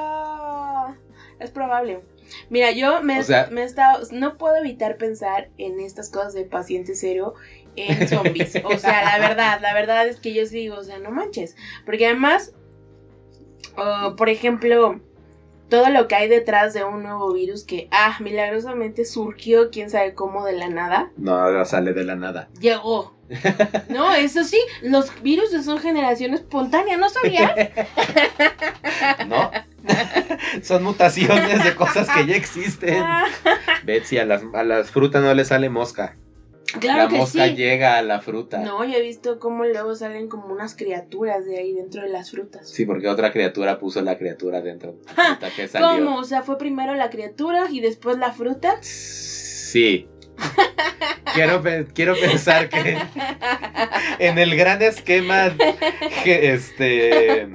Es 1.39 1.51
probable. 1.51 2.01
Mira, 2.49 2.71
yo 2.71 3.03
me, 3.03 3.19
O 3.19 3.23
sea- 3.23 3.47
me 3.51 3.61
he 3.61 3.65
estado, 3.65 4.03
no 4.11 4.37
puedo 4.37 4.55
evitar 4.55 4.97
pensar 4.97 5.49
en 5.57 5.79
estas 5.79 6.09
cosas 6.09 6.33
de 6.33 6.45
paciente 6.45 6.95
cero 6.95 7.35
en 7.75 8.07
zombies. 8.07 8.53
O 8.65 8.77
sea, 8.77 9.03
la 9.17 9.27
verdad, 9.27 9.59
la 9.61 9.73
verdad 9.73 10.07
es 10.07 10.19
que 10.19 10.33
yo 10.33 10.45
sí 10.45 10.57
digo, 10.57 10.77
o 10.77 10.83
sea, 10.83 10.97
no 10.99 11.11
manches. 11.11 11.55
Porque 11.85 12.05
además, 12.07 12.53
por 14.17 14.29
ejemplo, 14.29 14.99
todo 15.73 15.89
lo 15.89 16.07
que 16.07 16.13
hay 16.13 16.27
detrás 16.27 16.75
de 16.75 16.83
un 16.83 17.01
nuevo 17.01 17.33
virus 17.33 17.63
que, 17.63 17.88
ah, 17.89 18.15
milagrosamente 18.19 19.05
surgió, 19.05 19.71
quién 19.71 19.89
sabe 19.89 20.13
cómo, 20.13 20.45
de 20.45 20.53
la 20.53 20.69
nada, 20.69 21.09
No, 21.17 21.65
sale 21.65 21.93
de 21.93 22.03
la 22.03 22.15
nada. 22.15 22.47
llegó. 22.59 23.15
No, 23.89 24.13
eso 24.13 24.43
sí, 24.43 24.59
los 24.83 25.09
virus 25.23 25.49
son 25.65 25.79
generación 25.79 26.36
espontánea, 26.36 26.97
¿no 26.97 27.09
sabías? 27.09 27.53
¿No? 29.27 29.49
Son 30.62 30.83
mutaciones 30.83 31.63
de 31.63 31.75
cosas 31.75 32.07
que 32.09 32.27
ya 32.27 32.36
existen. 32.36 33.03
Betsy, 33.83 34.19
a 34.19 34.25
las, 34.25 34.43
a 34.53 34.63
las 34.63 34.91
frutas 34.91 35.23
no 35.23 35.33
le 35.33 35.43
sale 35.43 35.69
mosca. 35.69 36.15
Claro 36.79 37.03
la 37.03 37.07
que 37.09 37.17
mosca 37.17 37.47
sí. 37.47 37.55
llega 37.55 37.97
a 37.97 38.01
la 38.01 38.21
fruta. 38.21 38.59
No, 38.59 38.83
yo 38.83 38.97
he 38.97 39.01
visto 39.01 39.39
cómo 39.39 39.63
luego 39.63 39.95
salen 39.95 40.27
como 40.27 40.47
unas 40.47 40.75
criaturas 40.75 41.45
de 41.45 41.57
ahí 41.57 41.73
dentro 41.73 42.01
de 42.01 42.09
las 42.09 42.31
frutas. 42.31 42.69
Sí, 42.69 42.86
porque 42.86 43.07
otra 43.07 43.31
criatura 43.31 43.79
puso 43.79 44.01
la 44.01 44.17
criatura 44.17 44.62
dentro 44.62 44.93
de 44.93 44.97
la 45.05 45.13
fruta 45.13 45.49
que 45.55 45.67
salió. 45.67 46.05
¿Cómo? 46.05 46.19
O 46.19 46.23
sea, 46.23 46.41
fue 46.41 46.57
primero 46.57 46.95
la 46.95 47.09
criatura 47.09 47.67
y 47.69 47.79
después 47.79 48.17
la 48.17 48.31
fruta. 48.31 48.77
Sí. 48.81 50.07
quiero, 51.33 51.62
quiero 51.93 52.15
pensar 52.15 52.69
que 52.69 52.97
en 54.19 54.38
el 54.39 54.55
gran 54.55 54.81
esquema 54.81 55.53
este 56.25 57.47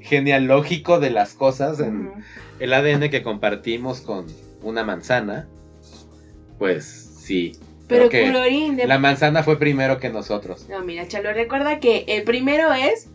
genealógico 0.00 1.00
de 1.00 1.10
las 1.10 1.34
cosas, 1.34 1.80
en 1.80 2.12
el 2.60 2.72
ADN 2.72 3.10
que 3.10 3.22
compartimos 3.22 4.00
con 4.00 4.26
una 4.62 4.84
manzana, 4.84 5.48
pues 6.58 6.84
sí. 7.18 7.52
Pero 7.88 8.10
colorín 8.10 8.76
de... 8.76 8.86
la 8.86 8.98
manzana 8.98 9.42
fue 9.42 9.58
primero 9.58 9.98
que 9.98 10.08
nosotros. 10.08 10.66
No, 10.68 10.82
mira, 10.82 11.06
Chalo, 11.06 11.32
recuerda 11.32 11.78
que 11.78 12.04
el 12.08 12.24
primero 12.24 12.72
es 12.72 13.08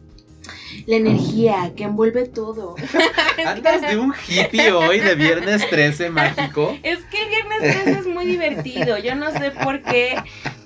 la 0.86 0.95
energía 0.95 1.73
que 1.75 1.84
envuelve 1.84 2.27
todo. 2.27 2.75
Andas 3.45 3.81
de 3.81 3.97
un 3.97 4.13
hippie 4.27 4.71
hoy 4.71 4.99
de 4.99 5.15
viernes 5.15 5.69
13 5.69 6.10
mágico. 6.10 6.77
Es 6.84 6.99
que 7.05 7.21
el 7.21 7.29
viernes 7.29 7.84
13 7.84 7.99
es 7.99 8.07
muy 8.07 8.25
divertido. 8.25 8.97
Yo 8.97 9.15
no 9.15 9.31
sé 9.31 9.51
por 9.51 9.81
qué, 9.84 10.15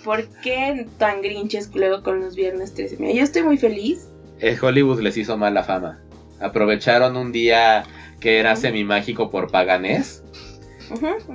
por 0.04 0.28
qué 0.42 0.88
tan 0.98 1.22
grinches 1.22 1.72
luego 1.74 2.04
con 2.04 2.20
los 2.20 2.36
viernes 2.36 2.74
13. 2.74 2.98
Mira, 3.00 3.14
yo 3.14 3.24
estoy 3.24 3.44
muy 3.44 3.58
feliz. 3.58 4.08
Eh, 4.40 4.58
Hollywood 4.62 5.02
les 5.02 5.18
hizo 5.18 5.38
mala 5.38 5.64
fama. 5.64 6.00
Aprovecharon 6.40 7.16
un 7.18 7.32
día 7.32 7.86
que 8.20 8.40
era 8.40 8.56
semimágico 8.56 9.30
por 9.30 9.52
paganés. 9.52 10.24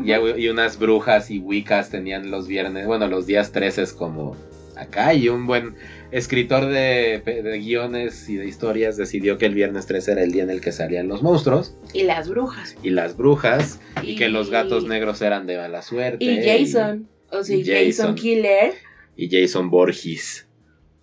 Y, 0.04 0.12
y 0.12 0.48
unas 0.48 0.78
brujas 0.78 1.30
y 1.30 1.38
wiccas 1.38 1.90
tenían 1.90 2.30
los 2.30 2.46
viernes, 2.46 2.86
bueno, 2.86 3.06
los 3.08 3.26
días 3.26 3.52
13 3.52 3.84
como 3.96 4.36
acá. 4.76 5.14
Y 5.14 5.28
un 5.28 5.46
buen 5.46 5.74
escritor 6.10 6.66
de, 6.66 7.22
de 7.24 7.58
guiones 7.58 8.28
y 8.28 8.36
de 8.36 8.46
historias 8.46 8.96
decidió 8.96 9.38
que 9.38 9.46
el 9.46 9.54
viernes 9.54 9.86
13 9.86 10.12
era 10.12 10.22
el 10.22 10.32
día 10.32 10.42
en 10.42 10.50
el 10.50 10.60
que 10.60 10.72
salían 10.72 11.06
los 11.08 11.22
monstruos 11.22 11.74
Y 11.92 12.02
las 12.02 12.28
brujas. 12.28 12.76
y 12.82 12.90
las 12.90 13.16
brujas. 13.16 13.80
Y, 14.02 14.16
que 14.16 14.28
los 14.28 14.50
gatos 14.50 14.84
negros 14.86 15.22
eran 15.22 15.46
de 15.46 15.56
mala 15.58 15.82
suerte. 15.82 16.24
Y 16.24 16.42
Jason. 16.42 17.08
O 17.30 17.44
sea, 17.44 17.56
Jason. 17.58 17.86
Jason. 17.86 18.14
Killer. 18.16 18.74
Y, 19.16 19.26
y 19.26 19.42
Jason 19.42 19.70
Borges. 19.70 20.46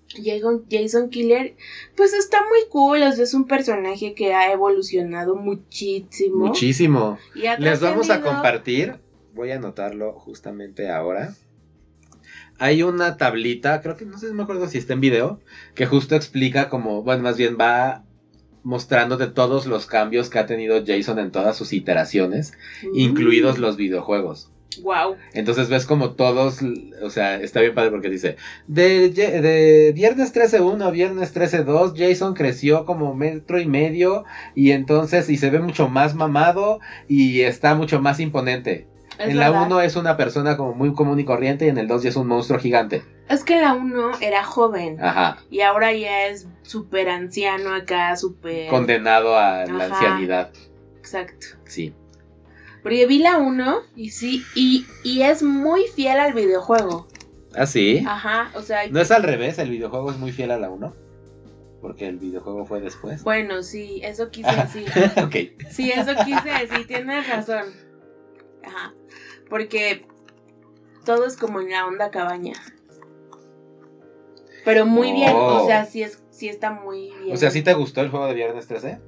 Jason, 0.10 1.10
Killer, 1.10 1.56
pues 1.96 2.14
está 2.14 2.40
muy 2.48 2.60
cool, 2.70 3.04
o 3.04 3.12
sea, 3.12 3.24
es 3.24 3.34
un 3.34 3.46
personaje 3.46 4.14
que 4.14 4.34
ha 4.34 4.52
evolucionado 4.52 5.36
muchísimo. 5.36 6.48
Muchísimo. 6.48 7.18
y 7.36 7.42
Les 7.62 7.80
vamos 7.82 8.10
a 8.10 8.22
compartir, 8.22 8.96
voy 9.34 9.52
a 9.52 9.56
anotarlo 9.56 10.14
justamente 10.14 10.90
ahora. 10.90 11.36
Hay 12.60 12.82
una 12.82 13.18
tablita, 13.18 13.82
creo 13.82 13.98
que 13.98 14.06
no 14.06 14.18
sé, 14.18 14.28
no 14.28 14.34
me 14.34 14.44
acuerdo 14.44 14.68
si 14.68 14.78
está 14.80 14.94
en 14.94 15.02
video, 15.02 15.40
que 15.76 15.86
justo 15.86 16.16
explica 16.16 16.70
como, 16.70 17.04
bueno, 17.04 17.22
más 17.22 17.38
bien 17.38 17.58
va 17.60 18.04
mostrándote 18.64 19.28
todos 19.28 19.68
los 19.68 19.86
cambios 19.86 20.30
que 20.30 20.40
ha 20.40 20.46
tenido 20.48 20.84
Jason 20.86 21.20
en 21.20 21.32
todas 21.32 21.56
sus 21.56 21.72
iteraciones, 21.72 22.54
Mm. 22.84 22.88
incluidos 22.98 23.60
los 23.60 23.78
videojuegos. 23.78 24.52
Wow. 24.82 25.16
Entonces 25.34 25.70
ves 25.70 25.86
como 25.86 26.12
todos, 26.12 26.60
o 27.02 27.10
sea, 27.10 27.36
está 27.36 27.62
bien 27.62 27.74
padre 27.74 27.90
porque 27.90 28.10
dice, 28.10 28.38
de, 28.68 29.10
de 29.10 29.92
viernes 29.94 30.34
13.1 30.34 30.86
a 30.86 30.92
viernes 30.92 31.36
13.2, 31.36 31.94
Jason 31.98 32.34
creció 32.34 32.86
como 32.86 33.16
metro 33.16 33.60
y 33.60 33.66
medio 33.66 34.26
y 34.56 34.72
entonces, 34.72 35.30
y 35.30 35.38
se 35.38 35.50
ve 35.50 35.60
mucho 35.60 35.88
más 35.90 36.16
mamado 36.16 36.80
y 37.08 37.42
está 37.42 37.76
mucho 37.76 38.00
más 38.02 38.20
imponente. 38.20 38.88
Es 39.18 39.30
en 39.30 39.38
la 39.38 39.50
verdad. 39.50 39.66
1 39.68 39.82
es 39.82 39.96
una 39.96 40.16
persona 40.16 40.58
como 40.58 40.74
muy 40.74 40.94
común 40.94 41.20
y 41.20 41.26
corriente 41.26 41.66
y 41.66 41.70
en 41.70 41.80
el 41.80 41.88
2 41.88 42.04
ya 42.04 42.10
es 42.10 42.16
un 42.16 42.28
monstruo 42.28 42.60
gigante. 42.60 43.04
Es 43.30 43.44
que 43.44 43.56
en 43.56 43.62
la 43.62 43.74
1 43.74 44.12
era 44.22 44.44
joven 44.44 45.04
Ajá, 45.04 45.40
y 45.50 45.62
ahora 45.62 45.92
ya 45.92 46.28
es 46.28 46.48
súper 46.62 47.10
anciano 47.10 47.74
acá, 47.74 48.16
súper... 48.16 48.70
condenado 48.70 49.36
a 49.36 49.66
la 49.66 49.86
ancianidad. 49.86 50.52
Exacto. 51.00 51.48
Sí. 51.66 51.94
Porque 52.90 53.06
vi 53.06 53.20
la 53.20 53.38
1 53.38 53.82
y 53.96 54.10
sí, 54.12 54.44
y, 54.56 54.86
y 55.04 55.22
es 55.24 55.44
muy 55.44 55.84
fiel 55.96 56.20
al 56.20 56.34
videojuego. 56.34 57.08
¿Ah, 57.56 57.66
sí? 57.66 58.04
Ajá, 58.08 58.52
o 58.56 58.62
sea, 58.62 58.88
¿No 58.90 59.00
es 59.02 59.12
al 59.12 59.24
revés? 59.24 59.58
¿El 59.60 59.70
videojuego 59.72 60.12
es 60.12 60.18
muy 60.18 60.32
fiel 60.32 60.52
a 60.52 60.58
la 60.58 60.70
1? 60.70 60.96
Porque 61.82 62.08
el 62.08 62.18
videojuego 62.18 62.66
fue 62.66 62.82
después. 62.82 63.24
bueno, 63.24 63.62
sí, 63.64 64.02
eso 64.04 64.30
quise 64.30 64.56
decir. 64.56 64.86
ok. 65.24 65.70
Sí, 65.70 65.92
eso 65.92 66.12
quise 66.26 66.50
decir, 66.50 66.88
tienes 66.88 67.28
razón. 67.28 67.66
Ajá. 68.64 68.94
Porque 69.50 70.06
todo 71.06 71.26
es 71.26 71.38
como 71.38 71.62
en 71.62 71.70
la 71.72 71.86
onda 71.86 72.10
cabaña. 72.12 72.54
Pero 74.66 74.86
muy 74.86 75.12
bien, 75.14 75.32
Oh. 75.34 75.64
o 75.64 75.68
sea, 75.68 75.86
sí 75.86 76.04
es 76.04 76.22
sí 76.30 76.50
está 76.50 76.72
muy 76.72 77.12
bien. 77.22 77.34
O 77.34 77.38
sea, 77.38 77.50
¿sí 77.52 77.62
te 77.64 77.74
gustó 77.74 78.02
el 78.02 78.10
juego 78.10 78.28
de 78.28 78.34
Viernes 78.34 78.68
13? 78.68 79.00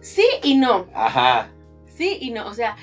Sí 0.00 0.24
y 0.42 0.56
no. 0.56 0.86
Ajá. 0.94 1.50
Sí 1.96 2.18
y 2.20 2.30
no, 2.30 2.46
o 2.46 2.54
sea, 2.54 2.76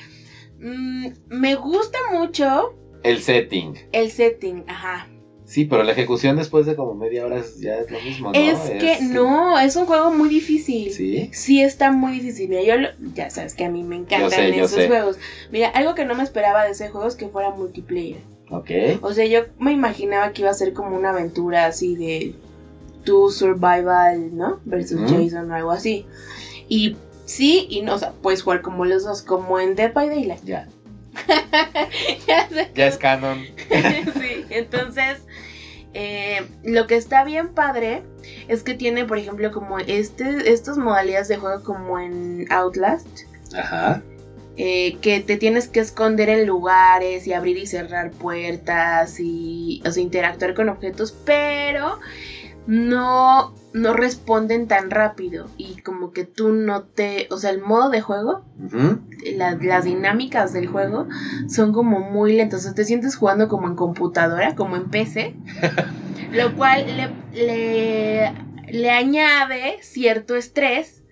mm, 0.59 1.07
me 1.29 1.55
gusta 1.55 1.97
mucho 2.11 2.75
El 3.03 3.21
setting. 3.21 3.75
el 3.91 4.11
setting, 4.11 4.63
ajá. 4.67 5.07
Sí, 5.45 5.65
pero 5.65 5.81
la 5.81 5.93
ejecución 5.93 6.35
después 6.35 6.67
de 6.67 6.75
como 6.75 6.93
media 6.93 7.25
hora 7.25 7.39
es- 7.39 7.59
ya 7.59 7.77
es 7.79 7.89
lo 7.89 7.99
mismo, 8.01 8.31
¿no? 8.31 8.37
es 8.39 8.59
que 8.69 8.99
no, 9.01 9.57
es 9.57 9.75
un 9.75 9.87
juego 9.87 10.11
muy 10.11 10.29
difícil. 10.29 10.91
Sí. 10.93 11.29
Sí 11.33 11.59
está 11.59 11.91
muy 11.91 12.11
difícil. 12.11 12.49
Mira, 12.49 12.61
yo 12.61 12.75
lo- 12.77 12.89
ya 13.15 13.31
sabes 13.31 13.55
que 13.55 13.65
a 13.65 13.69
mí 13.71 13.81
me 13.81 13.95
encantan 13.95 14.29
sé, 14.29 14.55
esos 14.59 14.69
sé. 14.71 14.85
juegos. 14.87 15.17
Mira, 15.51 15.69
algo 15.69 15.95
que 15.95 16.05
no 16.05 16.13
me 16.13 16.21
esperaba 16.21 16.65
de 16.65 16.71
ese 16.71 16.89
juego 16.89 17.07
es 17.07 17.15
que 17.15 17.29
fuera 17.29 17.49
multiplayer. 17.49 18.21
Ok. 18.51 18.69
O 19.01 19.11
sea, 19.13 19.25
yo 19.25 19.45
me 19.57 19.71
imaginaba 19.71 20.33
que 20.33 20.43
iba 20.43 20.51
a 20.51 20.53
ser 20.53 20.73
como 20.73 20.95
una 20.95 21.09
aventura 21.09 21.65
así 21.65 21.95
de 21.95 22.35
tu 23.03 23.31
survival, 23.31 24.35
¿no? 24.37 24.59
Versus. 24.65 25.01
Jason 25.09 25.49
o 25.49 25.55
algo 25.55 25.71
así. 25.71 26.05
Y 26.67 26.95
sí 27.29 27.67
y 27.69 27.81
no, 27.81 27.93
o 27.93 27.97
sea, 27.97 28.11
puedes 28.11 28.41
jugar 28.41 28.61
como 28.61 28.85
los 28.85 29.03
dos, 29.03 29.21
como 29.21 29.59
en 29.59 29.75
Dead 29.75 29.93
by 29.93 30.09
Daylight. 30.09 30.43
Ya. 30.43 30.67
ya 32.27 32.49
sé. 32.49 32.71
Ya 32.73 32.87
es 32.87 32.97
canon. 32.97 33.45
sí, 33.69 34.45
entonces 34.49 35.19
eh, 35.93 36.47
lo 36.63 36.87
que 36.87 36.95
está 36.95 37.23
bien 37.23 37.49
padre 37.49 38.03
es 38.47 38.63
que 38.63 38.73
tiene, 38.73 39.05
por 39.05 39.17
ejemplo, 39.17 39.51
como 39.51 39.77
este, 39.79 40.51
estas 40.51 40.77
modalidades 40.77 41.27
de 41.27 41.37
juego 41.37 41.63
como 41.63 41.99
en 41.99 42.45
Outlast, 42.51 43.07
Ajá. 43.55 44.01
eh, 44.57 44.97
que 45.01 45.19
te 45.19 45.37
tienes 45.37 45.67
que 45.67 45.79
esconder 45.79 46.29
en 46.29 46.47
lugares 46.47 47.27
y 47.27 47.33
abrir 47.33 47.57
y 47.57 47.67
cerrar 47.67 48.11
puertas 48.11 49.19
y 49.19 49.81
o 49.85 49.91
sea, 49.91 50.01
interactuar 50.01 50.55
con 50.55 50.69
objetos, 50.69 51.15
pero 51.25 51.99
no, 52.65 53.53
no 53.73 53.93
responden 53.93 54.67
tan 54.67 54.89
rápido 54.89 55.47
y 55.57 55.81
como 55.81 56.11
que 56.11 56.25
tú 56.25 56.49
no 56.49 56.83
te, 56.83 57.27
o 57.31 57.37
sea, 57.37 57.51
el 57.51 57.61
modo 57.61 57.89
de 57.89 58.01
juego 58.01 58.43
la- 59.35 59.55
las 59.61 59.83
dinámicas 59.85 60.53
del 60.53 60.67
juego 60.67 61.07
son 61.47 61.73
como 61.73 61.99
muy 61.99 62.33
lentas. 62.33 62.61
O 62.61 62.63
sea, 62.63 62.73
te 62.73 62.83
sientes 62.85 63.15
jugando 63.15 63.47
como 63.47 63.67
en 63.67 63.75
computadora, 63.75 64.55
como 64.55 64.75
en 64.75 64.89
PC. 64.89 65.35
lo 66.33 66.55
cual 66.55 66.85
le, 67.33 67.45
le, 67.45 68.31
le 68.71 68.91
añade 68.91 69.77
cierto 69.81 70.35
estrés 70.35 71.03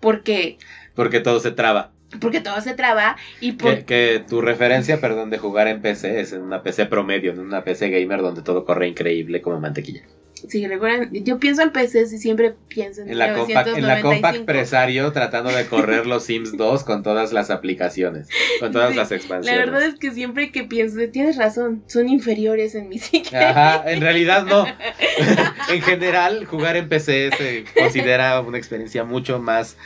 porque, 0.00 0.58
Porque 0.94 1.20
todo 1.20 1.40
se 1.40 1.50
traba. 1.50 1.92
porque 2.20 2.40
todo 2.40 2.60
se 2.60 2.74
traba 2.74 3.16
y 3.40 3.52
por, 3.52 3.78
Que, 3.78 3.84
que 3.84 4.24
tu 4.28 4.40
referencia, 4.40 5.00
perdón, 5.00 5.30
de 5.30 5.38
jugar 5.38 5.68
en 5.68 5.80
PC 5.82 6.20
es 6.20 6.32
en 6.32 6.42
una 6.42 6.62
PC 6.62 6.86
promedio, 6.86 7.32
en 7.32 7.40
una 7.40 7.64
PC 7.64 7.90
gamer 7.90 8.22
donde 8.22 8.42
todo 8.42 8.64
corre 8.64 8.88
increíble 8.88 9.40
como 9.42 9.60
mantequilla. 9.60 10.02
Si 10.48 10.66
recuerdan, 10.66 11.10
yo 11.12 11.38
pienso 11.38 11.62
en 11.62 11.70
PCs 11.70 12.12
y 12.12 12.18
siempre 12.18 12.54
pienso 12.68 13.02
en, 13.02 13.10
En 13.10 13.18
la, 13.18 13.34
compact, 13.34 13.68
en 13.68 13.86
la 13.86 14.00
compact 14.00 14.38
1995. 14.38 14.46
Presario 14.46 15.12
tratando 15.12 15.50
de 15.50 15.66
correr 15.66 16.06
los 16.06 16.24
Sims 16.24 16.56
2 16.56 16.84
con 16.84 17.02
todas 17.02 17.32
las 17.32 17.50
aplicaciones, 17.50 18.28
con 18.60 18.72
todas 18.72 18.90
Sí, 18.90 18.96
las 18.96 19.10
La 19.10 19.16
expansiones. 19.16 19.60
verdad 19.66 19.82
es 19.84 19.94
que 19.96 20.10
siempre 20.12 20.52
que 20.52 20.64
pienso, 20.64 20.98
tienes 21.10 21.36
razón, 21.36 21.82
son 21.86 22.08
inferiores 22.08 22.74
en 22.74 22.88
mi 22.88 22.98
psique. 22.98 23.36
Ajá, 23.36 23.90
en 23.90 24.00
realidad 24.00 24.44
no. 24.44 24.66
en 25.72 25.82
general, 25.82 26.44
jugar 26.44 26.76
en 26.76 26.88
PC 26.88 27.30
se 27.36 27.64
considera 27.76 28.40
una 28.40 28.58
experiencia 28.58 29.04
mucho 29.04 29.38
más 29.38 29.76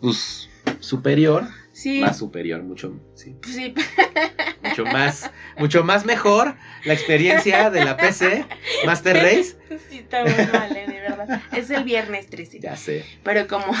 pues, 0.00 0.48
superior. 0.80 1.44
Sí, 1.80 2.00
Más 2.00 2.18
superior, 2.18 2.62
mucho, 2.62 3.00
sí, 3.14 3.34
sí, 3.42 3.72
mucho 4.62 4.84
más, 4.84 5.30
mucho 5.56 5.82
más 5.82 6.04
mejor 6.04 6.54
la 6.84 6.92
experiencia 6.92 7.70
de 7.70 7.82
la 7.82 7.96
PC 7.96 8.44
Master 8.84 9.16
Race. 9.16 9.56
sí, 9.88 10.00
está 10.00 10.22
muy 10.22 10.34
mal, 10.52 10.76
eh, 10.76 10.86
de 10.86 11.00
verdad. 11.00 11.40
Es 11.56 11.70
el 11.70 11.84
viernes 11.84 12.26
13. 12.26 12.60
Ya 12.60 12.76
sé. 12.76 13.06
Pero 13.24 13.46
como. 13.48 13.72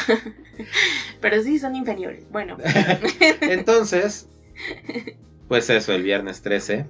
pero 1.20 1.42
sí 1.42 1.58
son 1.58 1.76
inferiores. 1.76 2.24
Bueno. 2.30 2.56
Entonces, 3.42 4.30
pues 5.48 5.68
eso, 5.68 5.92
el 5.92 6.02
viernes 6.02 6.40
13 6.40 6.86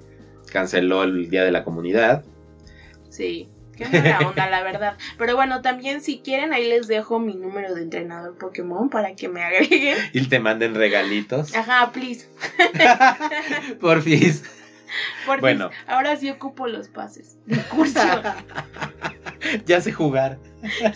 canceló 0.53 1.03
el 1.03 1.29
Día 1.29 1.43
de 1.43 1.51
la 1.51 1.65
Comunidad. 1.65 2.25
Sí. 3.09 3.49
Qué 3.81 3.89
mala 4.01 4.19
onda, 4.29 4.47
la 4.51 4.63
verdad. 4.63 4.97
Pero 5.17 5.37
bueno, 5.37 5.63
también 5.63 6.03
si 6.03 6.21
quieren, 6.21 6.53
ahí 6.53 6.69
les 6.69 6.87
dejo 6.87 7.19
mi 7.19 7.35
número 7.35 7.75
de 7.75 7.83
entrenador 7.83 8.37
Pokémon 8.37 8.91
para 8.91 9.15
que 9.17 9.29
me 9.29 9.43
agreguen. 9.43 9.97
Y 10.13 10.27
te 10.27 10.39
manden 10.39 10.75
regalitos. 10.75 11.55
Ajá, 11.57 11.91
please. 11.93 12.29
Porfis. 13.81 14.43
Porque 15.25 15.41
Bueno. 15.41 15.71
ahora 15.87 16.17
sí 16.17 16.29
ocupo 16.31 16.67
los 16.67 16.89
pases 16.89 17.39
de 17.47 17.57
curso. 17.63 18.01
ya 19.67 19.81
sé 19.81 19.93
jugar. 19.93 20.39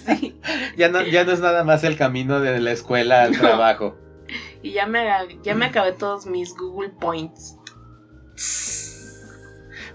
Sí. 0.07 0.37
Ya 0.77 0.89
no, 0.89 1.01
ya 1.03 1.25
no 1.25 1.33
es 1.33 1.41
nada 1.41 1.65
más 1.65 1.85
el 1.85 1.97
camino 1.97 2.41
de 2.41 2.61
la 2.61 2.73
escuela 2.73 3.23
al 3.23 3.33
No. 3.33 3.39
trabajo. 3.39 3.97
Y 4.63 4.73
ya 4.73 4.87
me, 4.87 5.07
ya 5.43 5.55
me 5.55 5.67
acabé 5.67 5.93
todos 5.93 6.27
mis 6.27 6.55
Google 6.55 6.91
Points. 7.01 7.57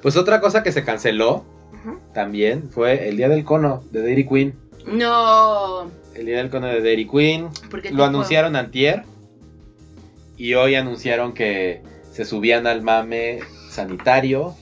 Pues 0.02 0.16
otra 0.16 0.40
cosa 0.40 0.64
que 0.64 0.72
se 0.72 0.84
canceló 0.86 1.46
También 2.14 2.70
fue 2.70 3.10
el 3.10 3.18
día 3.18 3.30
del 3.30 3.44
cono 3.44 3.84
de 3.92 4.04
Dairy 4.04 4.28
Queen. 4.28 4.54
No. 4.86 5.90
El 6.16 6.26
día 6.26 6.38
del 6.38 6.50
cono 6.50 6.68
de 6.68 6.82
Dairy 6.82 7.08
Queen. 7.08 7.50
Lo 7.92 8.04
anunciaron 8.06 8.56
antier. 8.56 9.04
Y 10.38 10.54
hoy 10.54 10.76
anunciaron 10.76 11.34
que 11.34 11.82
se 12.12 12.26
subían 12.26 12.66
al 12.66 12.82
mame 12.82 13.40
sanitario 13.70 14.56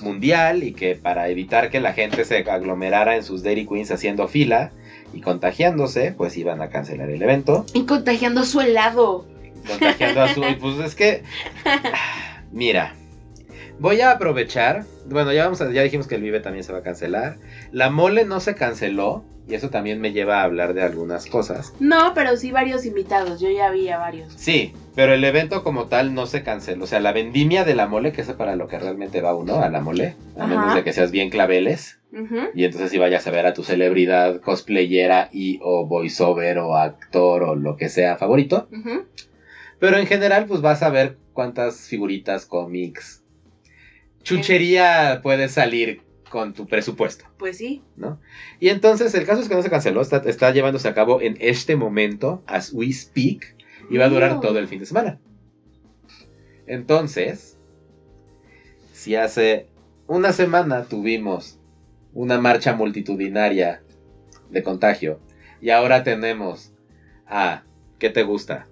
mundial 0.00 0.62
y 0.62 0.72
que 0.72 0.94
para 0.94 1.28
evitar 1.28 1.70
que 1.70 1.80
la 1.80 1.92
gente 1.92 2.24
se 2.24 2.38
aglomerara 2.38 3.16
en 3.16 3.22
sus 3.22 3.42
Dairy 3.42 3.66
Queens 3.66 3.90
haciendo 3.90 4.28
fila 4.28 4.72
y 5.12 5.20
contagiándose, 5.20 6.12
pues 6.12 6.36
iban 6.36 6.60
a 6.60 6.68
cancelar 6.68 7.10
el 7.10 7.22
evento. 7.22 7.64
Y 7.72 7.84
contagiando 7.84 8.44
su 8.44 8.60
helado. 8.60 9.26
contagiando 9.66 10.22
a 10.22 10.34
su. 10.34 10.44
y 10.44 10.54
Pues 10.54 10.78
es 10.80 10.94
que. 10.94 11.22
Mira. 12.52 12.94
Voy 13.78 14.00
a 14.00 14.10
aprovechar. 14.12 14.84
Bueno, 15.06 15.32
ya 15.32 15.44
vamos 15.44 15.60
a, 15.60 15.70
ya 15.70 15.82
dijimos 15.82 16.06
que 16.06 16.14
el 16.16 16.22
Vive 16.22 16.40
también 16.40 16.64
se 16.64 16.72
va 16.72 16.78
a 16.78 16.82
cancelar. 16.82 17.36
La 17.72 17.90
mole 17.90 18.24
no 18.24 18.40
se 18.40 18.54
canceló. 18.54 19.24
Y 19.48 19.54
eso 19.54 19.70
también 19.70 20.00
me 20.00 20.10
lleva 20.10 20.40
a 20.40 20.42
hablar 20.42 20.74
de 20.74 20.82
algunas 20.82 21.26
cosas. 21.26 21.72
No, 21.78 22.14
pero 22.16 22.36
sí 22.36 22.50
varios 22.50 22.84
invitados. 22.84 23.38
Yo 23.40 23.48
ya 23.48 23.70
vi 23.70 23.88
a 23.88 23.96
varios. 23.96 24.32
Sí, 24.32 24.74
pero 24.96 25.14
el 25.14 25.22
evento 25.22 25.62
como 25.62 25.86
tal 25.86 26.14
no 26.14 26.26
se 26.26 26.42
canceló. 26.42 26.82
O 26.82 26.86
sea, 26.88 26.98
la 26.98 27.12
vendimia 27.12 27.62
de 27.62 27.76
la 27.76 27.86
mole, 27.86 28.10
que 28.10 28.22
es 28.22 28.32
para 28.32 28.56
lo 28.56 28.66
que 28.66 28.76
realmente 28.76 29.20
va 29.20 29.36
uno, 29.36 29.62
a 29.62 29.68
la 29.68 29.80
mole. 29.80 30.16
A 30.36 30.42
Ajá. 30.46 30.46
menos 30.48 30.74
de 30.74 30.82
que 30.82 30.92
seas 30.92 31.12
bien 31.12 31.30
claveles. 31.30 32.00
Y 32.54 32.64
entonces 32.64 32.90
si 32.90 32.98
vayas 32.98 33.24
a 33.28 33.30
ver 33.30 33.46
a 33.46 33.52
tu 33.52 33.62
celebridad 33.62 34.40
cosplayera 34.40 35.28
y 35.32 35.60
o 35.62 35.86
voiceover 35.86 36.58
o 36.58 36.74
actor 36.76 37.44
o 37.44 37.54
lo 37.54 37.76
que 37.76 37.88
sea 37.88 38.16
favorito. 38.16 38.68
Pero 39.78 39.98
en 39.98 40.06
general, 40.06 40.46
pues 40.46 40.60
vas 40.60 40.82
a 40.82 40.88
ver 40.90 41.18
cuántas 41.34 41.86
figuritas, 41.86 42.46
cómics, 42.46 43.22
chuchería 44.26 45.20
puede 45.22 45.48
salir 45.48 46.02
con 46.28 46.52
tu 46.52 46.66
presupuesto, 46.66 47.24
Pues 47.38 47.58
sí. 47.58 47.82
¿no? 47.96 48.20
Y 48.58 48.68
entonces 48.70 49.14
el 49.14 49.24
caso 49.24 49.40
es 49.40 49.48
que 49.48 49.54
no 49.54 49.62
se 49.62 49.70
canceló, 49.70 50.02
está, 50.02 50.18
está 50.26 50.50
llevándose 50.50 50.88
a 50.88 50.94
cabo 50.94 51.20
en 51.20 51.36
este 51.40 51.76
momento, 51.76 52.42
as 52.46 52.72
we 52.72 52.92
speak, 52.92 53.54
y 53.88 53.96
va 53.96 54.06
a 54.06 54.08
durar 54.08 54.40
todo 54.40 54.58
el 54.58 54.66
fin 54.66 54.80
de 54.80 54.86
semana. 54.86 55.20
Entonces, 56.66 57.56
si 58.92 59.14
hace 59.14 59.68
una 60.08 60.32
semana 60.32 60.84
tuvimos 60.84 61.60
una 62.12 62.40
marcha 62.40 62.74
multitudinaria 62.74 63.82
de 64.50 64.62
contagio 64.64 65.20
y 65.60 65.70
ahora 65.70 66.02
tenemos 66.02 66.72
a, 67.28 67.62
¿qué 68.00 68.10
te 68.10 68.24
gusta? 68.24 68.66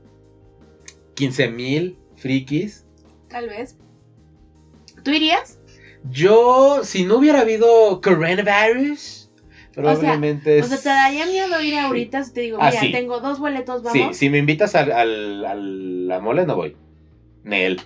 15 1.15 1.49
mil 1.51 1.99
frikis. 2.17 2.85
Tal 3.29 3.49
vez. 3.49 3.77
¿Tú 5.05 5.11
irías? 5.13 5.59
Yo, 6.11 6.81
si 6.83 7.05
no 7.05 7.17
hubiera 7.19 7.41
habido 7.41 8.01
coronavirus, 8.03 9.31
probablemente... 9.75 10.61
O 10.61 10.67
sea, 10.67 10.79
¿te 10.79 10.89
daría 10.89 11.27
miedo 11.27 11.61
ir 11.63 11.77
ahorita 11.77 12.25
si 12.25 12.33
te 12.33 12.41
digo, 12.43 12.59
Ah, 12.61 12.69
mira, 12.71 12.81
sí. 12.81 12.93
tengo 12.93 13.21
dos 13.21 13.39
boletos, 13.39 13.83
Sí, 13.93 14.01
vamos? 14.01 14.17
si 14.17 14.29
me 14.31 14.39
invitas 14.39 14.75
al, 14.75 14.93
al- 14.93 15.45
al- 15.45 16.09
la 16.09 16.21
mole, 16.21 16.45
no 16.47 16.57
voy. 16.57 16.77
Nel. 17.43 17.81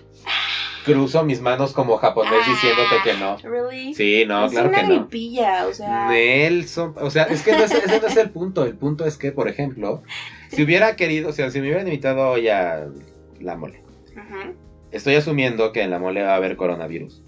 Cruzo 0.85 1.23
mis 1.23 1.41
manos 1.41 1.73
como 1.73 1.97
japonés 1.97 2.45
diciéndote 2.47 2.95
que 3.03 3.13
no. 3.13 3.37
¿Really? 3.43 3.93
Sí, 3.93 4.23
no, 4.25 4.45
es 4.45 4.51
claro 4.51 4.69
una 4.69 4.77
que 4.81 4.87
no. 4.87 4.99
gripilla, 5.01 5.67
o 5.67 5.73
sea... 5.73 6.07
Nelson, 6.07 6.95
o 6.99 7.09
sea, 7.09 7.23
es 7.25 7.41
que 7.41 7.51
no 7.53 7.63
es- 7.63 7.71
ese 7.73 7.99
no 7.99 8.07
es 8.07 8.15
el 8.17 8.29
punto. 8.31 8.63
El 8.63 8.75
punto 8.75 9.05
es 9.05 9.17
que, 9.17 9.31
por 9.31 9.47
ejemplo, 9.49 10.03
si 10.49 10.63
hubiera 10.63 10.95
querido, 10.95 11.29
o 11.29 11.33
sea, 11.33 11.51
si 11.51 11.59
me 11.59 11.67
hubieran 11.67 11.87
invitado 11.87 12.29
hoy 12.29 12.47
a 12.47 12.87
la 13.39 13.55
mole 13.55 13.81
Ujú, 14.15 14.55
Estoy 14.91 15.15
asumiendo 15.15 15.71
que 15.71 15.83
en 15.83 15.91
la 15.91 15.99
mole 15.99 16.23
va 16.23 16.33
a 16.33 16.35
haber 16.35 16.55
coronavirus, 16.55 17.23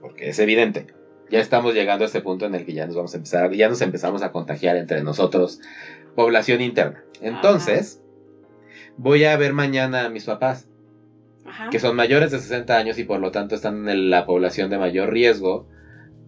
porque 0.00 0.28
es 0.28 0.38
evidente. 0.38 0.86
Ya 1.30 1.40
estamos 1.40 1.74
llegando 1.74 2.04
a 2.04 2.06
este 2.06 2.20
punto 2.20 2.46
en 2.46 2.54
el 2.54 2.64
que 2.64 2.72
ya 2.72 2.86
nos 2.86 2.96
vamos 2.96 3.14
a 3.14 3.16
empezar, 3.16 3.52
ya 3.52 3.68
nos 3.68 3.80
empezamos 3.80 4.22
a 4.22 4.30
contagiar 4.32 4.76
entre 4.76 5.02
nosotros, 5.02 5.60
población 6.14 6.60
interna. 6.60 7.04
Entonces, 7.20 8.00
voy 8.96 9.24
a 9.24 9.36
ver 9.36 9.52
mañana 9.52 10.04
a 10.04 10.08
mis 10.08 10.24
papás, 10.24 10.68
que 11.70 11.78
son 11.78 11.94
mayores 11.96 12.32
de 12.32 12.38
60 12.40 12.76
años 12.76 12.98
y 12.98 13.04
por 13.04 13.20
lo 13.20 13.30
tanto 13.30 13.54
están 13.54 13.88
en 13.88 14.10
la 14.10 14.26
población 14.26 14.68
de 14.70 14.78
mayor 14.78 15.12
riesgo 15.12 15.68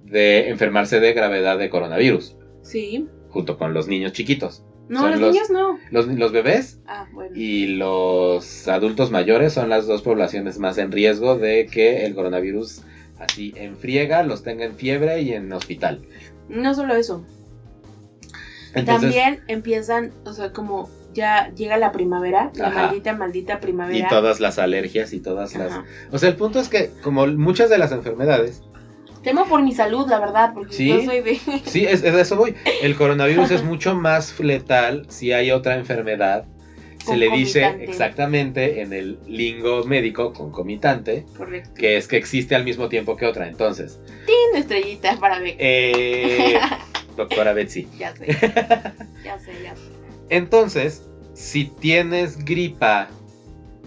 de 0.05 0.49
enfermarse 0.49 1.01
de 1.01 1.13
gravedad 1.13 1.59
de 1.59 1.71
coronavirus, 1.71 2.37
Sí. 2.63 3.07
junto 3.29 3.59
con 3.59 3.75
los 3.75 3.89
niños 3.89 4.13
chiquitos. 4.13 4.65
No, 4.89 5.01
Son 5.01 5.11
los, 5.13 5.21
los- 5.21 5.33
niños 5.33 5.51
no. 5.51 5.79
Los, 5.91 6.07
los 6.07 6.33
bebés 6.33 6.79
Ah, 6.87 7.07
bueno. 7.13 7.33
y 7.37 7.67
los 7.77 8.67
adultos 8.69 9.11
mayores 9.11 9.53
son 9.53 9.69
las 9.69 9.87
dos 9.87 10.03
poblaciones 10.03 10.59
más 10.59 10.79
en 10.79 10.91
riesgo 10.93 11.37
de 11.37 11.67
que 11.67 12.07
el 12.07 12.15
coronavirus 12.15 12.83
así 13.19 13.53
en 13.57 13.77
friega 13.77 14.23
los 14.23 14.43
tenga 14.43 14.65
en 14.65 14.75
fiebre 14.77 15.21
y 15.23 15.33
en 15.33 15.53
hospital. 15.53 16.01
No 16.49 16.75
solo 16.75 16.95
eso. 16.95 17.25
Entonces, 18.75 19.15
También 19.15 19.41
empiezan, 19.49 20.13
o 20.25 20.33
sea, 20.33 20.53
como 20.53 20.89
ya 21.15 21.53
llega 21.55 21.79
la 21.79 21.91
primavera, 21.91 22.53
la 22.55 22.69
Ajá. 22.69 22.83
maldita, 22.87 23.13
maldita 23.17 23.55
y 23.55 23.57
primavera. 23.57 24.09
todas 24.09 24.41
las 24.41 24.59
alergias 24.59 25.13
y 25.15 25.21
todas 25.21 25.57
las... 25.57 25.73
O 26.13 26.19
sea, 26.19 26.29
el 26.29 26.37
punto 26.37 26.61
es 26.61 26.69
que 26.69 26.91
como 27.03 27.27
muchas 27.27 27.71
de 27.71 27.79
las 27.79 27.93
enfermedades, 27.93 28.63
Temo 29.29 29.45
por 29.47 29.63
mi 29.63 29.73
salud, 29.75 30.09
la 30.09 30.21
verdad, 30.21 30.55
porque 30.55 30.73
Sí. 30.75 30.89
yo 30.89 31.03
soy 31.05 31.21
de... 31.21 31.35
sí, 31.67 31.85
es, 31.85 32.03
es 32.03 32.15
eso 32.15 32.35
voy, 32.37 32.55
el 32.81 32.97
coronavirus 32.97 33.51
es 33.51 33.63
mucho 33.73 33.95
más 33.95 34.41
letal 34.41 35.05
si 35.11 35.33
hay 35.33 35.51
otra 35.51 35.75
enfermedad. 35.77 36.47
Se 37.05 37.15
le 37.15 37.29
dice 37.31 37.67
exactamente 37.81 38.81
en 38.81 38.95
el 38.95 39.19
lingo 39.27 39.85
médico 39.85 40.33
concomitante, 40.33 41.27
Correcto. 41.37 41.75
que 41.75 41.99
es 41.99 42.09
que 42.09 42.17
existe 42.17 42.55
al 42.55 42.65
mismo 42.65 42.89
tiempo 42.89 43.17
que 43.19 43.27
otra. 43.27 43.49
Entonces, 43.49 44.01
Una 44.51 44.61
estrellita 44.61 45.17
para 45.21 45.39
ver. 45.41 45.57
eh, 45.59 46.59
doctora 47.19 47.53
Betsy, 47.53 47.87
Ya 47.99 48.17
sé. 48.17 48.27
ya 49.25 49.39
sé, 49.39 49.53
ya 49.63 49.75
sé. 49.77 49.83
Entonces, 50.31 51.07
si 51.35 51.67
tienes 51.67 52.43
gripa 52.47 53.09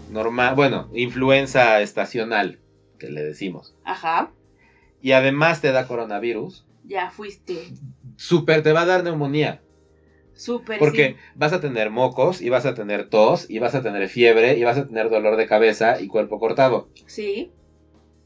normal, 0.08 0.54
bueno, 0.54 0.88
influenza 0.94 1.80
estacional, 1.80 2.60
que 3.00 3.08
le 3.08 3.24
decimos, 3.24 3.74
Ajá. 3.84 4.30
Y 5.02 5.12
además 5.12 5.60
te 5.60 5.72
da 5.72 5.86
coronavirus, 5.86 6.64
Ya 6.84 7.10
fuiste. 7.10 7.58
súper 8.16 8.62
te 8.62 8.72
va 8.72 8.82
a 8.82 8.86
dar 8.86 9.04
neumonía. 9.04 9.60
Súper. 10.34 10.78
Porque 10.78 11.08
sí. 11.10 11.16
vas 11.34 11.52
a 11.52 11.60
tener 11.60 11.90
mocos, 11.90 12.40
y 12.40 12.48
vas 12.48 12.64
a 12.64 12.74
tener 12.74 13.08
tos, 13.08 13.48
y 13.50 13.58
vas 13.58 13.74
a 13.74 13.82
tener 13.82 14.08
fiebre, 14.08 14.56
y 14.56 14.64
vas 14.64 14.78
a 14.78 14.86
tener 14.86 15.10
dolor 15.10 15.36
de 15.36 15.46
cabeza 15.46 16.00
y 16.00 16.06
cuerpo 16.08 16.38
cortado. 16.38 16.88
Sí. 17.06 17.52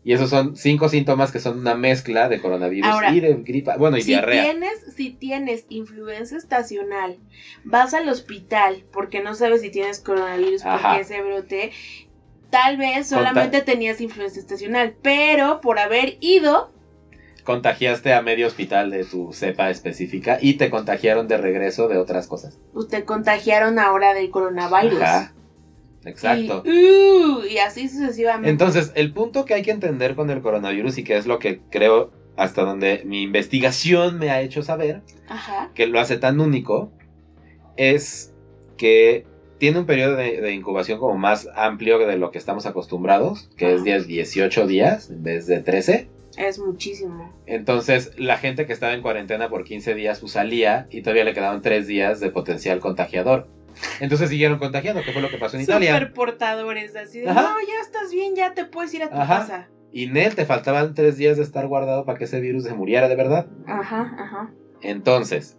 Y 0.04 0.12
esos 0.12 0.30
son 0.30 0.54
cinco 0.54 0.88
síntomas 0.88 1.32
que 1.32 1.40
son 1.40 1.58
una 1.58 1.74
mezcla 1.74 2.28
de 2.28 2.40
coronavirus 2.40 2.88
Ahora, 2.88 3.12
y 3.12 3.18
de 3.18 3.34
gripa, 3.42 3.76
bueno, 3.76 3.96
y 3.96 4.02
Si 4.02 4.10
diarrea. 4.12 4.44
tienes, 4.44 4.94
si 4.94 5.10
tienes 5.10 5.66
influenza 5.68 6.36
estacional, 6.36 7.18
vas 7.64 7.92
al 7.92 8.08
hospital 8.08 8.84
porque 8.92 9.20
no 9.20 9.34
sabes 9.34 9.62
si 9.62 9.70
tienes 9.70 9.98
coronavirus 9.98 10.64
Ajá. 10.64 10.90
porque 10.90 11.00
ese 11.02 11.22
brote, 11.22 11.72
tal 12.62 12.76
vez 12.76 13.08
Conta- 13.08 13.16
solamente 13.16 13.62
tenías 13.62 14.00
influenza 14.00 14.38
estacional, 14.40 14.94
pero 15.02 15.60
por 15.60 15.78
haber 15.78 16.16
ido, 16.20 16.70
Contagiaste 17.44 18.12
a 18.12 18.22
medio 18.22 18.48
hospital 18.48 18.90
de 18.90 19.04
tu 19.04 19.32
cepa 19.32 19.70
específica 19.70 20.38
y 20.40 20.54
te 20.54 20.68
contagiaron 20.68 21.28
de 21.28 21.36
regreso 21.36 21.86
de 21.86 21.96
otras 21.96 22.26
cosas. 22.26 22.58
pues 22.72 22.88
te 22.88 23.04
contagiaron 23.04 23.78
ahora 23.78 24.14
del 24.14 24.30
coronavirus. 24.30 25.00
Ajá. 25.00 25.32
Exacto. 26.04 26.62
Y, 26.64 26.70
uh, 26.70 27.44
y 27.48 27.58
así 27.58 27.88
sucesivamente. 27.88 28.50
Entonces, 28.50 28.90
el 28.96 29.12
punto 29.12 29.44
que 29.44 29.54
hay 29.54 29.62
que 29.62 29.70
entender 29.70 30.14
con 30.16 30.30
el 30.30 30.40
coronavirus 30.40 30.98
y 30.98 31.04
que 31.04 31.16
es 31.16 31.26
lo 31.26 31.38
que 31.38 31.60
creo 31.70 32.10
hasta 32.36 32.62
donde 32.62 33.02
mi 33.04 33.22
investigación 33.22 34.18
me 34.18 34.30
ha 34.30 34.40
hecho 34.40 34.62
saber, 34.62 35.02
Ajá. 35.28 35.70
que 35.74 35.86
lo 35.86 36.00
hace 36.00 36.16
tan 36.16 36.40
único, 36.40 36.90
es 37.76 38.32
que 38.76 39.24
tiene 39.58 39.80
un 39.80 39.86
periodo 39.86 40.16
de, 40.16 40.40
de 40.40 40.52
incubación 40.52 40.98
como 40.98 41.16
más 41.16 41.48
amplio 41.54 41.98
de 41.98 42.16
lo 42.18 42.30
que 42.30 42.38
estamos 42.38 42.66
acostumbrados, 42.66 43.48
que 43.56 43.74
es 43.74 43.80
Ajá. 43.82 43.84
de 43.84 44.04
18 44.04 44.66
días 44.66 45.10
en 45.10 45.22
vez 45.22 45.46
de 45.46 45.60
13. 45.60 46.08
Es 46.36 46.58
muchísimo. 46.58 47.32
Entonces, 47.46 48.10
la 48.18 48.36
gente 48.36 48.66
que 48.66 48.72
estaba 48.72 48.92
en 48.92 49.00
cuarentena 49.00 49.48
por 49.48 49.64
15 49.64 49.94
días 49.94 50.20
pues, 50.20 50.32
salía 50.32 50.86
y 50.90 51.00
todavía 51.00 51.24
le 51.24 51.32
quedaban 51.32 51.62
3 51.62 51.86
días 51.86 52.20
de 52.20 52.30
potencial 52.30 52.78
contagiador. 52.80 53.46
Entonces 54.00 54.28
siguieron 54.30 54.58
contagiando, 54.58 55.02
que 55.02 55.12
fue 55.12 55.22
lo 55.22 55.30
que 55.30 55.38
pasó 55.38 55.56
en 55.56 55.62
Italia. 55.62 55.94
Super 55.94 56.12
portadores, 56.12 56.96
así 56.96 57.20
de, 57.20 57.28
Ajá. 57.28 57.42
no, 57.42 57.48
ya 57.66 57.80
estás 57.80 58.10
bien, 58.10 58.34
ya 58.34 58.52
te 58.54 58.64
puedes 58.64 58.92
ir 58.94 59.02
a 59.02 59.08
tu 59.08 59.16
Ajá. 59.16 59.40
casa. 59.40 59.68
Y 59.92 60.06
Nel, 60.06 60.34
te 60.34 60.44
faltaban 60.44 60.94
3 60.94 61.16
días 61.16 61.36
de 61.36 61.42
estar 61.42 61.66
guardado 61.66 62.04
para 62.04 62.18
que 62.18 62.24
ese 62.24 62.40
virus 62.40 62.64
se 62.64 62.74
muriera 62.74 63.08
de 63.08 63.14
verdad. 63.14 63.46
Ajá, 63.66 64.14
ajá, 64.18 64.50
Entonces, 64.82 65.56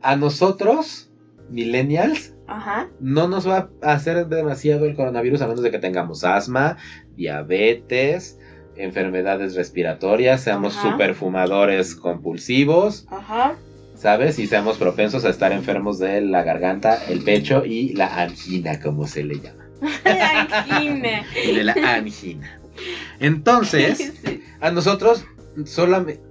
a 0.00 0.16
nosotros, 0.16 1.10
millennials, 1.50 2.34
ajá. 2.56 2.88
no 3.00 3.28
nos 3.28 3.48
va 3.48 3.70
a 3.82 3.92
hacer 3.92 4.26
demasiado 4.28 4.86
el 4.86 4.94
coronavirus 4.96 5.42
a 5.42 5.46
menos 5.46 5.62
de 5.62 5.70
que 5.70 5.78
tengamos 5.78 6.24
asma, 6.24 6.76
diabetes, 7.16 8.38
enfermedades 8.76 9.54
respiratorias, 9.54 10.40
seamos 10.42 10.76
Ajá. 10.76 10.90
superfumadores 10.92 11.94
compulsivos, 11.94 13.06
Ajá. 13.10 13.54
¿sabes? 13.96 14.38
Y 14.38 14.46
seamos 14.46 14.78
propensos 14.78 15.24
a 15.24 15.28
estar 15.30 15.52
enfermos 15.52 15.98
de 15.98 16.20
la 16.22 16.42
garganta, 16.42 16.98
el 17.08 17.22
pecho 17.22 17.64
y 17.64 17.92
la 17.94 18.22
angina, 18.22 18.80
como 18.80 19.06
se 19.06 19.24
le 19.24 19.40
llama. 19.40 19.64
Angina. 20.04 21.22
Y 21.46 21.54
de 21.56 21.64
la 21.64 21.72
angina. 21.96 22.60
Entonces, 23.20 24.12
Sí. 24.24 24.42
a 24.60 24.70
nosotros 24.70 25.24
solamente, 25.64 26.22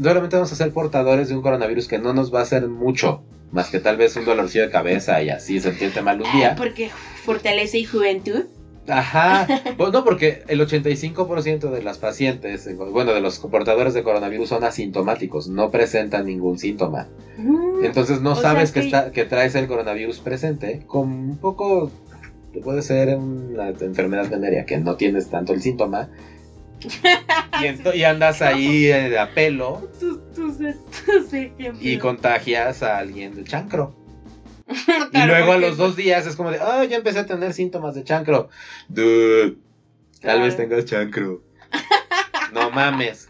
solamente 0.00 0.36
vamos 0.36 0.52
a 0.52 0.56
ser 0.56 0.72
portadores 0.72 1.28
de 1.28 1.36
un 1.36 1.42
coronavirus 1.42 1.88
que 1.88 1.98
no 1.98 2.12
nos 2.12 2.32
va 2.34 2.40
a 2.40 2.42
hacer 2.42 2.68
mucho, 2.68 3.24
más 3.52 3.70
que 3.70 3.78
tal 3.80 3.96
vez 3.96 4.16
un 4.16 4.24
dolorcillo 4.24 4.64
de 4.64 4.70
cabeza 4.70 5.22
y 5.22 5.30
así 5.30 5.60
sentirte 5.60 6.02
mal 6.02 6.20
un 6.20 6.30
día. 6.32 6.54
Porque 6.56 6.90
fortalece 7.24 7.78
y 7.78 7.84
juventud. 7.84 8.44
Ajá, 8.88 9.46
pues 9.76 9.92
no, 9.92 10.04
porque 10.04 10.42
el 10.46 10.60
85% 10.60 11.70
de 11.70 11.82
las 11.82 11.98
pacientes, 11.98 12.68
bueno, 12.92 13.12
de 13.14 13.20
los 13.20 13.38
portadores 13.40 13.94
de 13.94 14.02
coronavirus 14.04 14.48
son 14.50 14.62
asintomáticos, 14.64 15.48
no 15.48 15.70
presentan 15.70 16.26
ningún 16.26 16.58
síntoma. 16.58 17.08
Mm, 17.36 17.84
Entonces 17.84 18.20
no 18.20 18.36
sabes 18.36 18.70
que, 18.70 18.80
que- 18.80 18.86
está, 18.86 19.10
que 19.10 19.24
traes 19.24 19.54
el 19.56 19.66
coronavirus 19.66 20.20
presente, 20.20 20.82
con 20.86 21.08
un 21.08 21.36
poco, 21.38 21.90
puede 22.62 22.82
ser 22.82 23.16
una 23.16 23.68
enfermedad 23.70 24.30
venérea, 24.30 24.64
que 24.66 24.78
no 24.78 24.94
tienes 24.94 25.28
tanto 25.30 25.52
el 25.52 25.62
síntoma, 25.62 26.08
y, 27.60 27.64
ento- 27.64 27.94
y 27.94 28.04
andas 28.04 28.42
ahí 28.42 28.86
eh, 28.86 29.18
a 29.18 29.32
pelo 29.34 29.88
tus, 29.98 30.32
tus, 30.32 30.56
tus 30.58 31.32
ejemplos. 31.32 31.78
y 31.80 31.98
contagias 31.98 32.82
a 32.82 32.98
alguien 32.98 33.34
de 33.34 33.44
chancro. 33.44 33.94
Y 35.12 35.26
luego 35.26 35.52
a 35.52 35.58
los 35.58 35.76
dos 35.76 35.94
días 35.96 36.26
es 36.26 36.34
como 36.36 36.50
de, 36.50 36.58
ah, 36.60 36.84
ya 36.84 36.96
empecé 36.96 37.20
a 37.20 37.26
tener 37.26 37.52
síntomas 37.52 37.94
de 37.94 38.02
chancro. 38.04 38.48
Dude, 38.88 39.56
tal 40.20 40.40
vez 40.42 40.56
tengas 40.56 40.84
chancro. 40.84 41.42
no 42.52 42.70
mames. 42.70 43.28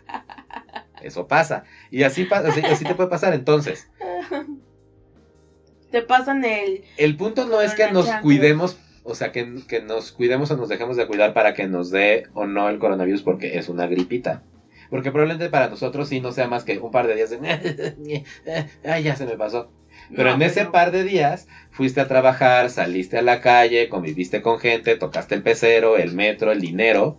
Eso 1.03 1.27
pasa. 1.29 1.65
Y 1.91 2.03
así, 2.05 2.27
así, 2.31 2.61
así 2.61 2.85
te 2.85 2.95
puede 2.95 3.11
pasar. 3.11 3.35
Entonces, 3.35 3.89
Te 5.91 6.03
pasan 6.03 6.45
el. 6.45 6.85
el 6.97 7.17
punto 7.17 7.47
no 7.47 7.61
es 7.61 7.75
que 7.75 7.91
nos 7.93 8.07
chancro. 8.07 8.23
cuidemos, 8.23 8.77
o 9.07 9.15
sea, 9.15 9.33
que, 9.33 9.57
que 9.69 9.81
nos 9.81 10.13
cuidemos 10.13 10.51
o 10.51 10.57
nos 10.57 10.69
dejemos 10.69 10.97
de 10.97 11.07
cuidar 11.07 11.33
para 11.33 11.55
que 11.55 11.67
nos 11.69 11.91
dé 11.91 12.25
o 12.35 12.47
no 12.47 12.69
el 12.69 12.79
coronavirus 12.79 13.23
porque 13.23 13.57
es 13.57 13.69
una 13.69 13.87
gripita. 13.87 14.43
Porque 14.91 15.11
probablemente 15.11 15.51
para 15.51 15.69
nosotros 15.69 16.09
sí 16.09 16.21
no 16.21 16.33
sea 16.33 16.49
más 16.49 16.65
que 16.65 16.79
un 16.79 16.91
par 16.91 17.07
de 17.07 17.17
días 17.17 17.31
de... 17.31 18.25
Ay, 18.85 19.03
ya 19.03 19.17
se 19.17 19.27
me 19.27 19.37
pasó. 19.37 19.71
Pero 20.15 20.31
No, 20.31 20.37
en 20.37 20.43
ese 20.43 20.67
par 20.67 20.93
de 20.93 21.05
días 21.05 21.49
fuiste 21.71 22.01
a 22.01 22.09
trabajar, 22.09 22.71
saliste 22.71 23.19
a 23.19 23.23
la 23.23 23.41
calle, 23.41 23.89
conviviste 23.89 24.43
con 24.43 24.59
gente, 24.59 24.97
tocaste 24.97 25.35
el 25.35 25.43
pecero, 25.43 25.97
el 25.97 26.13
metro, 26.13 26.53
el 26.53 26.61
dinero. 26.61 27.19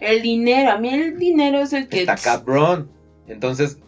El 0.00 0.22
dinero. 0.22 0.72
A 0.72 0.78
mí 0.78 0.90
el 0.92 1.18
dinero 1.18 1.60
es 1.60 1.72
el 1.72 1.88
que. 1.88 2.00
Está 2.00 2.16
cabrón. 2.16 2.90
Entonces, 3.26 3.78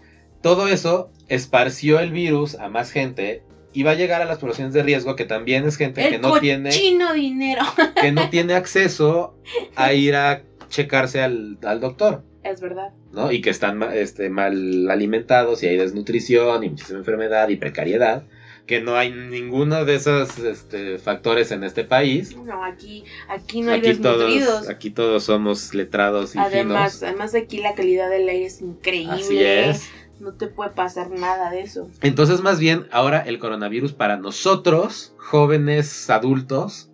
todo 0.41 0.69
eso 0.69 1.11
esparció 1.29 2.01
el 2.01 2.13
virus 2.13 2.55
a 2.55 2.69
más 2.69 2.93
gente 2.93 3.43
y 3.73 3.83
va 3.85 3.93
a 3.93 3.95
llegar 3.95 4.21
a 4.21 4.25
las 4.25 4.39
poblaciones 4.39 4.75
de 4.75 4.83
riesgo 4.83 5.15
que 5.17 5.25
también 5.25 5.67
es 5.67 5.77
gente 5.77 6.05
El 6.05 6.11
que 6.13 6.19
no 6.19 6.39
tiene 6.41 6.71
dinero. 6.71 7.63
que 8.01 8.13
no 8.13 8.29
tiene 8.31 8.55
acceso 8.55 9.35
a 9.77 9.93
ir 9.93 10.17
a 10.17 10.43
checarse 10.69 11.21
al, 11.23 11.59
al 11.63 11.81
doctor, 11.81 12.23
Es 12.43 12.61
verdad. 12.61 12.93
¿no? 13.13 13.33
Y 13.33 13.41
que 13.41 13.51
están 13.51 13.83
este, 13.93 14.29
mal 14.31 14.91
alimentados 14.91 15.63
y 15.63 15.67
hay 15.67 15.77
desnutrición 15.77 16.63
y 16.65 16.71
muchísima 16.71 16.99
enfermedad 17.01 17.49
y 17.49 17.57
precariedad, 17.57 18.25
que 18.67 18.81
no 18.81 18.95
hay 18.97 19.11
ninguno 19.13 19.85
de 19.85 19.97
esos 19.97 20.39
este, 20.39 20.99
factores 20.99 21.51
en 21.51 21.65
este 21.65 21.83
país. 21.83 22.37
No, 22.37 22.63
aquí, 22.65 23.05
aquí 23.29 23.63
no 23.63 23.73
hay 23.73 23.81
Aquí 23.81 23.89
desnutridos. 23.89 24.47
todos, 24.49 24.69
aquí 24.69 24.91
todos 24.91 25.25
somos 25.25 25.75
letrados 25.75 26.37
y 26.37 26.39
Además, 26.39 26.99
finos. 26.99 27.03
además 27.03 27.35
aquí 27.35 27.59
la 27.59 27.75
calidad 27.75 28.09
del 28.11 28.29
aire 28.29 28.47
es 28.47 28.61
increíble. 28.61 29.15
Así 29.15 29.43
es. 29.43 29.89
No 30.21 30.35
te 30.35 30.49
puede 30.49 30.71
pasar 30.71 31.11
nada 31.11 31.51
de 31.51 31.63
eso. 31.63 31.89
Entonces, 32.03 32.43
más 32.43 32.61
bien, 32.61 32.87
ahora 32.93 33.21
el 33.21 33.39
coronavirus 33.39 33.95
para 33.95 34.19
nosotros, 34.19 35.15
jóvenes 35.17 36.11
adultos, 36.11 36.91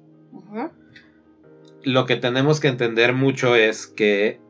lo 1.82 2.06
que 2.06 2.16
tenemos 2.16 2.60
que 2.60 2.68
entender 2.68 3.12
mucho 3.12 3.56
es 3.56 3.88
que 3.88 4.40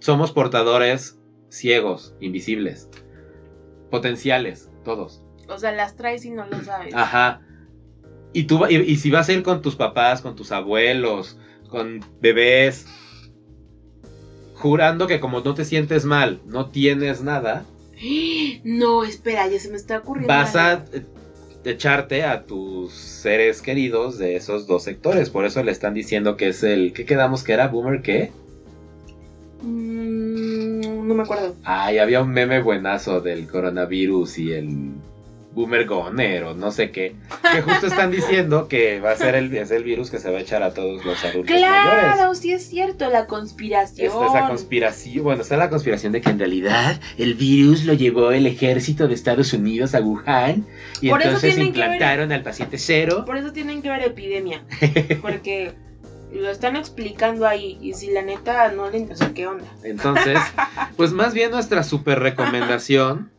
somos 0.00 0.32
portadores 0.32 1.18
ciegos, 1.48 2.14
invisibles, 2.20 2.88
potenciales, 3.90 4.70
todos. 4.84 5.22
O 5.48 5.58
sea, 5.58 5.72
las 5.72 5.96
traes 5.96 6.24
y 6.24 6.30
no 6.30 6.44
lo 6.46 6.60
sabes. 6.62 6.92
Ajá. 6.94 7.40
Y, 8.32 8.44
tú, 8.44 8.66
y 8.66 8.96
si 8.96 9.10
vas 9.10 9.28
a 9.28 9.32
ir 9.32 9.42
con 9.42 9.62
tus 9.62 9.76
papás, 9.76 10.22
con 10.22 10.34
tus 10.34 10.50
abuelos, 10.52 11.38
con 11.70 12.04
bebés, 12.20 12.86
jurando 14.54 15.06
que 15.06 15.20
como 15.20 15.40
no 15.40 15.54
te 15.54 15.64
sientes 15.64 16.04
mal, 16.04 16.40
no 16.46 16.70
tienes 16.70 17.22
nada, 17.22 17.64
No, 18.64 19.04
espera, 19.04 19.48
ya 19.48 19.58
se 19.58 19.70
me 19.70 19.76
está 19.76 19.98
ocurriendo. 19.98 20.28
vas 20.28 20.54
a 20.54 20.84
eh, 20.92 21.02
echarte 21.64 22.24
a 22.24 22.44
tus 22.44 22.92
seres 22.92 23.62
queridos 23.62 24.18
de 24.18 24.36
esos 24.36 24.66
dos 24.66 24.82
sectores. 24.82 25.30
Por 25.30 25.44
eso 25.44 25.62
le 25.62 25.72
están 25.72 25.94
diciendo 25.94 26.36
que 26.36 26.48
es 26.48 26.62
el... 26.62 26.92
¿Qué 26.92 27.04
quedamos 27.04 27.42
que 27.42 27.52
era? 27.52 27.68
¿Boomer 27.68 28.02
qué? 28.02 28.32
Mm, 29.62 31.06
no 31.08 31.14
me 31.14 31.22
acuerdo. 31.22 31.54
Ay, 31.64 31.98
había 31.98 32.20
un 32.20 32.30
meme 32.30 32.60
buenazo 32.60 33.20
del 33.20 33.48
coronavirus 33.48 34.38
y 34.38 34.52
el 34.52 34.68
boomer 35.56 35.86
goner 35.86 36.44
o 36.44 36.54
no 36.54 36.70
sé 36.70 36.90
qué. 36.90 37.16
Que 37.50 37.62
justo 37.62 37.86
están 37.86 38.10
diciendo 38.10 38.68
que 38.68 39.00
va 39.00 39.12
a 39.12 39.16
ser 39.16 39.34
el, 39.34 39.56
es 39.56 39.70
el 39.70 39.82
virus 39.84 40.10
que 40.10 40.18
se 40.18 40.30
va 40.30 40.36
a 40.36 40.42
echar 40.42 40.62
a 40.62 40.74
todos 40.74 41.02
los 41.04 41.24
adultos 41.24 41.50
mayores. 41.50 41.66
Claro, 42.14 42.34
sí 42.34 42.52
es 42.52 42.68
cierto, 42.68 43.08
la 43.08 43.26
conspiración. 43.26 44.06
Está 44.06 44.26
esa 44.26 44.48
conspiración, 44.48 45.24
bueno, 45.24 45.40
está 45.40 45.56
la 45.56 45.70
conspiración 45.70 46.12
de 46.12 46.20
que 46.20 46.28
en 46.28 46.38
realidad 46.38 47.00
el 47.16 47.34
virus 47.34 47.84
lo 47.84 47.94
llevó 47.94 48.32
el 48.32 48.46
ejército 48.46 49.08
de 49.08 49.14
Estados 49.14 49.54
Unidos 49.54 49.94
a 49.94 50.00
Wuhan 50.00 50.66
y 51.00 51.08
Por 51.08 51.22
entonces 51.22 51.56
ver- 51.56 51.66
implantaron 51.66 52.30
al 52.32 52.42
paciente 52.42 52.76
cero. 52.76 53.24
Por 53.24 53.38
eso 53.38 53.50
tienen 53.52 53.80
que 53.80 53.88
ver 53.88 54.02
epidemia. 54.02 54.62
Porque 55.22 55.72
lo 56.34 56.50
están 56.50 56.76
explicando 56.76 57.46
ahí. 57.46 57.78
Y 57.80 57.94
si 57.94 58.10
la 58.10 58.20
neta 58.20 58.70
no 58.72 58.90
le 58.90 59.16
sea, 59.16 59.32
¿qué 59.32 59.46
onda? 59.46 59.64
Entonces, 59.82 60.38
pues 60.98 61.12
más 61.12 61.32
bien 61.32 61.50
nuestra 61.50 61.82
super 61.82 62.18
recomendación 62.20 63.30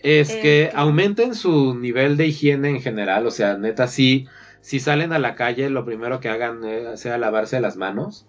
es 0.00 0.30
Eh, 0.30 0.34
que 0.34 0.40
que- 0.40 0.70
aumenten 0.74 1.34
su 1.34 1.74
nivel 1.74 2.16
de 2.16 2.26
higiene 2.26 2.70
en 2.70 2.80
general. 2.80 3.26
O 3.26 3.30
sea, 3.30 3.56
neta, 3.56 3.86
sí, 3.88 4.26
si 4.60 4.80
salen 4.80 5.12
a 5.12 5.18
la 5.18 5.34
calle, 5.34 5.70
lo 5.70 5.84
primero 5.84 6.20
que 6.20 6.28
hagan 6.28 6.60
eh, 6.64 6.96
sea 6.96 7.18
lavarse 7.18 7.60
las 7.60 7.76
manos 7.76 8.26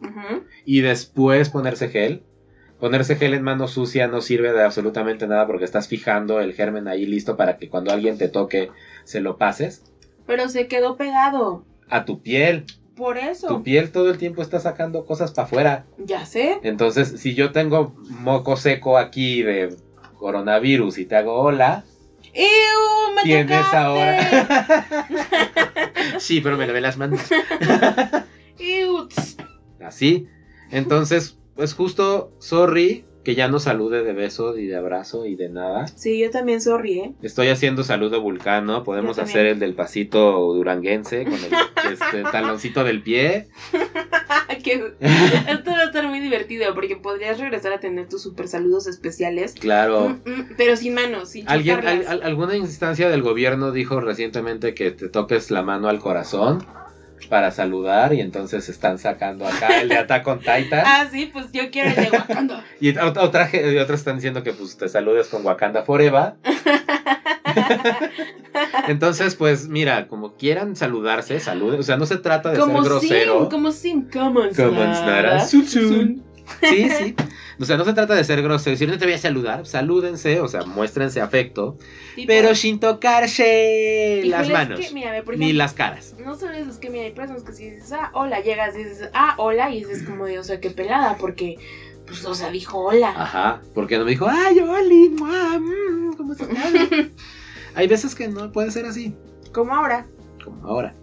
y 0.66 0.82
después 0.82 1.50
ponerse 1.50 1.90
gel. 1.90 2.24
Ponerse 2.80 3.16
gel 3.16 3.34
en 3.34 3.42
mano 3.42 3.68
sucia 3.68 4.08
no 4.08 4.22
sirve 4.22 4.54
de 4.54 4.62
absolutamente 4.64 5.26
nada 5.28 5.48
porque 5.48 5.66
estás 5.66 5.88
fijando 5.88 6.40
el 6.42 6.54
germen 6.54 6.88
ahí 6.88 7.08
listo 7.08 7.36
para 7.36 7.58
que 7.58 7.70
cuando 7.70 7.92
alguien 7.92 8.20
te 8.20 8.30
toque 8.30 8.70
se 9.04 9.20
lo 9.20 9.38
pases 9.38 9.84
Pero 10.28 10.48
se 10.50 10.68
quedó 10.68 10.96
pegado. 10.96 11.66
a 11.90 12.06
tu 12.06 12.22
piel. 12.22 12.66
Por 12.96 13.18
eso. 13.18 13.48
Tu 13.48 13.64
piel 13.64 13.92
todo 13.92 14.10
el 14.12 14.18
tiempo 14.18 14.42
está 14.44 14.60
sacando 14.60 15.06
cosas 15.06 15.32
para 15.32 15.46
afuera. 15.48 15.86
Ya 15.98 16.26
sé. 16.26 16.60
Entonces, 16.64 17.14
si 17.18 17.34
yo 17.34 17.52
tengo 17.52 17.96
moco 18.10 18.58
seco 18.58 18.98
aquí 19.00 19.42
de 19.42 19.76
coronavirus 20.18 20.98
y 20.98 21.06
te 21.06 21.16
hago 21.16 21.34
hola, 21.40 21.86
¡Ew! 22.34 23.14
¡Me 23.16 23.24
tienes 23.24 23.48
tocaste! 23.48 23.78
ahora. 23.78 24.86
sí, 26.20 26.42
pero 26.42 26.58
me 26.58 26.68
lavé 26.68 26.82
las 26.82 26.98
manos. 26.98 27.22
Así. 29.84 30.28
Entonces, 30.70 31.38
pues 31.56 31.74
justo, 31.74 32.32
sorry 32.40 33.06
que 33.28 33.36
ya 33.36 33.50
no 33.50 33.60
salude 33.60 34.06
de 34.06 34.14
beso 34.14 34.58
y 34.58 34.68
de 34.68 34.78
abrazo 34.78 35.26
y 35.26 35.36
de 35.36 35.50
nada. 35.50 35.86
Sí, 35.88 36.18
yo 36.18 36.32
también 36.32 36.62
sorry, 36.62 37.00
¿eh? 37.00 37.14
Estoy 37.22 37.50
haciendo 37.50 37.84
saludo 37.84 38.22
vulcano. 38.22 38.86
Podemos 38.86 39.20
hacer 39.20 39.46
el 39.48 39.60
del 39.60 39.76
pasito 39.76 40.54
duranguense 40.54 41.26
con 41.26 41.34
el 41.34 41.52
este, 41.92 42.24
taloncito 42.32 42.86
del 42.86 43.04
pie. 43.04 43.50
que 44.64 44.94
esto 45.50 45.72
va 45.72 45.80
a 45.80 45.84
estar 45.84 46.08
muy 46.08 46.22
divertido 46.22 46.74
porque 46.74 46.96
podrías 46.96 47.38
regresar 47.38 47.74
a 47.74 47.82
tener 47.82 48.08
tus 48.08 48.22
super 48.22 48.48
saludos 48.48 48.88
especiales. 48.88 49.56
Claro. 49.56 50.22
Mm, 50.24 50.30
mm, 50.30 50.48
pero 50.56 50.78
sin 50.78 50.94
manos, 50.94 51.32
sin 51.32 51.50
Alguien, 51.50 51.86
al- 51.86 52.08
al- 52.08 52.24
alguna 52.24 52.56
instancia 52.56 53.10
del 53.10 53.24
gobierno 53.24 53.74
dijo 53.74 54.00
recientemente 54.00 54.74
que 54.74 54.92
te 54.92 55.10
toques 55.10 55.52
la 55.52 55.64
mano 55.64 55.90
al 55.90 56.00
corazón 56.00 56.66
para 57.30 57.52
saludar 57.52 58.14
y 58.14 58.22
entonces 58.22 58.70
están 58.70 59.00
sacando 59.00 59.46
acá 59.48 59.82
el 59.82 59.90
de 59.90 59.98
Attack 59.98 60.26
on 60.28 60.40
Titan 60.40 60.84
Ah, 60.86 61.08
sí, 61.12 61.30
pues 61.32 61.52
yo 61.52 61.70
quiero 61.72 61.90
el 61.90 61.96
de 61.96 62.10
Wakanda. 62.18 62.64
y 62.80 62.94
ot- 62.94 63.18
otra, 63.18 63.50
otros 63.82 64.00
están 64.00 64.16
diciendo 64.16 64.44
que 64.44 64.54
pues 64.54 64.78
te 64.78 64.88
saludes 64.88 65.28
con 65.28 65.46
Wakanda 65.46 65.84
Forever. 65.84 66.36
Entonces, 68.88 69.36
pues 69.36 69.68
mira, 69.68 70.08
como 70.08 70.34
quieran 70.36 70.76
saludarse, 70.76 71.40
saluden, 71.40 71.80
o 71.80 71.84
sea, 71.84 71.98
no 71.98 72.06
se 72.06 72.18
trata 72.18 72.52
de 72.52 72.60
como 72.60 72.82
ser 72.84 72.92
grosero. 72.92 73.40
Sin, 73.42 73.50
como 73.50 73.72
sin, 73.72 74.04
en 74.84 74.96
Snara. 74.96 75.46
Sun, 75.46 75.68
Sun. 75.68 76.24
Sí, 76.62 76.90
sí. 76.90 77.16
O 77.60 77.66
sea, 77.66 77.76
no 77.78 77.86
se 77.86 77.94
trata 77.94 78.14
de 78.16 78.24
ser 78.24 78.42
grosero. 78.42 78.76
Si 78.78 78.86
no 78.88 78.98
te 78.98 79.06
voy 79.06 79.14
a 79.16 79.18
saludar, 79.18 79.66
salúdense, 79.66 80.40
o 80.42 80.48
sea, 80.48 80.64
muéstrense 80.64 81.22
afecto. 81.22 81.78
Tipo, 82.16 82.28
Pero 82.28 82.56
sin 82.56 82.80
tocarse 82.80 84.22
las 84.26 84.50
manos. 84.50 84.80
que, 84.80 84.94
ve, 84.94 85.24
por 85.24 85.38
Ni 85.38 85.46
ejemplo, 85.46 85.58
las 85.64 85.74
caras. 85.74 86.16
No 86.24 86.36
solo 86.36 86.54
eso, 86.54 86.70
es 86.70 86.78
que 86.78 86.90
mira, 86.90 87.06
hay 87.06 87.12
personas 87.12 87.44
que 87.44 87.54
si 87.54 87.70
dices, 87.70 87.92
ah, 87.94 88.12
hola, 88.14 88.42
llegas 88.42 88.76
y 88.76 88.84
dices, 88.84 89.10
ah, 89.14 89.36
hola, 89.38 89.72
y 89.72 89.80
dices 89.84 90.04
como 90.04 90.26
de, 90.26 90.40
o 90.40 90.44
sea, 90.44 90.60
qué 90.60 90.70
pelada, 90.70 91.18
porque, 91.18 91.58
pues, 92.06 92.24
o 92.26 92.34
sea, 92.36 92.50
dijo 92.52 92.78
hola. 92.80 93.10
Ajá. 93.16 93.62
Porque 93.74 93.98
no 93.98 94.06
me 94.06 94.12
dijo, 94.12 94.28
ay, 94.30 94.60
Oli, 94.60 95.10
mm, 95.10 96.14
¿cómo 96.16 96.34
estás? 96.34 96.48
Hay 97.76 97.88
veces 97.88 98.16
que 98.16 98.28
no 98.28 98.52
puede 98.52 98.72
ser 98.72 98.86
así, 98.86 99.16
Como 99.54 99.76
ahora. 99.76 100.06
como 100.44 100.66
ahora. 100.68 100.96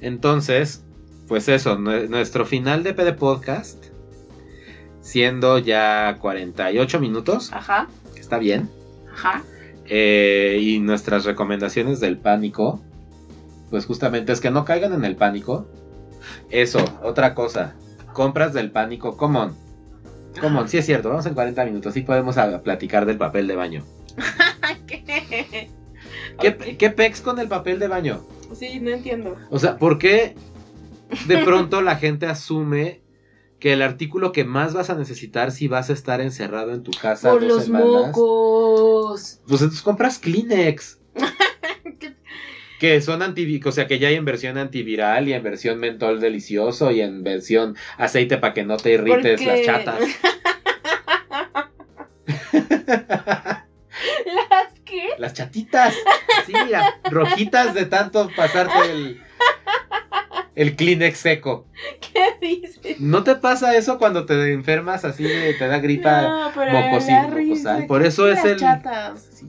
Entonces, 0.00 0.84
pues 1.28 1.48
eso, 1.48 1.78
nue- 1.78 2.08
nuestro 2.08 2.44
final 2.46 2.82
de 2.82 2.94
PD 2.94 3.12
Podcast, 3.14 3.85
siendo 5.06 5.58
ya 5.58 6.18
48 6.20 6.98
minutos, 6.98 7.52
Ajá, 7.52 7.86
que 8.14 8.20
está 8.20 8.38
bien, 8.38 8.68
ajá. 9.12 9.44
eh, 9.84 10.58
y 10.60 10.80
nuestras 10.80 11.24
recomendaciones 11.24 12.00
del 12.00 12.18
pánico, 12.18 12.80
pues 13.70 13.86
justamente 13.86 14.32
es 14.32 14.40
que 14.40 14.50
no 14.50 14.64
caigan 14.64 14.92
en 14.92 15.04
el 15.04 15.14
pánico. 15.14 15.68
Eso, 16.50 16.84
otra 17.04 17.34
cosa, 17.34 17.74
compras 18.12 18.52
del 18.52 18.72
pánico, 18.72 19.16
common. 19.16 19.54
Common, 20.40 20.68
sí 20.68 20.76
es 20.78 20.86
cierto, 20.86 21.08
vamos 21.10 21.24
en 21.26 21.34
40 21.34 21.64
minutos, 21.64 21.94
sí 21.94 22.02
podemos 22.02 22.36
a- 22.36 22.60
platicar 22.62 23.06
del 23.06 23.16
papel 23.16 23.46
de 23.46 23.54
baño. 23.56 23.84
¿Qué? 24.88 25.04
¿Qué, 26.40 26.48
Ok. 26.48 26.76
¿Qué 26.78 26.90
pex 26.90 27.20
con 27.20 27.38
el 27.38 27.46
papel 27.48 27.78
de 27.78 27.86
baño? 27.88 28.22
Sí, 28.54 28.80
no 28.80 28.90
entiendo. 28.90 29.36
O 29.50 29.58
sea, 29.60 29.78
¿por 29.78 29.98
qué 29.98 30.34
de 31.26 31.38
pronto 31.44 31.80
la 31.80 31.96
gente 31.96 32.26
asume 32.26 33.00
que 33.58 33.72
el 33.72 33.82
artículo 33.82 34.32
que 34.32 34.44
más 34.44 34.74
vas 34.74 34.90
a 34.90 34.94
necesitar 34.94 35.50
si 35.50 35.68
vas 35.68 35.90
a 35.90 35.94
estar 35.94 36.20
encerrado 36.20 36.74
en 36.74 36.82
tu 36.82 36.92
casa 36.92 37.30
Por 37.30 37.40
dos 37.40 37.48
los 37.48 37.64
semanas? 37.64 38.08
mocos. 38.08 39.40
Pues 39.46 39.62
entonces 39.62 39.82
compras 39.82 40.18
Kleenex. 40.18 41.00
que 42.78 43.00
son 43.00 43.22
anti, 43.22 43.60
o 43.64 43.72
sea 43.72 43.86
que 43.86 43.98
ya 43.98 44.08
hay 44.08 44.16
en 44.16 44.26
versión 44.26 44.58
antiviral 44.58 45.28
y 45.28 45.32
en 45.32 45.42
versión 45.42 45.78
mentol 45.78 46.20
delicioso 46.20 46.90
y 46.90 47.00
en 47.00 47.22
versión 47.22 47.74
aceite 47.96 48.36
para 48.36 48.52
que 48.52 48.64
no 48.64 48.76
te 48.76 48.92
irrites 48.92 49.44
las 49.44 49.62
chatas. 49.62 50.00
¿Las 54.26 54.80
qué? 54.84 55.08
Las 55.18 55.32
chatitas. 55.32 55.94
Sí, 56.46 56.52
mira, 56.64 57.00
rojitas 57.10 57.74
de 57.74 57.86
tanto 57.86 58.30
pasarte 58.36 58.90
el, 58.90 59.20
el 60.56 60.74
Kleenex 60.74 61.18
seco. 61.18 61.66
¿Qué 62.12 62.44
dices? 62.46 63.00
¿No 63.00 63.22
te 63.22 63.36
pasa 63.36 63.76
eso 63.76 63.98
cuando 63.98 64.26
te 64.26 64.52
enfermas 64.52 65.04
así, 65.04 65.24
te 65.58 65.68
da 65.68 65.78
gripa? 65.78 66.22
No, 66.22 66.50
pero 66.54 66.72
mocosín, 66.72 67.30
risa. 67.32 67.84
Por 67.86 68.02
¿Qué 68.02 68.08
eso 68.08 68.28
es 68.28 68.44
el- 68.44 68.56
chatas? 68.58 69.22
Sí, 69.22 69.46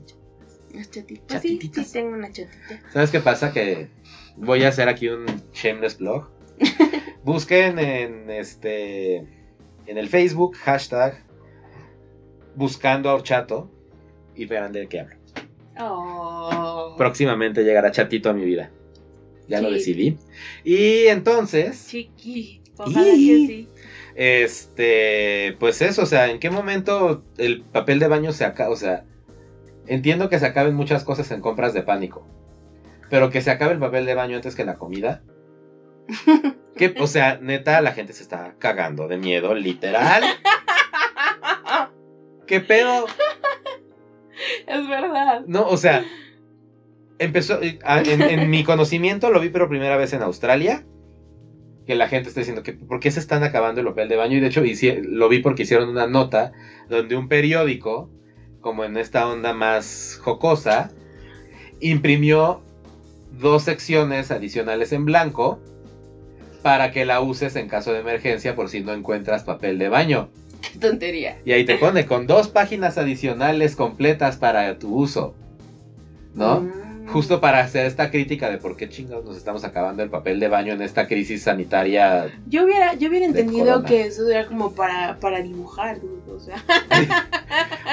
Las 0.74 0.90
chatitas. 0.90 1.42
Sí, 1.42 1.58
tengo 1.92 2.10
una 2.10 2.30
chatita. 2.30 2.80
¿Sabes 2.92 3.10
qué 3.10 3.20
pasa? 3.20 3.52
Que 3.52 3.88
voy 4.36 4.62
a 4.62 4.68
hacer 4.68 4.88
aquí 4.88 5.08
un 5.08 5.26
shameless 5.52 5.98
blog. 5.98 6.28
Busquen 7.24 7.78
en 7.78 8.30
este 8.30 9.16
en 9.86 9.96
el 9.98 10.08
Facebook 10.08 10.56
hashtag 10.56 11.24
buscando 12.54 13.08
a 13.08 13.14
Horchato 13.14 13.70
y 14.34 14.44
verán 14.44 14.72
de 14.72 14.86
qué 14.88 15.00
hablo. 15.00 15.16
Oh. 15.80 16.94
Próximamente 16.98 17.62
llegará 17.64 17.90
Chatito 17.90 18.30
a 18.30 18.32
mi 18.34 18.44
vida. 18.44 18.70
Ya 19.48 19.60
lo 19.62 19.70
decidí. 19.70 20.18
Y 20.64 21.06
entonces, 21.06 21.86
Chiqui. 21.88 22.60
Ojalá 22.76 23.08
Y- 23.08 23.46
que 23.46 23.52
sí. 23.52 23.68
este, 24.14 25.56
pues 25.58 25.80
eso, 25.82 26.02
o 26.02 26.06
sea, 26.06 26.30
¿en 26.30 26.38
qué 26.38 26.50
momento 26.50 27.24
el 27.38 27.62
papel 27.62 27.98
de 27.98 28.08
baño 28.08 28.32
se 28.32 28.44
acaba? 28.44 28.70
O 28.70 28.76
sea, 28.76 29.04
entiendo 29.86 30.28
que 30.28 30.38
se 30.38 30.46
acaben 30.46 30.74
muchas 30.74 31.02
cosas 31.04 31.30
en 31.30 31.40
compras 31.40 31.72
de 31.74 31.82
pánico, 31.82 32.26
pero 33.10 33.30
que 33.30 33.40
se 33.40 33.50
acabe 33.50 33.72
el 33.72 33.78
papel 33.80 34.06
de 34.06 34.14
baño 34.14 34.36
antes 34.36 34.54
que 34.54 34.64
la 34.64 34.76
comida. 34.76 35.22
Que, 36.76 36.94
o 37.00 37.06
sea, 37.06 37.38
neta, 37.42 37.80
la 37.80 37.92
gente 37.92 38.12
se 38.12 38.22
está 38.22 38.54
cagando 38.58 39.08
de 39.08 39.16
miedo, 39.16 39.54
literal. 39.54 40.22
¿Qué 42.46 42.60
pedo? 42.60 43.06
Es 44.66 44.88
verdad. 44.88 45.42
No, 45.46 45.66
o 45.66 45.76
sea, 45.76 46.04
empezó, 47.18 47.60
eh, 47.62 47.78
en, 47.84 48.22
en 48.22 48.50
mi 48.50 48.64
conocimiento 48.64 49.30
lo 49.30 49.40
vi 49.40 49.48
por 49.48 49.68
primera 49.68 49.96
vez 49.96 50.12
en 50.12 50.22
Australia. 50.22 50.84
que 51.86 51.94
la 51.94 52.08
gente 52.08 52.28
está 52.28 52.40
diciendo 52.40 52.62
que 52.62 52.74
por 52.74 53.00
qué 53.00 53.10
se 53.10 53.20
están 53.20 53.42
acabando 53.42 53.80
el 53.80 53.86
papel 53.86 54.08
de 54.08 54.16
baño 54.16 54.36
y 54.36 54.40
de 54.40 54.48
hecho 54.48 54.62
lo 55.02 55.28
vi 55.28 55.38
porque 55.40 55.62
hicieron 55.62 55.88
una 55.88 56.06
nota 56.06 56.52
donde 56.88 57.16
un 57.16 57.28
periódico, 57.28 58.10
como 58.60 58.84
en 58.84 58.96
esta 58.96 59.26
onda 59.26 59.54
más 59.54 60.20
jocosa, 60.22 60.90
imprimió 61.80 62.60
dos 63.40 63.62
secciones 63.62 64.30
adicionales 64.30 64.92
en 64.92 65.04
blanco 65.04 65.60
para 66.62 66.90
que 66.90 67.04
la 67.04 67.20
uses 67.20 67.56
en 67.56 67.68
caso 67.68 67.92
de 67.92 68.00
emergencia 68.00 68.54
por 68.54 68.68
si 68.68 68.80
no 68.80 68.92
encuentras 68.92 69.44
papel 69.44 69.78
de 69.78 69.88
baño. 69.88 70.28
Qué 70.60 70.78
tontería. 70.78 71.38
Y 71.44 71.52
ahí 71.52 71.64
te 71.64 71.76
pone 71.76 72.04
con 72.04 72.26
dos 72.26 72.48
páginas 72.48 72.98
adicionales 72.98 73.76
completas 73.76 74.36
para 74.36 74.78
tu 74.78 74.94
uso. 74.94 75.34
¿No? 76.34 76.60
Mm. 76.60 76.87
Justo 77.12 77.40
para 77.40 77.60
hacer 77.60 77.86
esta 77.86 78.10
crítica 78.10 78.50
de 78.50 78.58
por 78.58 78.76
qué 78.76 78.88
chingados 78.88 79.24
nos 79.24 79.36
estamos 79.36 79.64
acabando 79.64 80.02
el 80.02 80.10
papel 80.10 80.40
de 80.40 80.48
baño 80.48 80.72
en 80.74 80.82
esta 80.82 81.06
crisis 81.06 81.42
sanitaria. 81.44 82.30
Yo 82.48 82.64
hubiera, 82.64 82.94
yo 82.94 83.08
hubiera 83.08 83.26
entendido 83.26 83.66
corona. 83.66 83.88
que 83.88 84.06
eso 84.06 84.28
era 84.28 84.46
como 84.46 84.72
para, 84.74 85.16
para 85.20 85.40
dibujar, 85.40 86.00
dude, 86.00 86.32
o 86.32 86.40
sea. 86.40 86.62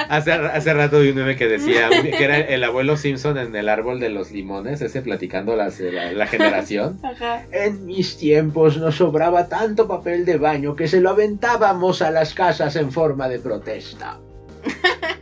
Hace, 0.08 0.32
hace 0.32 0.74
rato 0.74 1.00
vi 1.00 1.08
un 1.08 1.16
meme 1.16 1.34
que 1.36 1.48
decía 1.48 1.88
que 1.88 2.22
era 2.22 2.38
el 2.38 2.62
abuelo 2.62 2.96
Simpson 2.96 3.38
en 3.38 3.56
el 3.56 3.68
árbol 3.68 3.98
de 3.98 4.10
los 4.10 4.30
limones, 4.30 4.80
ese 4.82 5.00
platicando 5.02 5.56
las- 5.56 5.80
la, 5.80 6.12
la 6.12 6.26
generación. 6.26 7.00
Ajá. 7.02 7.44
En 7.50 7.86
mis 7.86 8.16
tiempos 8.18 8.76
nos 8.76 8.96
sobraba 8.96 9.48
tanto 9.48 9.88
papel 9.88 10.24
de 10.26 10.36
baño 10.36 10.76
que 10.76 10.86
se 10.88 11.00
lo 11.00 11.10
aventábamos 11.10 12.02
a 12.02 12.10
las 12.10 12.34
casas 12.34 12.76
en 12.76 12.92
forma 12.92 13.28
de 13.28 13.38
protesta. 13.38 14.18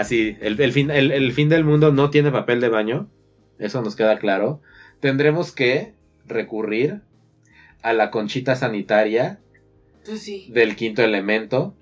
Así, 0.00 0.36
el, 0.40 0.60
el 0.60 0.72
fin, 0.72 0.90
el, 0.90 1.10
el 1.12 1.32
fin 1.32 1.48
del 1.48 1.64
mundo 1.64 1.92
no 1.92 2.10
tiene 2.10 2.30
papel 2.32 2.60
de 2.60 2.68
baño, 2.68 3.08
eso 3.58 3.82
nos 3.82 3.96
queda 3.96 4.18
claro. 4.18 4.60
Tendremos 5.00 5.52
que 5.52 5.94
recurrir 6.26 7.02
a 7.82 7.92
la 7.92 8.10
conchita 8.10 8.54
sanitaria 8.56 9.40
Pues 10.04 10.22
sí. 10.22 10.48
del 10.52 10.76
quinto 10.76 11.02
elemento, 11.02 11.74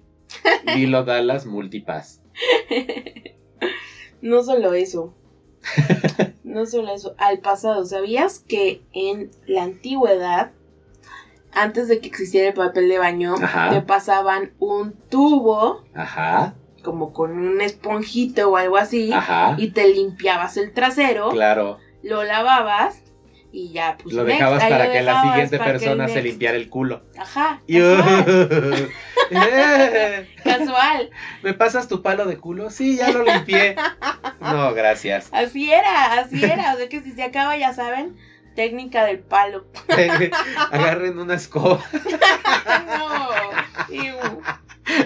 Lilo 0.76 1.04
Dallas 1.04 1.46
Multipass. 1.46 2.20
No 4.20 4.42
solo 4.42 4.74
eso. 4.74 5.14
No 6.44 6.64
solo 6.64 6.94
eso. 6.94 7.14
Al 7.18 7.40
pasado, 7.40 7.84
¿sabías 7.84 8.38
que 8.38 8.80
en 8.94 9.30
la 9.46 9.64
antigüedad, 9.64 10.52
antes 11.52 11.88
de 11.88 12.00
que 12.00 12.08
existiera 12.08 12.48
el 12.48 12.54
papel 12.54 12.88
de 12.88 12.96
baño, 12.96 13.34
Ajá. 13.34 13.68
te 13.70 13.82
pasaban 13.82 14.52
un 14.58 14.94
tubo, 15.10 15.84
Ajá, 15.92 16.54
como 16.82 17.12
con 17.12 17.32
un 17.32 17.60
esponjito 17.60 18.50
o 18.50 18.56
algo 18.56 18.76
así, 18.76 19.12
ajá, 19.12 19.54
y 19.58 19.70
te 19.70 19.88
limpiabas 19.88 20.56
el 20.56 20.72
trasero, 20.72 21.30
claro. 21.30 21.78
lo 22.02 22.22
lavabas 22.24 23.02
y 23.50 23.72
ya, 23.72 23.96
pues 24.02 24.14
Lo 24.14 24.24
next, 24.24 24.38
dejabas 24.38 24.62
para 24.64 24.86
lo 24.86 24.92
que 24.92 25.02
la 25.02 25.22
siguiente 25.22 25.58
persona 25.58 26.08
se 26.08 26.22
limpiara 26.22 26.56
el 26.56 26.68
culo. 26.68 27.02
Ajá. 27.18 27.60
Y- 27.66 27.80
casual, 27.80 28.90
casual. 30.44 31.10
¿Me 31.42 31.54
pasas 31.54 31.88
tu 31.88 32.02
palo 32.02 32.26
de 32.26 32.36
culo? 32.36 32.70
Sí, 32.70 32.96
ya 32.96 33.10
lo 33.10 33.24
limpié. 33.24 33.76
No, 34.40 34.72
gracias. 34.72 35.28
Así 35.32 35.70
era, 35.70 36.20
así 36.20 36.42
era. 36.44 36.72
O 36.72 36.76
sea 36.76 36.88
que 36.88 37.02
si 37.02 37.12
se 37.12 37.24
acaba, 37.24 37.56
ya 37.56 37.74
saben, 37.74 38.16
técnica 38.54 39.04
del 39.04 39.18
palo. 39.18 39.66
Agarren 40.70 41.18
una 41.18 41.34
escoba. 41.34 41.80
no. 42.86 43.94
iu. 43.94 44.14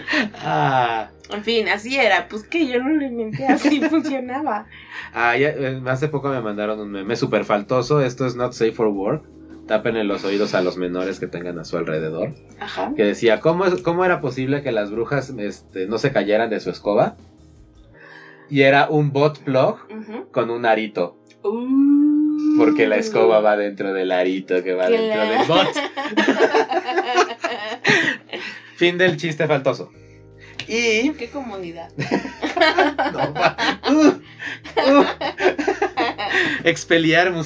Ah, 0.45 1.11
En 1.31 1.43
fin, 1.45 1.69
así 1.69 1.97
era. 1.97 2.29
Pues 2.29 2.43
que 2.45 2.67
yo 2.67 2.83
no 2.83 2.91
lo 2.91 3.05
inventé, 3.05 3.47
así 3.47 3.81
funcionaba. 3.91 4.67
ah, 5.15 5.37
ya, 5.37 5.49
eh, 5.51 5.81
hace 5.87 6.09
poco 6.09 6.29
me 6.29 6.41
mandaron 6.41 6.79
un 6.81 6.91
meme 6.91 7.17
súper 7.17 7.45
faltoso. 7.45 8.01
Esto 8.03 8.27
es 8.27 8.35
not 8.37 8.53
safe 8.53 8.73
for 8.73 8.89
work. 8.89 9.25
Tapen 9.67 10.07
los 10.09 10.25
oídos 10.25 10.55
a 10.55 10.61
los 10.63 10.77
menores 10.77 11.21
que 11.21 11.29
tengan 11.29 11.59
a 11.59 11.65
su 11.65 11.77
alrededor. 11.77 12.35
Ajá. 12.61 12.93
Que 12.97 13.05
decía, 13.05 13.41
¿cómo, 13.41 13.65
es, 13.65 13.81
cómo 13.83 14.05
era 14.05 14.21
posible 14.21 14.63
que 14.63 14.73
las 14.73 14.91
brujas 14.91 15.31
este, 15.39 15.87
no 15.87 15.99
se 15.99 16.13
cayeran 16.13 16.51
de 16.51 16.59
su 16.61 16.69
escoba? 16.71 17.17
Y 18.51 18.63
era 18.63 18.89
un 18.91 19.13
bot 19.13 19.39
plug 19.39 19.79
con 20.33 20.51
un 20.51 20.67
arito. 20.67 21.17
Uh. 21.45 22.59
Porque 22.59 22.87
la 22.87 22.97
escoba 22.97 23.41
va 23.41 23.57
dentro 23.57 23.95
del 23.95 24.11
arito 24.13 24.63
que 24.63 24.75
va 24.75 24.89
dentro 24.91 25.17
la- 25.17 25.31
del 25.31 25.47
bot. 25.49 25.69
Fin 28.83 28.99
del 28.99 29.17
chiste 29.17 29.47
faltoso. 29.47 29.93
Y. 30.67 31.13
Qué 31.13 31.31
comodidad. 31.33 31.93
no, 33.13 33.33
uh, 33.93 34.09
uh. 34.91 35.07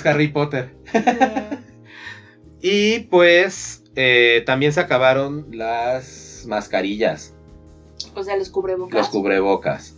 Harry 0.06 0.28
Potter. 0.28 0.74
Y 2.62 3.00
pues. 3.00 3.84
eh, 3.96 4.44
también 4.46 4.72
se 4.72 4.80
acabaron 4.80 5.48
las 5.52 6.46
mascarillas, 6.48 7.34
o 8.14 8.24
sea, 8.24 8.38
los 8.38 8.48
cubrebocas. 8.48 8.98
los 8.98 9.08
cubrebocas. 9.10 9.94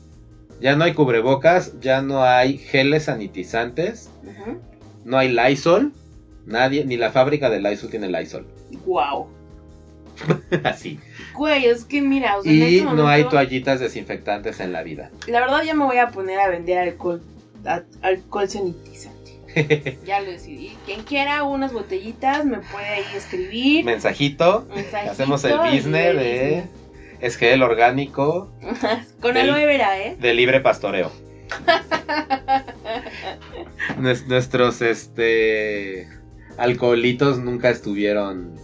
Ya 0.61 0.75
no 0.75 0.83
hay 0.83 0.93
cubrebocas, 0.93 1.79
ya 1.81 2.03
no 2.03 2.25
hay 2.25 2.59
geles 2.59 3.05
sanitizantes, 3.05 4.11
no 5.05 5.17
hay 5.17 5.29
Lysol. 5.29 5.93
Nadie, 6.47 6.85
ni 6.85 6.97
la 6.97 7.13
fábrica 7.13 7.49
de 7.49 7.61
Lysol 7.61 7.91
tiene 7.91 8.09
Lysol. 8.09 8.45
Guau. 8.85 9.39
Así. 10.65 10.99
Güey, 11.39 11.67
es 11.67 11.85
que 11.85 12.03
mira, 12.03 12.37
o 12.39 12.43
sea, 12.43 12.53
Y 12.53 12.79
este 12.79 12.85
no 12.95 13.07
hay 13.07 13.25
toallitas 13.25 13.79
desinfectantes 13.79 14.59
en 14.61 14.73
la 14.73 14.83
vida. 14.83 15.11
La 15.29 15.41
verdad 15.41 15.63
ya 15.65 15.75
me 15.75 15.85
voy 15.85 15.99
a 15.99 16.09
poner 16.09 16.41
a 16.41 16.49
vender 16.49 16.79
alcohol, 16.79 17.23
a- 17.65 17.83
alcohol 18.03 18.49
sanitizante. 18.49 19.39
ya 20.05 20.21
lo 20.21 20.31
decidí. 20.33 20.77
Quien 20.85 21.03
quiera 21.05 21.45
unas 21.45 21.73
botellitas 21.73 22.45
me 22.45 22.59
puede 22.59 22.87
ahí 22.87 23.05
escribir. 23.17 23.85
Mensajito. 23.85 24.67
mensajito 24.75 25.13
Hacemos 25.13 25.45
el 25.45 25.59
business 25.59 26.17
de 26.17 26.65
es 27.21 27.37
gel 27.37 27.63
orgánico 27.63 28.51
business. 28.61 29.15
Con 29.21 29.35
del- 29.35 29.51
aloe 29.51 29.65
vera, 29.67 29.97
¿eh? 30.01 30.17
de 30.19 30.35
libre 30.35 30.61
pastoreo. 30.61 31.13
Nues- 33.99 34.27
Nuestros 34.27 34.83
este 34.83 36.09
alcoholitos 36.57 37.39
nunca 37.39 37.71
estuvieron 37.71 38.55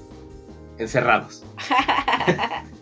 encerrados. 0.78 1.43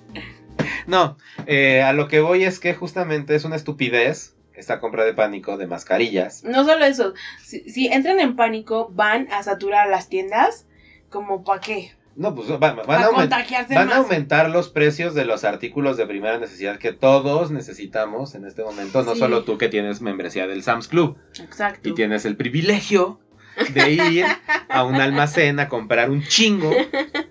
No, 0.87 1.17
eh, 1.47 1.83
a 1.83 1.93
lo 1.93 2.09
que 2.09 2.21
voy 2.21 2.45
es 2.45 2.59
que 2.59 2.75
justamente 2.75 3.35
es 3.35 3.45
una 3.45 3.57
estupidez 3.57 4.35
esta 4.55 4.81
compra 4.81 5.05
de 5.05 5.15
pánico 5.15 5.57
de 5.57 5.67
mascarillas. 5.67 6.45
No 6.45 6.65
solo 6.65 6.85
eso, 6.85 7.15
si, 7.43 7.61
si 7.71 7.87
entran 7.87 8.21
en 8.21 8.37
pánico, 8.37 8.91
van 8.93 9.29
a 9.33 9.43
saturar 9.43 9.89
las 9.89 10.09
tiendas. 10.09 10.67
¿Como 11.09 11.43
para 11.45 11.61
qué? 11.61 11.93
No, 12.17 12.35
pues 12.35 12.51
va- 12.51 12.57
van, 12.59 12.81
a, 12.81 12.83
Para 12.83 13.09
aumen- 13.09 13.15
contagiarse 13.15 13.75
van 13.75 13.91
a 13.91 13.97
aumentar 13.97 14.51
los 14.51 14.69
precios 14.69 15.15
de 15.15 15.25
los 15.25 15.45
artículos 15.45 15.97
de 15.97 16.07
primera 16.07 16.39
necesidad 16.39 16.79
que 16.79 16.93
todos 16.93 17.51
necesitamos 17.51 18.35
en 18.35 18.45
este 18.45 18.63
momento, 18.63 19.03
no 19.03 19.15
Sí. 19.15 19.21
solo 19.21 19.45
tú 19.45 19.57
que 19.59 19.69
tienes 19.69 20.01
membresía 20.03 20.47
del 20.47 20.63
Sam's 20.63 20.89
Club 20.89 21.17
Exacto. 21.41 21.89
y 21.89 21.95
tienes 21.95 22.25
el 22.27 22.37
privilegio 22.37 23.21
de 23.75 23.91
ir 23.91 24.25
a 24.69 24.85
un 24.85 24.97
almacén 24.97 25.61
a 25.61 25.69
comprar 25.69 26.11
un 26.11 26.23
chingo 26.23 26.71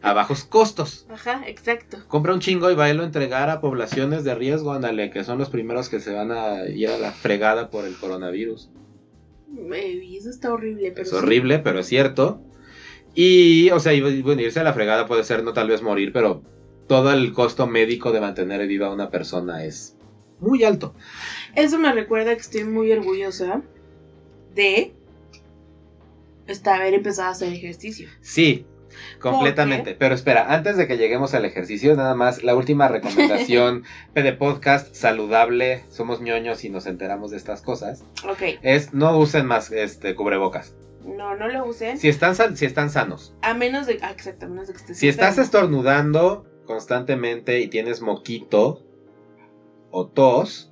a 0.02 0.14
bajos 0.14 0.44
costos. 0.44 1.06
Ajá, 1.10 1.42
exacto. 1.48 1.98
Compra 2.08 2.34
un 2.34 2.40
chingo 2.40 2.70
y 2.72 2.76
va 2.76 2.86
a 2.86 2.90
entregar 2.90 3.50
a 3.50 3.62
poblaciones 3.62 4.24
de 4.24 4.36
riesgo, 4.36 4.74
ándale, 4.74 5.10
que 5.10 5.24
son 5.24 5.38
los 5.38 5.50
primeros 5.50 5.90
que 5.90 6.00
se 6.00 6.14
van 6.14 6.32
a 6.32 6.66
ir 6.68 6.90
a 6.90 6.98
la 6.98 7.12
fregada 7.12 7.70
por 7.70 7.86
el 7.86 7.96
coronavirus. 7.96 8.70
Y 9.54 10.18
eso 10.18 10.30
está 10.30 10.54
horrible, 10.54 10.92
pero 10.92 11.04
Es 11.04 11.10
sí. 11.10 11.16
horrible, 11.16 11.60
pero 11.60 11.80
es 11.80 11.88
cierto. 11.88 12.42
Y, 13.14 13.70
o 13.72 13.80
sea, 13.80 13.94
y, 13.94 14.22
bueno, 14.22 14.42
irse 14.42 14.60
a 14.60 14.64
la 14.64 14.74
fregada 14.74 15.06
puede 15.06 15.24
ser 15.24 15.44
no 15.44 15.54
tal 15.54 15.68
vez 15.68 15.82
morir, 15.82 16.14
pero 16.14 16.44
todo 16.88 17.12
el 17.12 17.34
costo 17.34 17.68
médico 17.68 18.12
de 18.12 18.22
mantener 18.22 18.66
viva 18.68 18.88
a 18.88 18.94
una 18.94 19.10
persona 19.10 19.66
es 19.66 19.98
muy 20.40 20.64
alto. 20.64 20.94
Eso 21.56 21.78
me 21.78 21.92
recuerda 21.92 22.34
que 22.34 22.42
estoy 22.42 22.64
muy 22.64 22.92
orgullosa 22.92 23.62
de 24.56 24.94
esta, 26.48 26.76
haber 26.76 26.94
empezado 26.94 27.30
a 27.30 27.32
hacer 27.32 27.54
ejercicio. 27.54 28.10
Sí, 28.22 28.66
completamente. 29.20 29.96
Pero 29.96 30.16
espera, 30.16 30.54
antes 30.54 30.78
de 30.78 30.88
que 30.88 30.98
lleguemos 30.98 31.34
al 31.34 31.46
ejercicio, 31.46 31.96
nada 31.96 32.16
más 32.16 32.44
la 32.44 32.56
última 32.56 32.88
recomendación 32.88 33.84
de 34.16 34.34
podcast 34.34 34.94
saludable, 34.94 35.84
somos 35.90 36.22
ñoños 36.22 36.64
y 36.66 36.70
nos 36.70 36.86
enteramos 36.88 37.32
de 37.32 37.38
estas 37.38 37.62
cosas, 37.62 38.04
Ok, 38.28 38.60
es 38.62 38.94
no 38.94 39.18
usen 39.18 39.46
más 39.46 39.72
este 39.72 40.16
cubrebocas. 40.16 40.76
no, 41.06 41.36
no 41.36 41.48
lo 41.48 41.66
usen. 41.66 41.98
Si 41.98 42.10
están, 42.10 42.36
si 42.58 42.66
están 42.66 42.90
sanos. 42.90 43.34
A 43.42 43.54
menos 43.54 43.88
de. 43.88 43.98
Ah, 44.02 44.12
exacto, 44.12 44.46
a 44.46 44.50
menos 44.50 44.68
de 44.68 44.74
que 44.74 44.80
estés. 44.80 44.98
Si 44.98 45.08
estás 45.08 45.38
estornudando 45.38 46.46
constantemente 46.66 47.60
y 47.60 47.68
tienes 47.68 48.02
moquito 48.02 48.86
o 49.90 50.08
tos, 50.08 50.72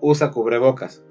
usa 0.00 0.30
cubrebocas. 0.30 1.02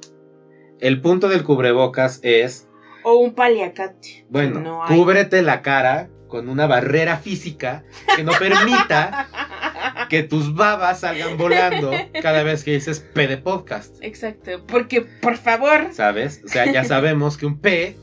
El 0.79 1.01
punto 1.01 1.29
del 1.29 1.43
cubrebocas 1.43 2.19
es, 2.21 2.64
O 3.05 3.15
un 3.19 3.33
paliacate. 3.35 4.25
bueno, 4.29 4.59
No 4.59 4.83
hay. 4.83 4.97
cúbrete 4.97 5.41
la 5.43 5.61
cara 5.61 6.09
con 6.27 6.49
una 6.49 6.65
barrera 6.67 7.17
física 7.17 7.83
que 8.15 8.23
no 8.23 8.31
permita 8.33 9.27
que 10.09 10.23
tus 10.23 10.55
babas 10.55 11.01
salgan 11.01 11.37
volando 11.37 11.91
cada 12.21 12.41
vez 12.43 12.63
que 12.63 12.71
dices 12.71 12.99
P 12.99 13.27
de 13.27 13.37
podcast. 13.37 13.95
Exacto, 14.01 14.65
porque 14.67 15.01
por 15.01 15.37
favor. 15.37 15.89
¿Sabes? 15.93 16.41
O 16.43 16.47
sea, 16.47 16.71
ya 16.71 16.83
sabemos 16.83 17.37
que 17.37 17.45
un 17.45 17.59
P 17.59 17.95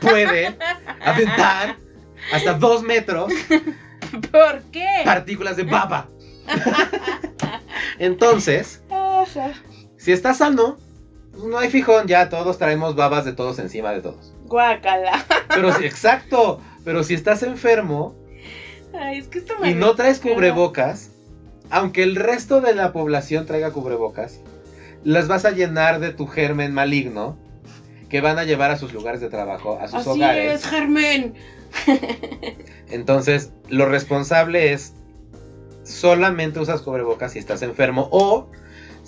puede 0.00 0.56
aventar 1.00 1.76
hasta 2.32 2.52
dos 2.54 2.82
metros 2.82 3.32
¿Por 4.30 4.62
qué? 4.70 4.86
partículas 5.04 5.56
de 5.56 5.62
baba. 5.64 6.08
Entonces, 7.98 8.82
si 9.96 10.12
estás 10.12 10.38
sano, 10.38 10.78
no 11.44 11.58
hay 11.58 11.70
fijón, 11.70 12.06
ya 12.06 12.28
todos 12.28 12.58
traemos 12.58 12.94
babas 12.94 13.24
de 13.24 13.32
todos 13.32 13.58
encima 13.58 13.92
de 13.92 14.00
todos. 14.02 14.34
Guácala. 14.50 15.24
Pero 15.48 15.72
si, 15.72 15.84
exacto, 15.86 16.60
pero 16.84 17.02
si 17.02 17.14
estás 17.14 17.42
enfermo 17.42 18.14
Ay, 18.92 19.18
es 19.18 19.28
que 19.28 19.38
esto 19.38 19.54
me 19.60 19.70
y 19.70 19.74
no 19.74 19.94
traes 19.94 20.18
cubrebocas, 20.18 21.10
aunque 21.70 22.02
el 22.02 22.16
resto 22.16 22.60
de 22.60 22.74
la 22.74 22.92
población 22.92 23.46
traiga 23.46 23.70
cubrebocas, 23.70 24.40
las 25.04 25.28
vas 25.28 25.44
a 25.44 25.52
llenar 25.52 26.00
de 26.00 26.12
tu 26.12 26.26
germen 26.26 26.74
maligno 26.74 27.38
que 28.08 28.20
van 28.20 28.38
a 28.38 28.44
llevar 28.44 28.72
a 28.72 28.76
sus 28.76 28.92
lugares 28.92 29.20
de 29.20 29.28
trabajo, 29.28 29.78
a 29.80 29.86
sus 29.86 30.00
Así 30.00 30.10
hogares. 30.10 30.52
es, 30.52 30.66
Germán. 30.66 31.34
Entonces, 32.90 33.52
lo 33.68 33.86
responsable 33.86 34.72
es 34.72 34.94
solamente 35.84 36.58
usas 36.58 36.82
cubrebocas 36.82 37.32
si 37.32 37.38
estás 37.38 37.62
enfermo 37.62 38.08
o 38.10 38.50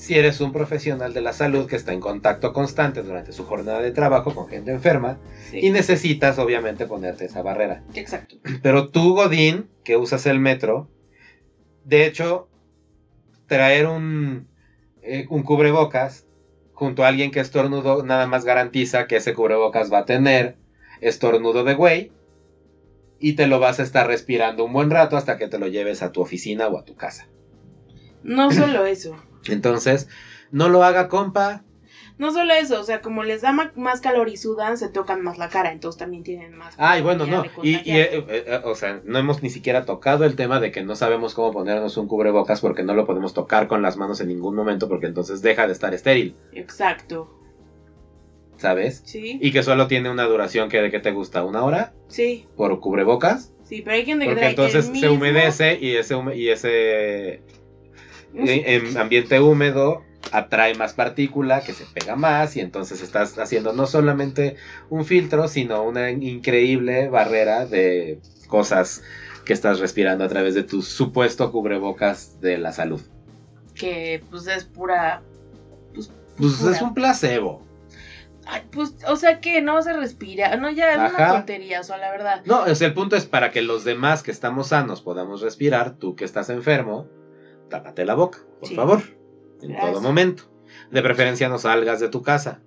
si 0.03 0.19
eres 0.19 0.41
un 0.41 0.53
profesional 0.53 1.13
de 1.15 1.21
la 1.21 1.33
salud 1.33 1.69
que 1.69 1.77
está 1.77 1.93
en 1.93 2.01
contacto 2.01 2.53
constante 2.53 3.05
durante 3.05 3.33
su 3.33 3.45
jornada 3.45 3.81
de 3.81 3.93
trabajo 3.93 4.35
con 4.35 4.49
gente 4.49 4.73
enferma 4.73 5.19
Sí, 5.49 5.61
y 5.63 5.71
necesitas 5.71 6.41
obviamente 6.41 6.87
ponerte 6.87 7.27
esa 7.27 7.41
barrera. 7.43 7.85
exacto. 7.95 8.35
Pero 8.63 8.89
tú, 8.89 9.15
Godín, 9.15 9.69
que 9.85 9.97
usas 9.97 10.27
el 10.27 10.41
metro, 10.41 10.89
de 11.85 12.05
hecho, 12.07 12.49
traer 13.47 13.87
un, 13.87 14.49
eh, 15.03 15.27
un 15.31 15.45
cubrebocas 15.45 16.27
junto 16.73 17.05
a 17.05 17.09
alguien 17.09 17.31
que 17.31 17.39
estornudo 17.39 18.03
nada 18.03 18.27
más 18.27 18.45
garantiza 18.45 19.07
que 19.07 19.17
ese 19.17 19.35
cubrebocas 19.35 19.93
va 19.93 19.99
a 19.99 20.05
tener 20.05 20.57
estornudo 21.01 21.63
de 21.63 21.75
güey 21.75 22.13
y 23.21 23.35
te 23.35 23.47
lo 23.47 23.61
vas 23.61 23.79
a 23.79 23.85
estar 23.85 24.09
respirando 24.09 24.65
un 24.65 24.73
buen 24.73 24.91
rato 24.91 25.17
hasta 25.17 25.37
que 25.39 25.47
te 25.47 25.61
lo 25.61 25.69
lleves 25.69 26.03
a 26.03 26.11
tu 26.11 26.21
oficina 26.23 26.67
o 26.67 26.77
a 26.77 26.85
tu 26.85 26.97
casa. 26.97 27.29
No 28.25 28.51
solo 28.51 28.85
eso. 28.85 29.15
Entonces, 29.49 30.09
no 30.51 30.69
lo 30.69 30.85
haga, 30.85 31.09
compa. 31.09 31.63
No 32.19 32.31
solo 32.31 32.53
eso, 32.53 32.79
o 32.79 32.85
sea, 32.85 33.01
como 33.01 33.25
les 33.25 33.41
da 33.41 33.53
más 33.75 34.01
calor 34.01 34.29
y 34.29 34.37
sudan, 34.37 34.77
se 34.77 34.89
tocan 34.89 35.23
más 35.23 35.39
la 35.39 35.49
cara, 35.49 35.73
entonces 35.73 35.99
también 35.99 36.23
tienen 36.23 36.55
más. 36.55 36.75
Ay, 36.79 37.01
bueno, 37.03 37.27
no. 37.27 37.43
Y, 37.63 37.71
y, 37.91 37.97
eh, 37.99 38.17
eh, 38.19 38.25
eh, 38.47 38.61
o 38.65 38.75
sea, 38.75 39.01
no 39.05 39.19
hemos 39.19 39.43
ni 39.43 39.49
siquiera 39.51 39.85
tocado 39.85 40.25
el 40.25 40.37
tema 40.37 40.61
de 40.61 40.71
que 40.71 40.83
no 40.85 40.95
sabemos 40.95 41.35
cómo 41.35 41.51
ponernos 41.53 41.97
un 41.97 42.07
cubrebocas 42.07 42.61
porque 42.61 42.83
no 42.85 42.95
lo 42.95 43.07
podemos 43.07 43.33
tocar 43.35 43.67
con 43.67 43.83
las 43.83 43.97
manos 43.97 44.21
en 44.21 44.29
ningún 44.29 44.55
momento 44.55 44.89
porque 44.89 45.07
entonces 45.07 45.43
deja 45.43 45.67
de 45.67 45.73
estar 45.73 45.95
estéril, 45.95 46.37
Exacto. 46.53 47.35
¿sabes? 48.57 49.03
Sí, 49.05 49.39
Y 49.41 49.51
que 49.51 49.63
solo 49.63 49.89
tiene 49.89 50.11
una 50.11 50.25
duración 50.25 50.69
que 50.69 50.81
de 50.81 50.91
qué 50.91 51.01
te 51.01 51.11
gusta, 51.11 51.43
una 51.43 51.65
hora 51.65 51.93
sí, 52.09 52.47
por 52.57 52.79
cubrebocas, 52.79 53.53
sí, 53.65 53.83
pero 53.83 53.97
hay 53.97 54.05
gente 54.05 54.27
que 54.27 54.31
porque 54.33 54.47
entonces 54.49 54.75
el 54.77 54.83
se 54.85 54.93
mismo- 55.09 55.15
humedece 55.17 55.79
y 55.81 55.97
ese 55.97 56.15
hume- 56.15 56.37
y 56.37 56.49
ese 56.51 57.43
en 58.35 58.97
ambiente 58.97 59.41
húmedo 59.41 60.03
atrae 60.31 60.75
más 60.75 60.95
partícula 60.95 61.61
que 61.63 61.73
se 61.73 61.85
pega 61.85 62.17
más 62.17 62.57
y 62.57 62.61
entonces 62.61 63.03
estás 63.03 63.39
haciendo 63.39 63.73
no 63.73 63.87
solamente 63.87 64.57
un 64.89 65.05
filtro, 65.05 65.49
sino 65.49 65.83
una 65.83 66.11
increíble 66.11 67.09
barrera 67.09 67.67
de 67.67 68.21
cosas 68.49 69.03
que 69.45 69.53
estás 69.53 69.81
respirando 69.81 70.25
a 70.25 70.29
través 70.29 70.55
de 70.55 70.63
tu 70.63 70.83
supuesto 70.83 71.51
cubrebocas 71.51 72.41
de 72.41 72.59
la 72.59 72.73
salud. 72.73 73.01
Que 73.75 74.23
pues 74.31 74.47
es 74.47 74.65
pura. 74.65 75.23
Pues 75.95 76.11
Pura. 76.37 76.77
es 76.77 76.83
un 76.83 76.95
placebo. 76.95 77.67
Ay, 78.47 78.63
pues, 78.73 78.95
o 79.07 79.17
sea 79.17 79.41
que 79.41 79.63
no 79.63 79.83
se 79.83 79.93
respira. 79.93 80.57
No, 80.57 80.71
ya 80.71 80.93
es 80.93 80.97
una 80.97 81.07
Ajá. 81.07 81.33
tontería, 81.37 81.81
o 81.81 81.85
sea, 81.85 81.97
la 81.99 82.11
verdad. 82.11 82.43
No, 82.45 82.63
o 82.63 82.75
sea, 82.75 82.89
el 82.89 82.95
punto 82.95 83.17
es 83.17 83.27
para 83.27 83.51
que 83.51 83.63
los 83.63 83.85
demás 83.85 84.23
que 84.23 84.31
estamos 84.31 84.69
sanos 84.69 85.01
podamos 85.01 85.41
respirar, 85.43 85.97
tú 85.97 86.17
que 86.17 86.25
estás 86.25 86.51
enfermo, 86.51 87.07
tápate 87.73 88.05
la 88.05 88.15
boca, 88.15 88.39
por 88.61 88.69
Sí. 88.69 88.77
favor, 88.77 89.03
en 89.63 89.71
Gracias. 89.71 89.93
todo 89.93 90.01
momento. 90.03 90.45
De 90.91 91.03
preferencia 91.03 91.49
no 91.49 91.59
salgas 91.59 91.99
de 92.01 92.09
tu 92.09 92.23
casa. 92.23 92.61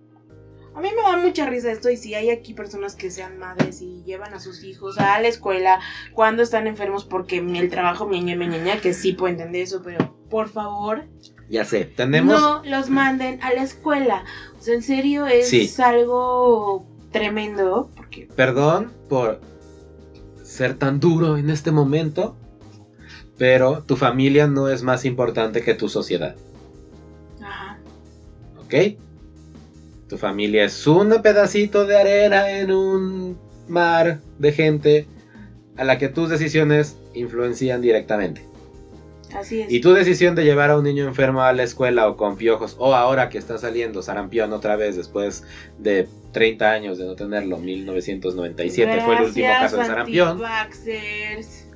A 0.76 0.82
mí 0.82 0.90
me 0.94 1.02
da 1.04 1.16
mucha 1.16 1.46
risa 1.46 1.72
esto 1.72 1.90
y 1.90 1.96
si 1.96 2.16
hay 2.16 2.30
aquí 2.32 2.54
personas 2.54 2.96
que 2.96 3.10
sean 3.10 3.38
madres 3.40 3.82
y 3.82 4.04
llevan 4.04 4.34
a 4.34 4.40
sus 4.42 4.64
hijos 4.66 4.98
a 4.98 5.22
la 5.22 5.28
escuela 5.30 5.80
cuando 6.14 6.44
están 6.44 6.68
enfermos 6.68 7.06
porque 7.06 7.38
el 7.38 7.70
trabajo 7.70 8.10
ñaña 8.10 8.36
ñaña, 8.36 8.82
que 8.82 8.94
sí 8.94 9.14
puedo 9.14 9.32
entender 9.32 9.62
eso, 9.62 9.82
pero 9.84 10.14
por 10.30 10.50
favor, 10.50 11.04
Ya 11.50 11.64
sé, 11.64 11.86
tenemos... 11.86 12.42
no 12.42 12.62
los 12.66 12.90
manden 12.90 13.42
a 13.44 13.54
la 13.54 13.62
escuela. 13.62 14.26
O 14.60 14.62
sea, 14.62 14.74
en 14.74 14.82
serio 14.82 15.28
es 15.28 15.48
Sí. 15.48 15.72
algo 15.82 16.86
tremendo 17.12 17.90
porque 17.96 18.28
Perdón 18.36 18.92
por 19.08 19.40
ser 20.44 20.74
tan 20.78 21.00
duro 21.00 21.38
en 21.38 21.50
este 21.52 21.72
momento, 21.72 22.36
pero 23.38 23.84
tu 23.84 23.96
familia 23.96 24.48
no 24.48 24.70
es 24.70 24.84
más 24.84 25.06
importante 25.06 25.62
que 25.62 25.74
tu 25.74 25.90
sociedad, 25.90 26.36
ajá, 27.42 27.80
¿ok? 28.60 28.98
Tu 30.08 30.18
familia 30.18 30.66
es 30.66 30.86
un 30.86 31.22
pedacito 31.22 31.86
de 31.86 31.98
arena 31.98 32.52
en 32.60 32.72
un 32.72 33.38
mar 33.68 34.20
de 34.38 34.52
gente 34.52 35.08
a 35.78 35.84
la 35.84 35.98
que 35.98 36.10
tus 36.10 36.30
decisiones 36.30 36.98
influencian 37.14 37.82
directamente. 37.82 38.42
así 39.36 39.62
es. 39.62 39.72
Y 39.72 39.82
tu 39.82 39.94
decisión 39.94 40.36
de 40.36 40.44
llevar 40.44 40.70
a 40.70 40.78
un 40.78 40.84
niño 40.84 41.06
enfermo 41.08 41.42
a 41.42 41.52
la 41.54 41.64
escuela 41.64 42.08
o 42.08 42.16
con 42.16 42.38
piojos, 42.38 42.76
o 42.78 42.94
ahora 42.94 43.30
que 43.30 43.38
está 43.38 43.58
saliendo 43.58 44.02
sarampión 44.02 44.54
otra 44.54 44.76
vez 44.76 44.96
después 44.96 45.44
de 45.80 46.08
30 46.32 46.72
años 46.72 46.98
de 46.98 47.06
no 47.06 47.16
tenerlo, 47.16 47.58
1997 47.58 49.02
fue 49.02 49.16
el 49.18 49.24
último 49.24 49.48
Gracias, 49.48 49.72
caso 49.72 49.78
de 49.78 49.86
sarampión. 49.86 50.40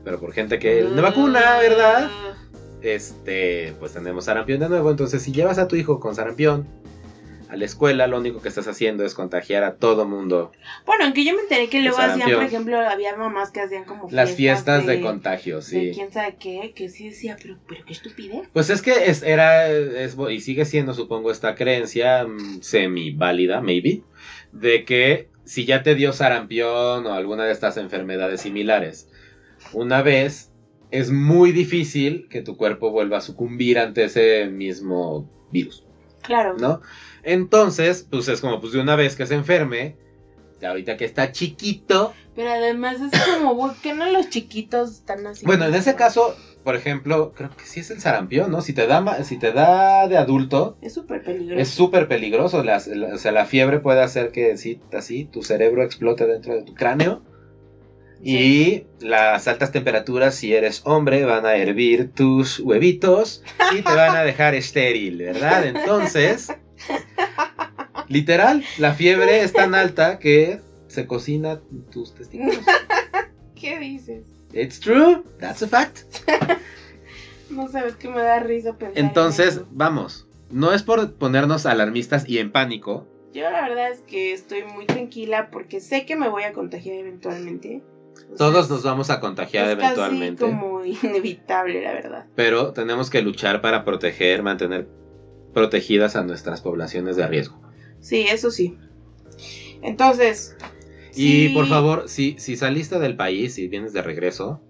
Pero 0.04 0.20
por 0.20 0.34
gente 0.34 0.60
que 0.60 0.84
no 0.84 1.02
vacuna, 1.02 1.60
¿verdad? 1.60 2.10
Ah, 2.12 2.34
Este, 2.82 3.74
pues 3.80 3.94
tenemos 3.94 4.26
sarampión 4.26 4.60
de 4.60 4.70
nuevo, 4.70 4.92
entonces 4.92 5.22
si 5.22 5.32
llevas 5.32 5.58
a 5.58 5.68
tu 5.68 5.76
hijo 5.76 6.00
con 6.00 6.16
sarampión 6.16 6.68
a 7.50 7.56
la 7.56 7.66
escuela, 7.66 8.06
lo 8.06 8.20
único 8.20 8.42
que 8.42 8.48
estás 8.48 8.68
haciendo 8.68 9.04
es 9.04 9.16
contagiar 9.16 9.64
a 9.64 9.76
todo 9.76 10.06
mundo. 10.06 10.52
Bueno, 10.86 11.06
aunque 11.06 11.26
yo 11.26 11.34
me 11.34 11.42
enteré 11.42 11.68
que 11.68 11.82
luego 11.82 11.98
hacían, 11.98 12.32
por 12.32 12.44
ejemplo, 12.44 12.80
había 12.80 13.16
mamás 13.16 13.50
que 13.50 13.60
hacían 13.60 13.86
como 13.86 14.08
Las 14.12 14.32
fiestas 14.36 14.86
de, 14.86 15.02
contagio, 15.02 15.56
de 15.56 15.62
sí. 15.64 15.92
quién 15.94 16.12
sabe 16.14 16.36
qué, 16.40 16.74
que 16.76 16.90
sí 16.90 17.10
decía, 17.10 17.38
pero, 17.42 17.58
pero 17.68 17.84
qué 17.86 17.94
estupidez. 17.94 18.48
Pues 18.54 18.70
es 18.70 18.84
que 18.84 19.10
es, 19.10 19.24
era, 19.24 19.68
es, 19.68 20.16
y 20.30 20.42
sigue 20.42 20.64
siendo, 20.66 20.94
supongo, 20.94 21.32
esta 21.32 21.56
creencia 21.56 22.28
semi 22.62 23.12
válida, 23.14 23.62
maybe, 23.62 24.04
de 24.52 24.86
que 24.86 25.30
si 25.44 25.66
ya 25.66 25.82
te 25.82 25.96
dio 25.96 26.14
sarampión 26.14 27.08
o 27.08 27.14
alguna 27.14 27.46
de 27.46 27.52
estas 27.52 27.78
enfermedades 27.78 28.42
similares, 28.42 29.10
una 29.74 30.02
vez, 30.02 30.52
es 30.92 31.12
muy 31.12 31.52
difícil 31.52 32.28
que 32.30 32.42
tu 32.42 32.58
cuerpo 32.58 32.92
vuelva 32.92 33.18
a 33.18 33.22
sucumbir 33.22 33.78
ante 33.80 34.06
ese 34.06 34.48
mismo 34.48 35.30
virus, 35.52 35.84
Claro. 36.24 36.56
¿no? 36.58 36.82
Entonces, 37.24 38.08
pues 38.10 38.28
es 38.28 38.42
como, 38.42 38.60
pues 38.60 38.74
de 38.74 38.80
una 38.80 38.96
vez 38.96 39.16
que 39.16 39.26
se 39.26 39.36
enferme, 39.36 39.96
ahorita 40.62 40.98
que 40.98 41.06
está 41.06 41.32
chiquito, 41.32 42.14
Pero 42.36 42.50
además 42.52 42.98
es 43.02 43.12
como, 43.38 43.56
¿por 43.58 43.76
qué 43.76 43.94
no 43.94 44.10
los 44.10 44.30
chiquitos 44.30 44.92
están 44.92 45.26
así? 45.28 45.46
bueno, 45.46 45.66
en 45.66 45.76
ese 45.76 45.96
caso, 45.96 46.36
por 46.64 46.76
ejemplo, 46.76 47.34
creo 47.36 47.50
que 47.52 47.64
sí 47.66 47.80
es 47.82 47.92
el 47.92 48.00
sarampión, 48.02 48.52
¿no? 48.52 48.62
Si 48.62 48.74
te 48.74 48.88
da, 48.88 49.24
si 49.24 49.38
te 49.38 49.52
da 49.52 50.08
de 50.08 50.18
adulto, 50.18 50.78
Es 50.82 50.94
súper 50.94 51.24
peligroso. 51.24 51.62
Es 51.62 51.70
súper 51.70 52.08
peligroso, 52.08 52.64
la- 52.64 52.78
o 53.14 53.18
sea, 53.18 53.32
la 53.32 53.46
fiebre 53.46 53.80
puede 53.80 54.02
hacer 54.02 54.32
que 54.32 54.58
sí, 54.58 54.82
así 54.92 55.26
tu 55.26 55.44
cerebro 55.44 55.84
explote 55.84 56.26
dentro 56.26 56.56
de 56.56 56.64
tu 56.64 56.74
cráneo. 56.74 57.24
Y 58.22 58.84
las 59.00 59.48
altas 59.48 59.72
temperaturas, 59.72 60.36
si 60.36 60.54
eres 60.54 60.82
hombre, 60.84 61.24
van 61.24 61.46
a 61.46 61.56
hervir 61.56 62.12
tus 62.12 62.60
huevitos 62.60 63.44
y 63.78 63.82
te 63.82 63.96
van 63.96 64.16
a 64.16 64.24
dejar 64.24 64.56
estéril, 64.56 65.18
¿verdad? 65.20 65.66
Entonces, 65.66 66.52
literal, 68.08 68.64
la 68.78 68.94
fiebre 68.94 69.42
es 69.42 69.54
tan 69.54 69.76
alta 69.76 70.20
que 70.20 70.60
se 70.88 71.06
cocina 71.08 71.62
tus 71.92 72.14
testículos. 72.14 72.60
¿Qué 73.56 73.80
dices? 73.80 74.24
It's 74.54 74.80
true, 74.80 75.24
that's 75.40 75.62
a 75.62 75.68
fact. 75.68 76.00
No 77.50 77.68
sabes 77.68 77.96
que 77.96 78.10
me 78.10 78.22
da 78.22 78.40
risa 78.40 78.74
pensar. 78.78 78.98
en 78.98 79.06
Entonces, 79.08 79.56
eso. 79.56 79.68
vamos, 79.72 80.28
no 80.52 80.74
es 80.74 80.84
por 80.84 81.14
ponernos 81.14 81.66
alarmistas 81.66 82.28
y 82.28 82.40
en 82.40 82.52
pánico, 82.52 83.08
Yo 83.34 83.50
la 83.50 83.62
verdad 83.68 83.92
es 83.92 84.00
que 84.02 84.34
estoy 84.34 84.64
muy 84.64 84.86
tranquila 84.88 85.50
porque 85.52 85.80
sé 85.80 86.06
que 86.06 86.16
me 86.16 86.30
voy 86.30 86.44
a 86.44 86.54
contagiar 86.54 86.96
eventualmente. 86.98 87.82
Todos 88.38 88.70
nos 88.70 88.84
vamos 88.84 89.10
a 89.10 89.20
contagiar 89.20 89.68
es 89.68 89.74
eventualmente. 89.74 90.46
como 90.46 90.84
inevitable, 90.86 91.82
la 91.82 91.94
verdad. 91.94 92.26
pero 92.36 92.72
tenemos 92.74 93.10
que 93.10 93.22
luchar 93.22 93.62
para 93.62 93.84
proteger, 93.86 94.44
mantener 94.44 94.88
protegidas 95.54 96.16
a 96.16 96.24
nuestras 96.24 96.62
poblaciones 96.62 97.16
de 97.16 97.28
riesgo. 97.28 97.60
Sí, 98.02 98.22
eso 98.30 98.52
sí. 98.52 98.78
Entonces. 99.82 100.56
Y 101.16 101.48
sí, 101.48 101.52
por 101.54 101.66
favor, 101.68 102.08
si, 102.08 102.36
si 102.40 102.56
saliste 102.56 103.00
del 103.00 103.16
país 103.16 103.58
y 103.58 103.68
vienes 103.68 103.94
de 103.94 104.02
regreso, 104.02 104.62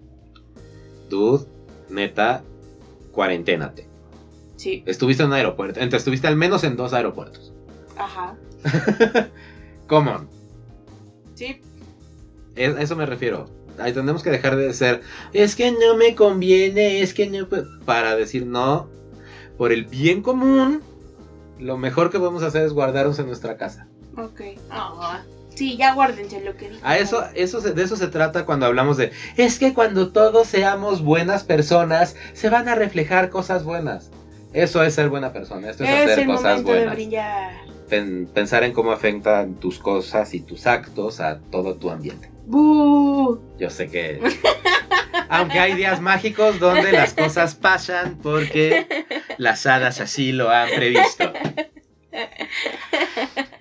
dude, 1.08 1.44
neta, 1.90 2.42
cuarenténate. 3.12 3.86
Sí, 4.56 4.82
Estuviste 4.86 5.22
en 5.22 5.28
un 5.30 5.34
aeropuerto, 5.34 5.80
entonces 5.80 6.00
estuviste 6.02 6.26
al 6.26 6.36
menos 6.36 6.64
en 6.64 6.76
dos 6.76 6.92
aeropuertos. 6.92 7.52
ajá. 7.96 8.36
Come 9.86 10.10
on, 10.10 10.28
Sí, 11.34 11.46
es- 11.46 11.58
a 12.64 12.80
eso 12.82 12.96
me 12.96 13.06
refiero. 13.06 13.48
ahí 13.78 13.92
tenemos 13.92 14.22
que 14.22 14.30
dejar 14.30 14.56
de 14.56 14.72
ser, 14.74 15.00
es 15.32 15.56
que 15.56 15.70
no 15.72 15.96
me 15.96 16.14
conviene, 16.14 17.00
es 17.02 17.14
que 17.14 17.28
no... 17.28 17.48
pu-", 17.48 17.66
Para 17.84 18.14
decir 18.16 18.44
no, 18.46 18.88
por 19.56 19.72
el 19.72 19.84
bien 19.84 20.22
común, 20.22 20.82
lo 21.58 21.76
mejor 21.78 22.10
que 22.10 22.18
podemos 22.18 22.42
hacer 22.42 22.64
es 22.64 22.72
guardarnos 22.72 23.18
en 23.18 23.26
nuestra 23.26 23.56
casa. 23.56 23.86
Ok. 24.16 24.40
Ah, 24.70 25.22
sí, 25.54 25.76
ya 25.76 25.94
guárdense 25.94 26.40
lo 26.42 26.56
que 26.56 26.68
dijo. 26.70 26.80
A 26.84 26.98
eso, 26.98 27.24
eso 27.34 27.60
se- 27.60 27.72
de 27.72 27.82
eso 27.82 27.96
se 27.96 28.08
trata 28.08 28.44
cuando 28.44 28.66
hablamos 28.66 28.96
de, 28.96 29.12
es 29.36 29.58
que 29.58 29.72
cuando 29.74 30.10
todos 30.12 30.46
seamos 30.48 31.02
buenas 31.02 31.44
personas, 31.44 32.16
se 32.34 32.48
van 32.50 32.68
a 32.68 32.74
reflejar 32.74 33.30
cosas 33.30 33.64
buenas. 33.64 34.10
Eso 34.52 34.82
es 34.82 34.94
ser 34.94 35.08
buena 35.10 35.32
persona, 35.32 35.70
esto 35.70 35.84
es, 35.84 35.90
Es 35.90 35.96
hacer 36.10 36.18
el 36.20 36.26
cosas 36.26 36.42
momento 36.44 36.72
de 36.72 36.76
buenas. 36.78 36.94
brillar. 36.96 37.52
Pen- 37.88 38.28
pensar 38.34 38.62
en 38.64 38.72
cómo 38.72 38.90
afectan 38.92 39.54
tus 39.54 39.78
cosas 39.78 40.34
y 40.34 40.40
tus 40.40 40.66
actos 40.66 41.20
a 41.20 41.38
todo 41.50 41.74
tu 41.76 41.90
ambiente. 41.90 42.29
¡Bú! 42.46 43.40
Yo 43.58 43.70
sé 43.70 43.88
que... 43.88 44.20
Aunque 45.28 45.58
hay 45.58 45.74
días 45.74 46.00
mágicos 46.00 46.58
donde 46.58 46.92
las 46.92 47.14
cosas 47.14 47.54
pasan 47.54 48.18
porque 48.22 48.86
las 49.38 49.64
hadas 49.66 50.00
así 50.00 50.32
lo 50.32 50.50
han 50.50 50.68
previsto. 50.70 51.32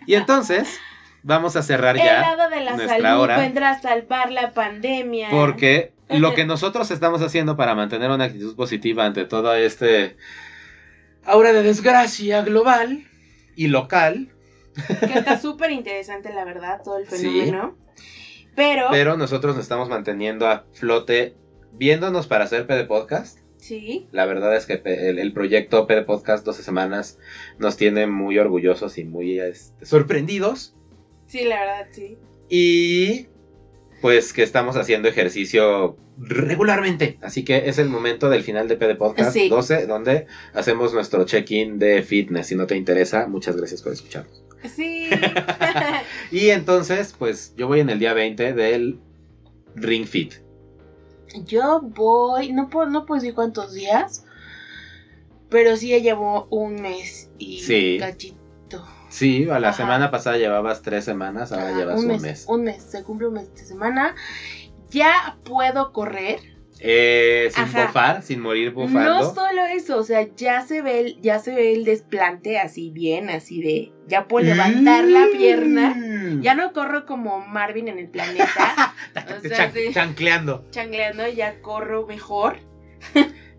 Y 0.05 0.15
entonces, 0.15 0.80
vamos 1.21 1.55
a 1.55 1.61
cerrar 1.61 1.95
El 1.97 2.03
ya. 2.03 2.21
lado 2.21 2.49
de 2.49 2.61
la 2.61 2.75
nuestra 2.75 2.99
salud 2.99 3.21
hora. 3.21 3.38
vendrá 3.38 3.71
a 3.71 3.82
salvar 3.82 4.32
la 4.32 4.51
pandemia. 4.51 5.30
Porque 5.30 5.93
lo 6.09 6.34
que 6.34 6.45
nosotros 6.45 6.89
estamos 6.91 7.21
haciendo 7.21 7.55
para 7.55 7.75
mantener 7.75 8.09
una 8.09 8.25
actitud 8.25 8.55
positiva 8.55 9.05
ante 9.05 9.25
todo 9.25 9.53
este 9.55 10.17
aura 11.23 11.53
de 11.53 11.61
desgracia 11.61 12.41
global 12.41 13.05
y 13.55 13.67
local, 13.67 14.30
Que 14.99 15.19
está 15.19 15.39
súper 15.39 15.69
interesante, 15.71 16.34
la 16.34 16.45
verdad, 16.45 16.82
todo 16.84 16.97
el 16.97 17.07
Sí. 17.07 17.51
Pero, 18.55 18.87
pero 18.91 19.17
nosotros 19.17 19.55
nos 19.55 19.63
estamos 19.63 19.89
manteniendo 19.89 20.47
a 20.47 20.65
flote 20.73 21.35
viéndonos 21.73 22.27
para 22.27 22.43
hacer 22.45 22.65
PD 22.67 22.85
Podcast. 22.85 23.39
sí, 23.57 24.07
La 24.11 24.25
verdad 24.25 24.55
es 24.55 24.65
que 24.65 24.81
el 24.83 25.33
proyecto 25.33 25.87
PD 25.87 26.03
Podcast 26.03 26.45
12 26.45 26.63
semanas 26.63 27.19
nos 27.57 27.77
tiene 27.77 28.07
muy 28.07 28.37
orgullosos 28.39 28.97
y 28.97 29.03
muy 29.05 29.39
este, 29.39 29.85
sorprendidos. 29.85 30.75
sí, 31.27 31.43
la 31.45 31.59
verdad, 31.59 31.87
sí. 31.91 32.17
Y 32.49 33.27
pues 34.01 34.33
que 34.33 34.43
estamos 34.43 34.75
haciendo 34.77 35.07
ejercicio 35.09 35.97
regularmente. 36.17 37.17
Así 37.21 37.43
que 37.45 37.69
es 37.69 37.77
el 37.79 37.89
momento 37.89 38.29
del 38.29 38.43
final 38.43 38.67
de 38.67 38.75
PD 38.77 38.95
Podcast 38.95 39.33
Sí. 39.33 39.49
12, 39.49 39.85
donde 39.87 40.25
hacemos 40.53 40.93
nuestro 40.93 41.25
check-in 41.25 41.79
de 41.79 42.01
fitness. 42.01 42.47
Si 42.47 42.55
no 42.55 42.65
te 42.65 42.75
interesa, 42.75 43.27
muchas 43.27 43.55
gracias 43.57 43.81
por 43.81 43.93
escucharnos. 43.93 44.43
Sí. 44.64 45.10
Y 46.32 46.49
entonces, 46.49 47.14
pues 47.18 47.53
yo 47.55 47.68
voy 47.68 47.80
en 47.80 47.89
el 47.89 47.99
día 47.99 48.14
20 48.14 48.53
del 48.53 48.99
Ring 49.76 50.05
Fit. 50.05 50.34
Yo 51.45 51.80
voy, 51.82 52.51
no 52.51 52.70
puedo, 52.70 52.89
no 52.89 53.05
puedo 53.05 53.20
decir 53.22 53.34
cuántos 53.36 53.74
días, 53.74 54.26
pero 55.49 55.76
sí 55.78 55.89
ya 55.89 55.97
llevo 55.97 56.47
un 56.49 56.76
mes 56.76 57.30
y 57.38 57.60
Sí. 57.62 57.97
cachito. 57.99 58.86
Sí, 59.10 59.49
a 59.49 59.60
la 59.60 59.70
Ajá. 59.70 59.78
semana 59.78 60.12
pasada 60.12 60.38
llevabas 60.38 60.82
tres 60.82 61.03
semanas, 61.05 61.51
ahora 61.51 61.70
Ajá, 61.70 61.78
llevas 61.80 61.99
un 62.03 62.22
mes. 62.22 62.45
Un 62.47 62.64
mes, 62.64 62.84
se 62.84 63.03
cumple 63.03 63.28
un 63.28 63.34
mes 63.36 63.53
de 63.55 63.66
semana. 63.66 64.16
Ya 64.91 65.38
puedo 65.43 65.91
correr. 65.91 66.39
Eh, 66.82 67.49
sin 67.53 67.63
Ajá. 67.65 68.21
sin 68.21 68.39
morir 68.39 68.71
No 68.73 68.82
bufando. 68.84 69.34
solo 69.36 69.65
eso, 69.65 69.97
o 69.97 70.03
sea, 70.03 70.25
ya 70.38 70.61
se 70.61 70.82
ve 70.82 70.99
el, 71.01 71.21
ya 71.21 71.39
se 71.39 71.53
ve 71.53 71.73
el 71.73 71.84
desplante 71.84 72.57
así 72.57 72.89
bien, 72.89 73.30
así 73.30 73.61
de, 73.61 73.91
ya 74.07 74.27
puedo 74.27 74.45
levantar 74.45 75.03
la 75.03 75.27
pierna. 75.36 75.93
Mm. 75.95 76.41
Ya 76.41 76.55
no 76.55 76.71
corro 76.71 77.05
como 77.05 77.45
Marvin 77.45 77.89
en 77.89 77.99
el 77.99 78.07
planeta, 78.07 78.93
o 79.38 79.41
sea, 79.41 79.57
Chan- 79.57 79.73
sí. 79.73 79.93
Chancleando. 79.93 80.65
changleando, 80.71 81.27
ya 81.27 81.61
corro 81.61 82.07
mejor. 82.07 82.57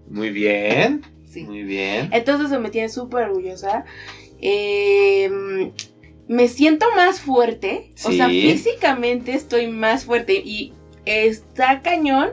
Muy 0.09 0.31
bien, 0.31 1.03
Sí. 1.29 1.45
muy 1.45 1.63
bien. 1.63 2.09
Entonces 2.13 2.59
me 2.59 2.71
tiene 2.71 2.89
súper 2.89 3.25
orgullosa. 3.29 3.85
Eh, 4.41 5.31
me 6.29 6.49
siento 6.49 6.87
más 6.97 7.21
fuerte. 7.21 7.93
O 8.05 8.11
sea, 8.13 8.29
físicamente 8.29 9.33
estoy 9.35 9.69
más 9.69 10.05
fuerte. 10.07 10.35
Y 10.45 10.73
está 11.05 11.81
cañón. 11.83 12.31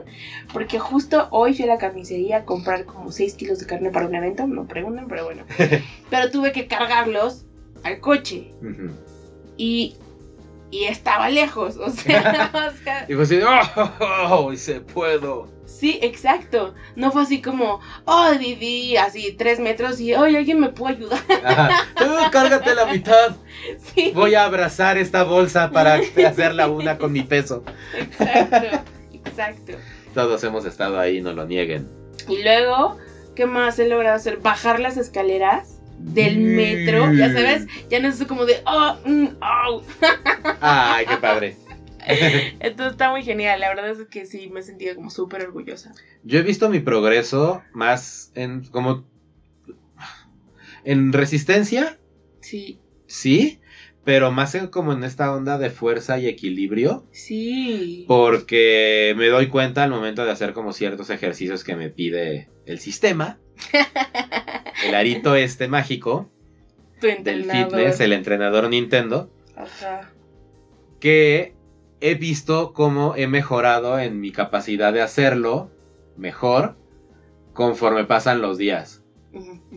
Porque 0.52 0.78
justo 0.78 1.28
hoy 1.30 1.54
fui 1.54 1.64
a 1.64 1.68
la 1.68 1.78
carnicería 1.78 2.38
a 2.38 2.44
comprar 2.44 2.84
como 2.84 3.12
6 3.12 3.34
kilos 3.34 3.58
de 3.58 3.66
carne 3.66 3.90
para 3.90 4.06
un 4.06 4.14
evento. 4.14 4.46
No 4.46 4.66
pregunten, 4.66 5.06
pero 5.08 5.24
bueno. 5.24 5.44
pero 6.10 6.30
tuve 6.30 6.52
que 6.52 6.66
cargarlos 6.66 7.44
al 7.84 8.00
coche. 8.00 8.50
Y, 9.56 9.96
y 10.70 10.84
estaba 10.84 11.28
lejos. 11.28 11.76
O 11.76 11.90
sea, 11.90 12.50
o 12.72 12.84
sea, 12.84 13.06
Y 13.08 13.14
fue 13.14 13.24
así, 13.24 13.40
¡oh! 13.42 14.44
hoy 14.44 14.56
se 14.56 14.80
puedo! 14.80 15.57
Sí, 15.68 15.98
exacto. 16.02 16.74
No 16.96 17.12
fue 17.12 17.22
así 17.22 17.40
como, 17.40 17.80
oh, 18.04 18.30
Didi, 18.32 18.96
así 18.96 19.32
tres 19.38 19.60
metros 19.60 20.00
y, 20.00 20.14
oye, 20.14 20.38
alguien 20.38 20.60
me 20.60 20.70
puede 20.70 20.96
ayudar. 20.96 21.20
Ajá. 21.44 21.86
¡Uh, 22.00 22.30
cárgate 22.30 22.74
la 22.74 22.86
mitad. 22.86 23.36
Sí. 23.92 24.12
Voy 24.14 24.36
a 24.36 24.44
abrazar 24.44 24.96
esta 24.98 25.24
bolsa 25.24 25.72
para 25.72 25.94
hacerla 26.28 26.68
una 26.68 26.96
con 26.96 27.10
mi 27.10 27.22
peso. 27.22 27.64
Exacto, 27.92 28.84
exacto. 29.12 29.72
Todos 30.14 30.44
hemos 30.44 30.64
estado 30.64 31.00
ahí, 31.00 31.20
no 31.20 31.32
lo 31.32 31.44
nieguen. 31.44 31.88
Y 32.28 32.44
luego, 32.44 32.96
¿qué 33.34 33.46
más 33.46 33.80
he 33.80 33.88
logrado 33.88 34.14
hacer? 34.14 34.36
Bajar 34.36 34.78
las 34.78 34.96
escaleras 34.96 35.80
del 35.98 36.38
metro, 36.38 37.12
ya 37.12 37.32
sabes, 37.32 37.66
ya 37.90 37.98
no 37.98 38.08
es 38.08 38.24
como 38.26 38.44
de, 38.44 38.62
oh, 38.64 38.96
mm, 39.04 39.26
au. 39.40 39.82
Ay, 40.60 41.06
qué 41.06 41.16
padre. 41.16 41.56
Entonces 42.60 42.92
está 42.92 43.10
muy 43.10 43.22
genial, 43.22 43.60
la 43.60 43.68
verdad 43.68 43.90
es 43.90 44.06
que 44.08 44.26
sí, 44.26 44.48
me 44.48 44.60
he 44.60 44.62
sentido 44.62 44.94
como 44.94 45.10
súper 45.10 45.42
orgullosa. 45.42 45.92
Yo 46.24 46.38
he 46.38 46.42
visto 46.42 46.68
mi 46.68 46.80
progreso 46.80 47.62
más 47.72 48.32
en 48.34 48.64
como 48.64 49.06
en 50.84 51.12
resistencia, 51.12 51.98
Sí, 52.40 52.80
sí, 53.06 53.60
pero 54.04 54.30
más 54.32 54.54
en 54.54 54.68
como 54.68 54.92
en 54.92 55.04
esta 55.04 55.34
onda 55.34 55.58
de 55.58 55.68
fuerza 55.70 56.18
y 56.18 56.26
equilibrio, 56.28 57.06
sí. 57.10 58.04
porque 58.08 59.12
me 59.18 59.26
doy 59.26 59.48
cuenta 59.48 59.82
al 59.84 59.90
momento 59.90 60.24
de 60.24 60.30
hacer 60.30 60.52
como 60.54 60.72
ciertos 60.72 61.10
ejercicios 61.10 61.62
que 61.64 61.76
me 61.76 61.90
pide 61.90 62.48
el 62.64 62.78
sistema, 62.78 63.38
el 64.86 64.94
arito 64.94 65.34
este 65.36 65.68
mágico 65.68 66.30
Tu 67.00 67.08
del 67.08 67.16
entrenador. 67.18 67.70
fitness, 67.70 68.00
el 68.00 68.12
entrenador 68.14 68.68
Nintendo, 68.70 69.30
Ajá. 69.56 70.10
que 71.00 71.54
he 72.00 72.14
visto 72.14 72.72
cómo 72.72 73.14
he 73.16 73.26
mejorado 73.26 73.98
en 73.98 74.20
mi 74.20 74.30
capacidad 74.32 74.92
de 74.92 75.02
hacerlo 75.02 75.70
mejor 76.16 76.76
conforme 77.52 78.04
pasan 78.04 78.40
los 78.40 78.58
días. 78.58 79.02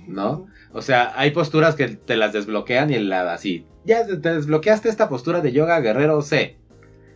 ¿No? 0.08 0.48
O 0.74 0.82
sea, 0.82 1.12
hay 1.16 1.32
posturas 1.32 1.76
que 1.76 1.88
te 1.90 2.16
las 2.16 2.32
desbloquean 2.34 2.90
y 2.90 2.96
el 2.96 3.10
lado 3.10 3.30
así. 3.32 3.66
Ya 3.86 4.06
te 4.06 4.18
te 4.18 4.34
desbloqueaste 4.34 4.88
esta 4.90 5.10
postura 5.10 5.42
de 5.42 5.52
yoga 5.52 5.80
guerrero 5.82 6.22
C, 6.22 6.58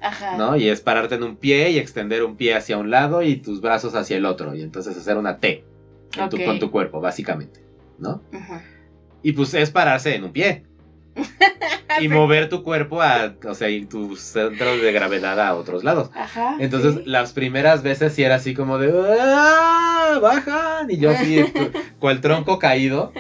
Ajá. 0.02 0.38
¿no? 0.38 0.56
Y 0.58 0.68
es 0.70 0.82
pararte 0.82 1.16
en 1.16 1.24
un 1.24 1.38
pie 1.38 1.72
y 1.72 1.78
extender 1.80 2.24
un 2.24 2.36
pie 2.36 2.54
hacia 2.56 2.78
un 2.78 2.90
lado 2.92 3.22
y 3.22 3.38
tus 3.38 3.62
brazos 3.62 3.96
hacia 3.96 4.18
el 4.18 4.26
otro. 4.26 4.54
Y 4.56 4.62
entonces 4.62 4.98
hacer 4.98 5.18
una 5.18 5.40
T 5.40 5.64
en 6.18 6.30
tu- 6.30 6.44
con 6.44 6.60
tu 6.60 6.72
cuerpo, 6.72 7.00
básicamente, 7.02 7.64
¿no? 7.98 8.22
Ujú. 8.34 8.54
Y 9.24 9.32
pues 9.32 9.54
es 9.54 9.72
pararse 9.72 10.16
en 10.16 10.24
un 10.26 10.32
pie. 10.34 10.66
y 12.02 12.08
mover 12.08 12.50
tu 12.50 12.64
cuerpo 12.64 13.02
a, 13.02 13.36
o 13.46 13.56
sea, 13.56 13.70
y 13.70 13.86
tus 13.86 14.20
centros 14.20 14.82
de 14.82 14.92
gravedad 14.92 15.40
a 15.40 15.56
otros 15.56 15.84
lados. 15.84 16.12
Ajá. 16.14 16.58
Entonces, 16.60 16.96
sí. 16.96 17.02
las 17.06 17.34
primeras 17.34 17.84
veces 17.84 18.14
sí 18.14 18.24
era 18.24 18.36
así 18.36 18.54
como 18.54 18.78
de 18.78 18.94
¡Ah! 19.20 20.20
¡Bajan! 20.22 20.92
Y 20.92 20.98
yo 20.98 21.12
así, 21.12 21.44
cual 22.00 22.22
tronco 22.22 22.60
caído. 22.60 23.12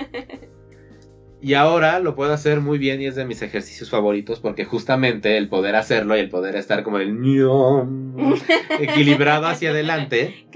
Y 1.45 1.53
ahora 1.53 1.99
lo 1.99 2.15
puedo 2.15 2.33
hacer 2.33 2.59
muy 2.59 2.79
bien 2.79 3.03
y 3.03 3.05
es 3.05 3.15
de 3.15 3.23
mis 3.23 3.39
ejercicios 3.43 3.91
favoritos 3.91 4.39
porque 4.39 4.65
justamente 4.65 5.37
el 5.37 5.47
poder 5.47 5.75
hacerlo 5.75 6.17
y 6.17 6.19
el 6.21 6.29
poder 6.29 6.55
estar 6.55 6.81
como 6.81 6.97
el 6.97 7.15
equilibrado 8.79 9.45
hacia 9.45 9.69
adelante 9.69 10.47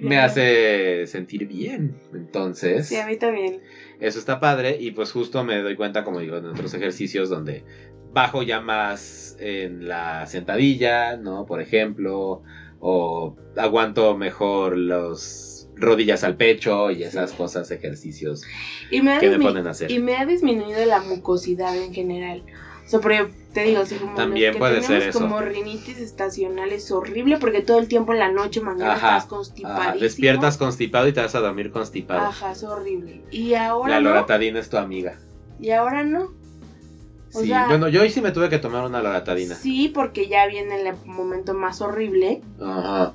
me 0.00 0.18
hace 0.18 1.06
sentir 1.06 1.46
bien. 1.46 2.00
Entonces, 2.14 2.88
Sí, 2.88 2.96
a 2.96 3.06
mí 3.06 3.16
también. 3.16 3.60
Eso 4.00 4.18
está 4.18 4.40
padre 4.40 4.76
y 4.78 4.92
pues 4.92 5.12
justo 5.12 5.44
me 5.44 5.60
doy 5.62 5.76
cuenta, 5.76 6.04
como 6.04 6.20
digo, 6.20 6.36
en 6.36 6.46
otros 6.46 6.72
ejercicios 6.74 7.28
donde 7.28 7.64
bajo 8.12 8.42
ya 8.42 8.60
más 8.60 9.36
en 9.38 9.88
la 9.88 10.26
sentadilla, 10.26 11.16
¿no? 11.16 11.46
Por 11.46 11.60
ejemplo, 11.60 12.42
o 12.80 13.36
aguanto 13.56 14.16
mejor 14.16 14.76
los 14.76 15.68
rodillas 15.76 16.24
al 16.24 16.36
pecho 16.36 16.90
y 16.90 17.02
esas 17.02 17.32
cosas, 17.32 17.70
ejercicios 17.70 18.42
Y 18.90 19.00
me, 19.00 19.14
ha 19.14 19.20
que 19.20 19.30
me 19.30 19.38
ponen 19.38 19.66
a 19.66 19.70
hacer. 19.70 19.90
y 19.90 19.98
me 20.00 20.16
ha 20.16 20.26
disminuido 20.26 20.84
la 20.86 21.00
mucosidad 21.00 21.76
en 21.76 21.92
general. 21.94 22.44
O 22.84 22.88
sea, 22.88 23.00
porque 23.00 23.28
te 23.62 23.64
digo, 23.68 23.80
así 23.82 23.96
como 23.96 24.14
También 24.14 24.52
que 24.52 24.58
puede 24.58 24.82
ser 24.82 25.02
eso. 25.02 25.18
como 25.20 25.40
rinitis 25.40 25.98
estacional 25.98 26.70
es 26.72 26.90
horrible 26.90 27.38
porque 27.38 27.60
todo 27.62 27.78
el 27.78 27.88
tiempo 27.88 28.12
en 28.12 28.18
la 28.20 28.30
noche 28.30 28.60
mañana 28.60 28.92
Ajá, 28.92 29.06
estás 29.08 29.22
Ajá, 29.24 29.28
constipadísimo. 29.28 30.00
despiertas 30.00 30.56
constipado 30.56 31.08
y 31.08 31.12
te 31.12 31.20
vas 31.20 31.34
a 31.34 31.40
dormir 31.40 31.70
constipado. 31.70 32.20
Ajá, 32.26 32.52
es 32.52 32.62
horrible. 32.62 33.22
Y 33.30 33.54
ahora 33.54 33.94
la 33.94 34.00
no. 34.00 34.08
loratadina 34.10 34.60
es 34.60 34.68
tu 34.68 34.76
amiga. 34.76 35.18
Y 35.60 35.70
ahora 35.70 36.04
no. 36.04 36.20
O 36.24 37.38
O 37.38 37.40
sí, 37.42 37.48
sea- 37.48 37.66
bueno, 37.68 37.88
yo 37.88 38.00
hoy 38.02 38.10
sí 38.10 38.20
me 38.20 38.30
tuve 38.32 38.48
que 38.48 38.58
tomar 38.58 38.84
una 38.86 39.02
loratadina. 39.02 39.54
Sí, 39.54 39.90
porque 39.92 40.28
ya 40.28 40.46
viene 40.46 40.80
el 40.80 40.94
momento 41.04 41.52
más 41.54 41.80
horrible. 41.80 42.40
Ajá. 42.60 43.12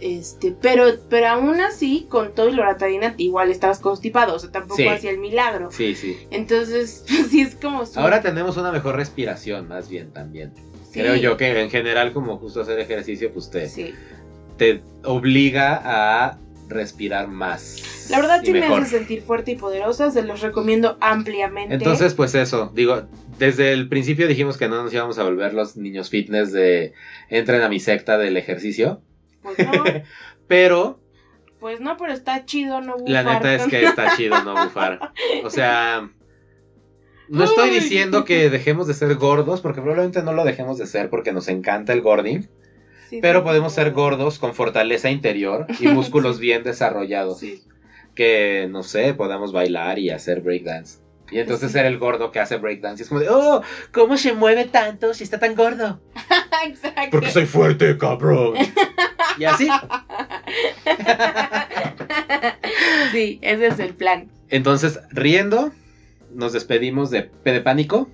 Este, 0.00 0.52
pero, 0.60 0.84
pero 1.08 1.28
aún 1.28 1.60
así, 1.60 2.06
con 2.08 2.34
todo 2.34 2.48
y 2.48 2.52
loratadina, 2.52 3.14
igual 3.18 3.50
estabas 3.50 3.78
constipado. 3.80 4.34
O 4.34 4.38
sea, 4.38 4.50
tampoco 4.50 4.76
Sí. 4.76 4.88
hacía 4.88 5.10
el 5.10 5.18
milagro. 5.18 5.70
Sí, 5.70 5.94
sí. 5.94 6.16
Entonces, 6.30 7.04
sí 7.30 7.42
es 7.42 7.54
como 7.54 7.84
su- 7.86 8.00
Ahora 8.00 8.22
tenemos 8.22 8.56
una 8.56 8.72
mejor 8.72 8.96
respiración, 8.96 9.68
más 9.68 9.88
bien 9.88 10.10
también. 10.12 10.52
sí, 10.90 11.00
Creo 11.00 11.16
yo 11.16 11.36
que 11.36 11.60
en 11.60 11.70
general, 11.70 12.12
como 12.12 12.38
justo 12.38 12.62
hacer 12.62 12.78
ejercicio, 12.80 13.32
pues 13.32 13.50
te, 13.50 13.68
Sí. 13.68 13.94
te 14.56 14.82
obliga 15.04 15.80
a 15.84 16.38
respirar 16.68 17.28
más. 17.28 18.06
La 18.10 18.20
verdad 18.20 18.40
sí 18.44 18.52
me 18.52 18.64
hace 18.64 18.98
sentir 18.98 19.22
fuerte 19.22 19.52
y 19.52 19.56
poderosa, 19.56 20.10
se 20.10 20.22
los 20.22 20.40
recomiendo 20.40 20.96
ampliamente. 21.00 21.74
Entonces, 21.74 22.14
pues 22.14 22.34
eso, 22.34 22.70
digo, 22.74 23.02
desde 23.38 23.72
el 23.72 23.88
principio 23.88 24.26
dijimos 24.28 24.56
que 24.56 24.68
no 24.68 24.82
nos 24.82 24.92
íbamos 24.92 25.18
a 25.18 25.24
volver 25.24 25.52
los 25.54 25.76
niños 25.76 26.10
fitness 26.10 26.52
de 26.52 26.92
entren 27.28 27.62
a 27.62 27.68
mi 27.68 27.80
secta 27.80 28.18
del 28.18 28.36
ejercicio, 28.36 29.00
pues 29.54 29.68
no, 29.68 29.84
pero 30.48 31.00
pues 31.60 31.80
no, 31.80 31.96
pero 31.98 32.12
está 32.12 32.46
chido 32.46 32.80
no 32.80 32.94
bufar. 32.96 33.10
la 33.10 33.22
neta 33.22 33.54
es 33.54 33.66
que 33.66 33.84
está 33.84 34.16
chido 34.16 34.42
no 34.42 34.64
bufar. 34.64 35.12
O 35.44 35.50
sea, 35.50 36.10
no 37.28 37.44
estoy 37.44 37.70
diciendo 37.70 38.24
que 38.24 38.48
dejemos 38.50 38.86
de 38.86 38.94
ser 38.94 39.14
gordos, 39.16 39.60
porque 39.60 39.80
probablemente 39.80 40.22
no 40.22 40.32
lo 40.32 40.44
dejemos 40.44 40.78
de 40.78 40.86
ser 40.86 41.10
porque 41.10 41.32
nos 41.32 41.48
encanta 41.48 41.92
el 41.92 42.00
gording, 42.00 42.48
Sí, 43.10 43.18
pero 43.20 43.40
sí, 43.40 43.44
podemos 43.44 43.72
ser 43.72 43.90
gordos 43.92 44.38
con 44.38 44.54
fortaleza 44.54 45.10
interior 45.10 45.66
y 45.80 45.88
músculos 45.88 46.38
bien 46.40 46.62
desarrollados. 46.62 47.40
Que, 48.14 48.68
no 48.70 48.84
sé, 48.84 49.14
podamos 49.14 49.52
bailar 49.52 49.98
y 49.98 50.10
hacer 50.10 50.40
breakdance. 50.42 50.99
Y 51.30 51.38
entonces 51.38 51.70
Sí. 51.70 51.74
ser 51.74 51.86
el 51.86 51.98
gordo 51.98 52.32
que 52.32 52.40
hace 52.40 52.56
breakdance. 52.56 53.00
Y 53.00 53.04
es 53.04 53.08
como 53.08 53.20
de, 53.20 53.28
oh, 53.28 53.62
¿cómo 53.92 54.16
se 54.16 54.32
mueve 54.32 54.64
tanto 54.64 55.14
si 55.14 55.24
está 55.24 55.38
tan 55.38 55.54
gordo? 55.54 56.00
Exacto. 56.66 57.20
soy 57.30 57.46
fuerte, 57.46 57.96
cabrón. 57.98 58.54
y 59.38 59.44
así. 59.44 59.68
sí, 63.12 63.38
ese 63.42 63.66
es 63.68 63.78
el 63.78 63.94
plan. 63.94 64.30
Entonces, 64.48 65.00
riendo, 65.10 65.72
nos 66.32 66.52
despedimos 66.52 67.10
de 67.10 67.22
P 67.22 67.52
de 67.52 67.60
Pánico. 67.60 68.08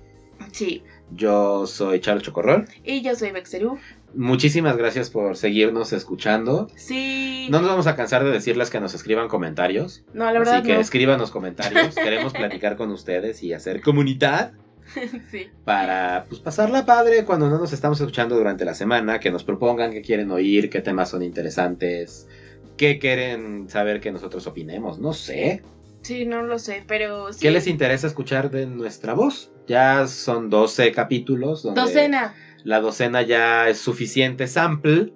Sí. 0.51 0.83
Yo 1.11 1.65
soy 1.67 2.01
Charles 2.01 2.23
Chocorrol. 2.23 2.67
Y 2.83 3.01
yo 3.01 3.15
soy 3.15 3.31
Bexerú. 3.31 3.79
Muchísimas 4.15 4.77
gracias 4.77 5.09
por 5.09 5.35
seguirnos 5.37 5.93
escuchando. 5.93 6.69
Sí. 6.75 7.47
No 7.51 7.59
nos 7.59 7.69
vamos 7.69 7.87
a 7.87 7.95
cansar 7.95 8.23
de 8.23 8.31
decirles 8.31 8.69
que 8.69 8.79
nos 8.79 8.93
escriban 8.93 9.27
comentarios. 9.27 10.03
No, 10.13 10.25
la 10.31 10.39
verdad 10.39 10.55
Así 10.55 10.67
que 10.67 10.73
no. 10.75 10.79
escríbanos 10.79 11.31
comentarios. 11.31 11.95
Queremos 11.95 12.33
platicar 12.33 12.77
con 12.77 12.91
ustedes 12.91 13.43
y 13.43 13.53
hacer 13.53 13.81
comunidad. 13.81 14.53
sí. 15.31 15.49
para 15.65 16.25
pues 16.29 16.39
pasarla 16.39 16.85
padre 16.85 17.25
cuando 17.25 17.49
no 17.49 17.59
nos 17.59 17.73
estamos 17.73 17.99
escuchando 17.99 18.37
durante 18.37 18.63
la 18.63 18.73
semana, 18.73 19.19
que 19.19 19.31
nos 19.31 19.43
propongan 19.43 19.91
qué 19.91 20.01
quieren 20.01 20.31
oír, 20.31 20.69
qué 20.69 20.79
temas 20.79 21.09
son 21.09 21.23
interesantes, 21.23 22.29
qué 22.77 22.97
quieren 22.97 23.69
saber 23.69 23.99
que 23.99 24.13
nosotros 24.13 24.47
opinemos, 24.47 24.97
no 24.97 25.11
sé. 25.11 25.61
Sí, 26.03 26.25
no 26.25 26.41
lo 26.43 26.57
sé, 26.57 26.85
pero 26.87 27.33
sí. 27.33 27.39
¿Qué 27.41 27.51
les 27.51 27.67
interesa 27.67 28.07
escuchar 28.07 28.49
de 28.49 28.65
nuestra 28.65 29.13
voz? 29.13 29.51
Ya 29.67 30.07
son 30.07 30.49
12 30.49 30.93
capítulos. 30.93 31.63
Donde 31.63 31.81
Docena. 31.81 32.33
La 32.63 32.79
docena 32.81 33.21
ya 33.21 33.69
es 33.69 33.77
suficiente 33.77 34.47
sample 34.47 35.13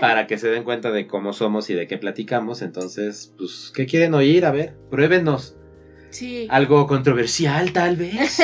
para 0.00 0.26
que 0.26 0.36
se 0.38 0.48
den 0.48 0.64
cuenta 0.64 0.90
de 0.90 1.06
cómo 1.06 1.32
somos 1.32 1.70
y 1.70 1.74
de 1.74 1.86
qué 1.86 1.96
platicamos. 1.98 2.60
Entonces, 2.62 3.32
pues, 3.38 3.72
¿qué 3.74 3.86
quieren 3.86 4.14
oír? 4.14 4.44
A 4.44 4.50
ver, 4.50 4.74
pruébenos. 4.90 5.56
Sí. 6.10 6.46
Algo 6.50 6.86
controversial, 6.86 7.72
tal 7.72 7.96
vez. 7.96 8.38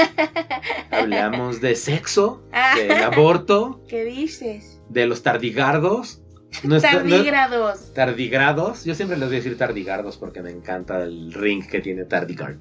Hablamos 0.91 1.61
de 1.61 1.75
sexo, 1.77 2.43
del 2.77 2.93
aborto, 3.03 3.85
¿Qué 3.89 4.05
dices? 4.05 4.81
de 4.89 5.07
los 5.07 5.23
tardigardos. 5.23 6.23
Nuestra- 6.65 6.95
no- 7.05 7.11
Tardígrados. 7.11 7.95
tardigrados. 7.95 8.85
Yo 8.85 8.95
siempre 8.97 9.17
les 9.17 9.29
voy 9.29 9.37
a 9.37 9.39
decir 9.41 9.57
tardigardos 9.57 10.17
porque 10.17 10.43
me 10.43 10.51
encanta 10.51 11.03
el 11.05 11.33
ring 11.33 11.65
que 11.65 11.81
tiene 11.81 12.05
tardigard. 12.07 12.57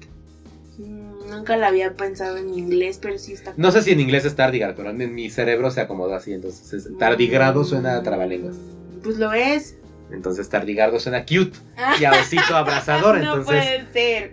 Nunca 1.30 1.56
la 1.56 1.68
había 1.68 1.94
pensado 1.94 2.36
en 2.36 2.52
inglés, 2.52 2.98
pero 3.00 3.18
sí 3.18 3.32
está. 3.32 3.54
No 3.56 3.70
sé 3.70 3.82
si 3.82 3.92
en 3.92 4.00
inglés 4.00 4.24
es 4.24 4.34
tardigard, 4.36 4.74
pero 4.74 4.90
en 4.90 5.14
mi 5.14 5.30
cerebro 5.30 5.70
se 5.70 5.80
acomodó 5.80 6.14
así. 6.14 6.32
Entonces, 6.32 6.72
es- 6.72 6.98
tardigrado 6.98 7.64
suena 7.64 7.96
a 7.96 8.02
trabalenguas. 8.02 8.56
Pues 9.02 9.16
lo 9.16 9.32
es. 9.32 9.76
Entonces, 10.12 10.48
tardigardo 10.48 10.98
suena 10.98 11.22
cute 11.22 11.56
y 12.00 12.04
a 12.04 12.10
osito 12.12 12.56
abrazador. 12.56 13.16
no 13.22 13.36
Entonces, 13.36 13.46
puede 13.46 13.92
ser. 13.92 14.32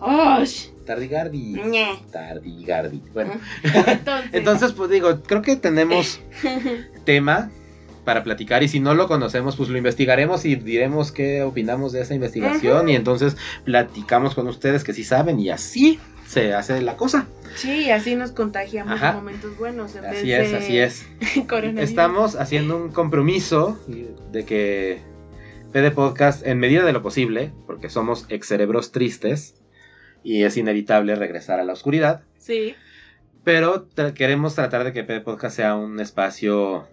¡Osh! 0.00 0.66
tardigardi. 0.84 1.60
Tardigardi. 2.10 3.02
Bueno, 3.14 3.34
Entonces. 3.62 4.00
entonces, 4.32 4.72
pues 4.72 4.90
digo, 4.90 5.22
creo 5.22 5.40
que 5.42 5.54
tenemos 5.56 6.20
tema 7.04 7.50
para 8.04 8.24
platicar 8.24 8.64
y 8.64 8.68
si 8.68 8.80
no 8.80 8.94
lo 8.94 9.06
conocemos 9.06 9.54
pues 9.54 9.68
lo 9.68 9.78
investigaremos 9.78 10.44
y 10.44 10.56
diremos 10.56 11.12
qué 11.12 11.44
opinamos 11.44 11.92
de 11.92 12.00
esa 12.00 12.14
investigación 12.14 12.88
y 12.88 12.96
entonces 12.96 13.36
platicamos 13.64 14.34
con 14.34 14.48
ustedes 14.48 14.82
que 14.82 14.92
sí 14.92 15.04
saben 15.04 15.38
y 15.38 15.50
así 15.50 16.00
se 16.32 16.54
hace 16.54 16.80
la 16.80 16.96
cosa. 16.96 17.26
Sí, 17.56 17.90
así 17.90 18.16
nos 18.16 18.32
contagiamos 18.32 18.94
Ajá. 18.94 19.10
en 19.10 19.16
momentos 19.16 19.58
buenos. 19.58 19.94
En 19.96 20.06
Así 20.06 20.28
vez 20.30 20.46
es, 20.46 20.50
de 20.52 20.56
así 20.56 20.78
es. 20.78 21.06
Estamos 21.78 22.36
haciendo 22.36 22.78
un 22.78 22.90
compromiso 22.90 23.78
de 24.32 24.44
que 24.46 25.00
PD 25.72 25.90
Podcast 25.90 26.46
en 26.46 26.58
medida 26.58 26.84
de 26.84 26.92
lo 26.94 27.02
posible, 27.02 27.52
porque 27.66 27.90
somos 27.90 28.24
ex 28.30 28.46
cerebros 28.48 28.92
tristes 28.92 29.60
y 30.24 30.44
es 30.44 30.56
inevitable 30.56 31.14
regresar 31.16 31.60
a 31.60 31.64
la 31.64 31.74
oscuridad, 31.74 32.22
Sí. 32.38 32.74
pero 33.44 33.86
tra- 33.90 34.14
queremos 34.14 34.54
tratar 34.54 34.84
de 34.84 34.92
que 34.94 35.04
PD 35.04 35.20
Podcast 35.20 35.56
sea 35.56 35.74
un 35.74 36.00
espacio 36.00 36.88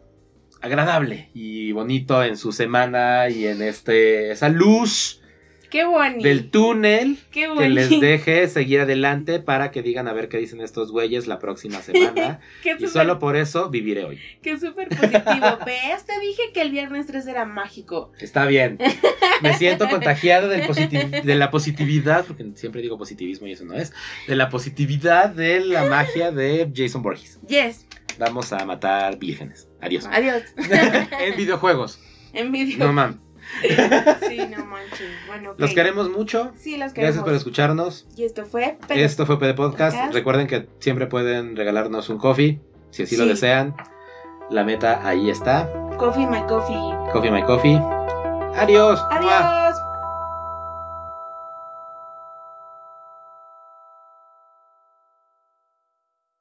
agradable 0.61 1.29
y 1.33 1.71
bonito 1.71 2.21
en 2.23 2.35
su 2.35 2.51
semana 2.51 3.29
y 3.29 3.47
en 3.47 3.61
este 3.61 4.31
esa 4.31 4.49
luz 4.49 5.21
Qué 5.69 5.85
bonito. 5.85 6.27
del 6.27 6.49
túnel 6.49 7.17
Qué 7.31 7.41
que 7.41 7.47
bonito. 7.47 7.69
les 7.69 7.89
deje 7.99 8.47
seguir 8.47 8.81
adelante 8.81 9.39
para 9.39 9.71
que 9.71 9.81
digan 9.81 10.07
a 10.07 10.13
ver 10.13 10.29
qué 10.29 10.37
dicen 10.37 10.61
estos 10.61 10.91
güeyes 10.91 11.27
la 11.27 11.39
próxima 11.39 11.81
semana 11.81 12.39
Qué 12.63 12.75
y 12.79 12.87
solo 12.87 13.19
por 13.19 13.35
eso 13.35 13.69
viviré 13.69 14.05
hoy. 14.05 14.19
Qué 14.41 14.57
súper 14.57 14.89
positivo. 14.89 15.59
¿Ves? 15.65 16.05
Te 16.07 16.19
dije 16.19 16.41
que 16.53 16.61
el 16.61 16.71
viernes 16.71 17.05
3 17.05 17.27
era 17.27 17.45
mágico. 17.45 18.11
Está 18.19 18.45
bien. 18.45 18.79
Me 19.41 19.53
siento 19.55 19.87
contagiado 19.89 20.47
del 20.47 20.61
de 21.23 21.35
la 21.35 21.51
positividad, 21.51 22.25
porque 22.25 22.45
siempre 22.55 22.81
digo 22.81 22.97
positivismo 22.97 23.47
y 23.47 23.51
eso 23.53 23.65
no 23.65 23.75
es, 23.75 23.93
de 24.27 24.35
la 24.35 24.49
positividad 24.49 25.29
de 25.29 25.59
la 25.61 25.85
magia 25.85 26.31
de 26.31 26.71
Jason 26.75 27.01
Borges. 27.01 27.39
Yes. 27.47 27.85
Vamos 28.17 28.51
a 28.51 28.65
matar 28.65 29.17
vírgenes. 29.17 29.67
Adiós. 29.81 30.05
Adiós. 30.11 30.43
en 30.57 31.37
videojuegos. 31.37 31.99
En 32.33 32.51
video. 32.51 32.79
No 32.79 32.93
mames. 32.93 33.28
Sí, 34.27 34.37
no 34.55 34.65
manches. 34.65 35.09
Bueno. 35.27 35.53
Los 35.57 35.73
queremos 35.73 36.09
mucho. 36.09 36.51
Sí, 36.57 36.77
los 36.77 36.93
queremos. 36.93 37.15
Gracias 37.15 37.23
por 37.23 37.33
escucharnos. 37.33 38.07
Y 38.15 38.23
esto 38.23 38.45
fue. 38.45 38.77
Pero- 38.87 38.99
Esto 39.01 39.25
fue 39.25 39.39
PD 39.39 39.53
Podcast. 39.53 39.95
Podcast. 39.95 40.13
Recuerden 40.13 40.47
que 40.47 40.67
siempre 40.79 41.07
pueden 41.07 41.55
regalarnos 41.55 42.09
un 42.09 42.17
coffee, 42.17 42.59
si 42.91 43.03
así 43.03 43.17
lo 43.17 43.25
desean. 43.25 43.75
La 44.49 44.63
meta 44.63 45.05
ahí 45.07 45.29
está. 45.29 45.71
Coffee, 45.97 46.25
my 46.25 46.41
coffee. 46.47 47.11
Coffee 47.11 47.31
My 47.31 47.43
Coffee. 47.43 47.79
Adiós. 48.55 48.99
Adiós. 49.11 49.88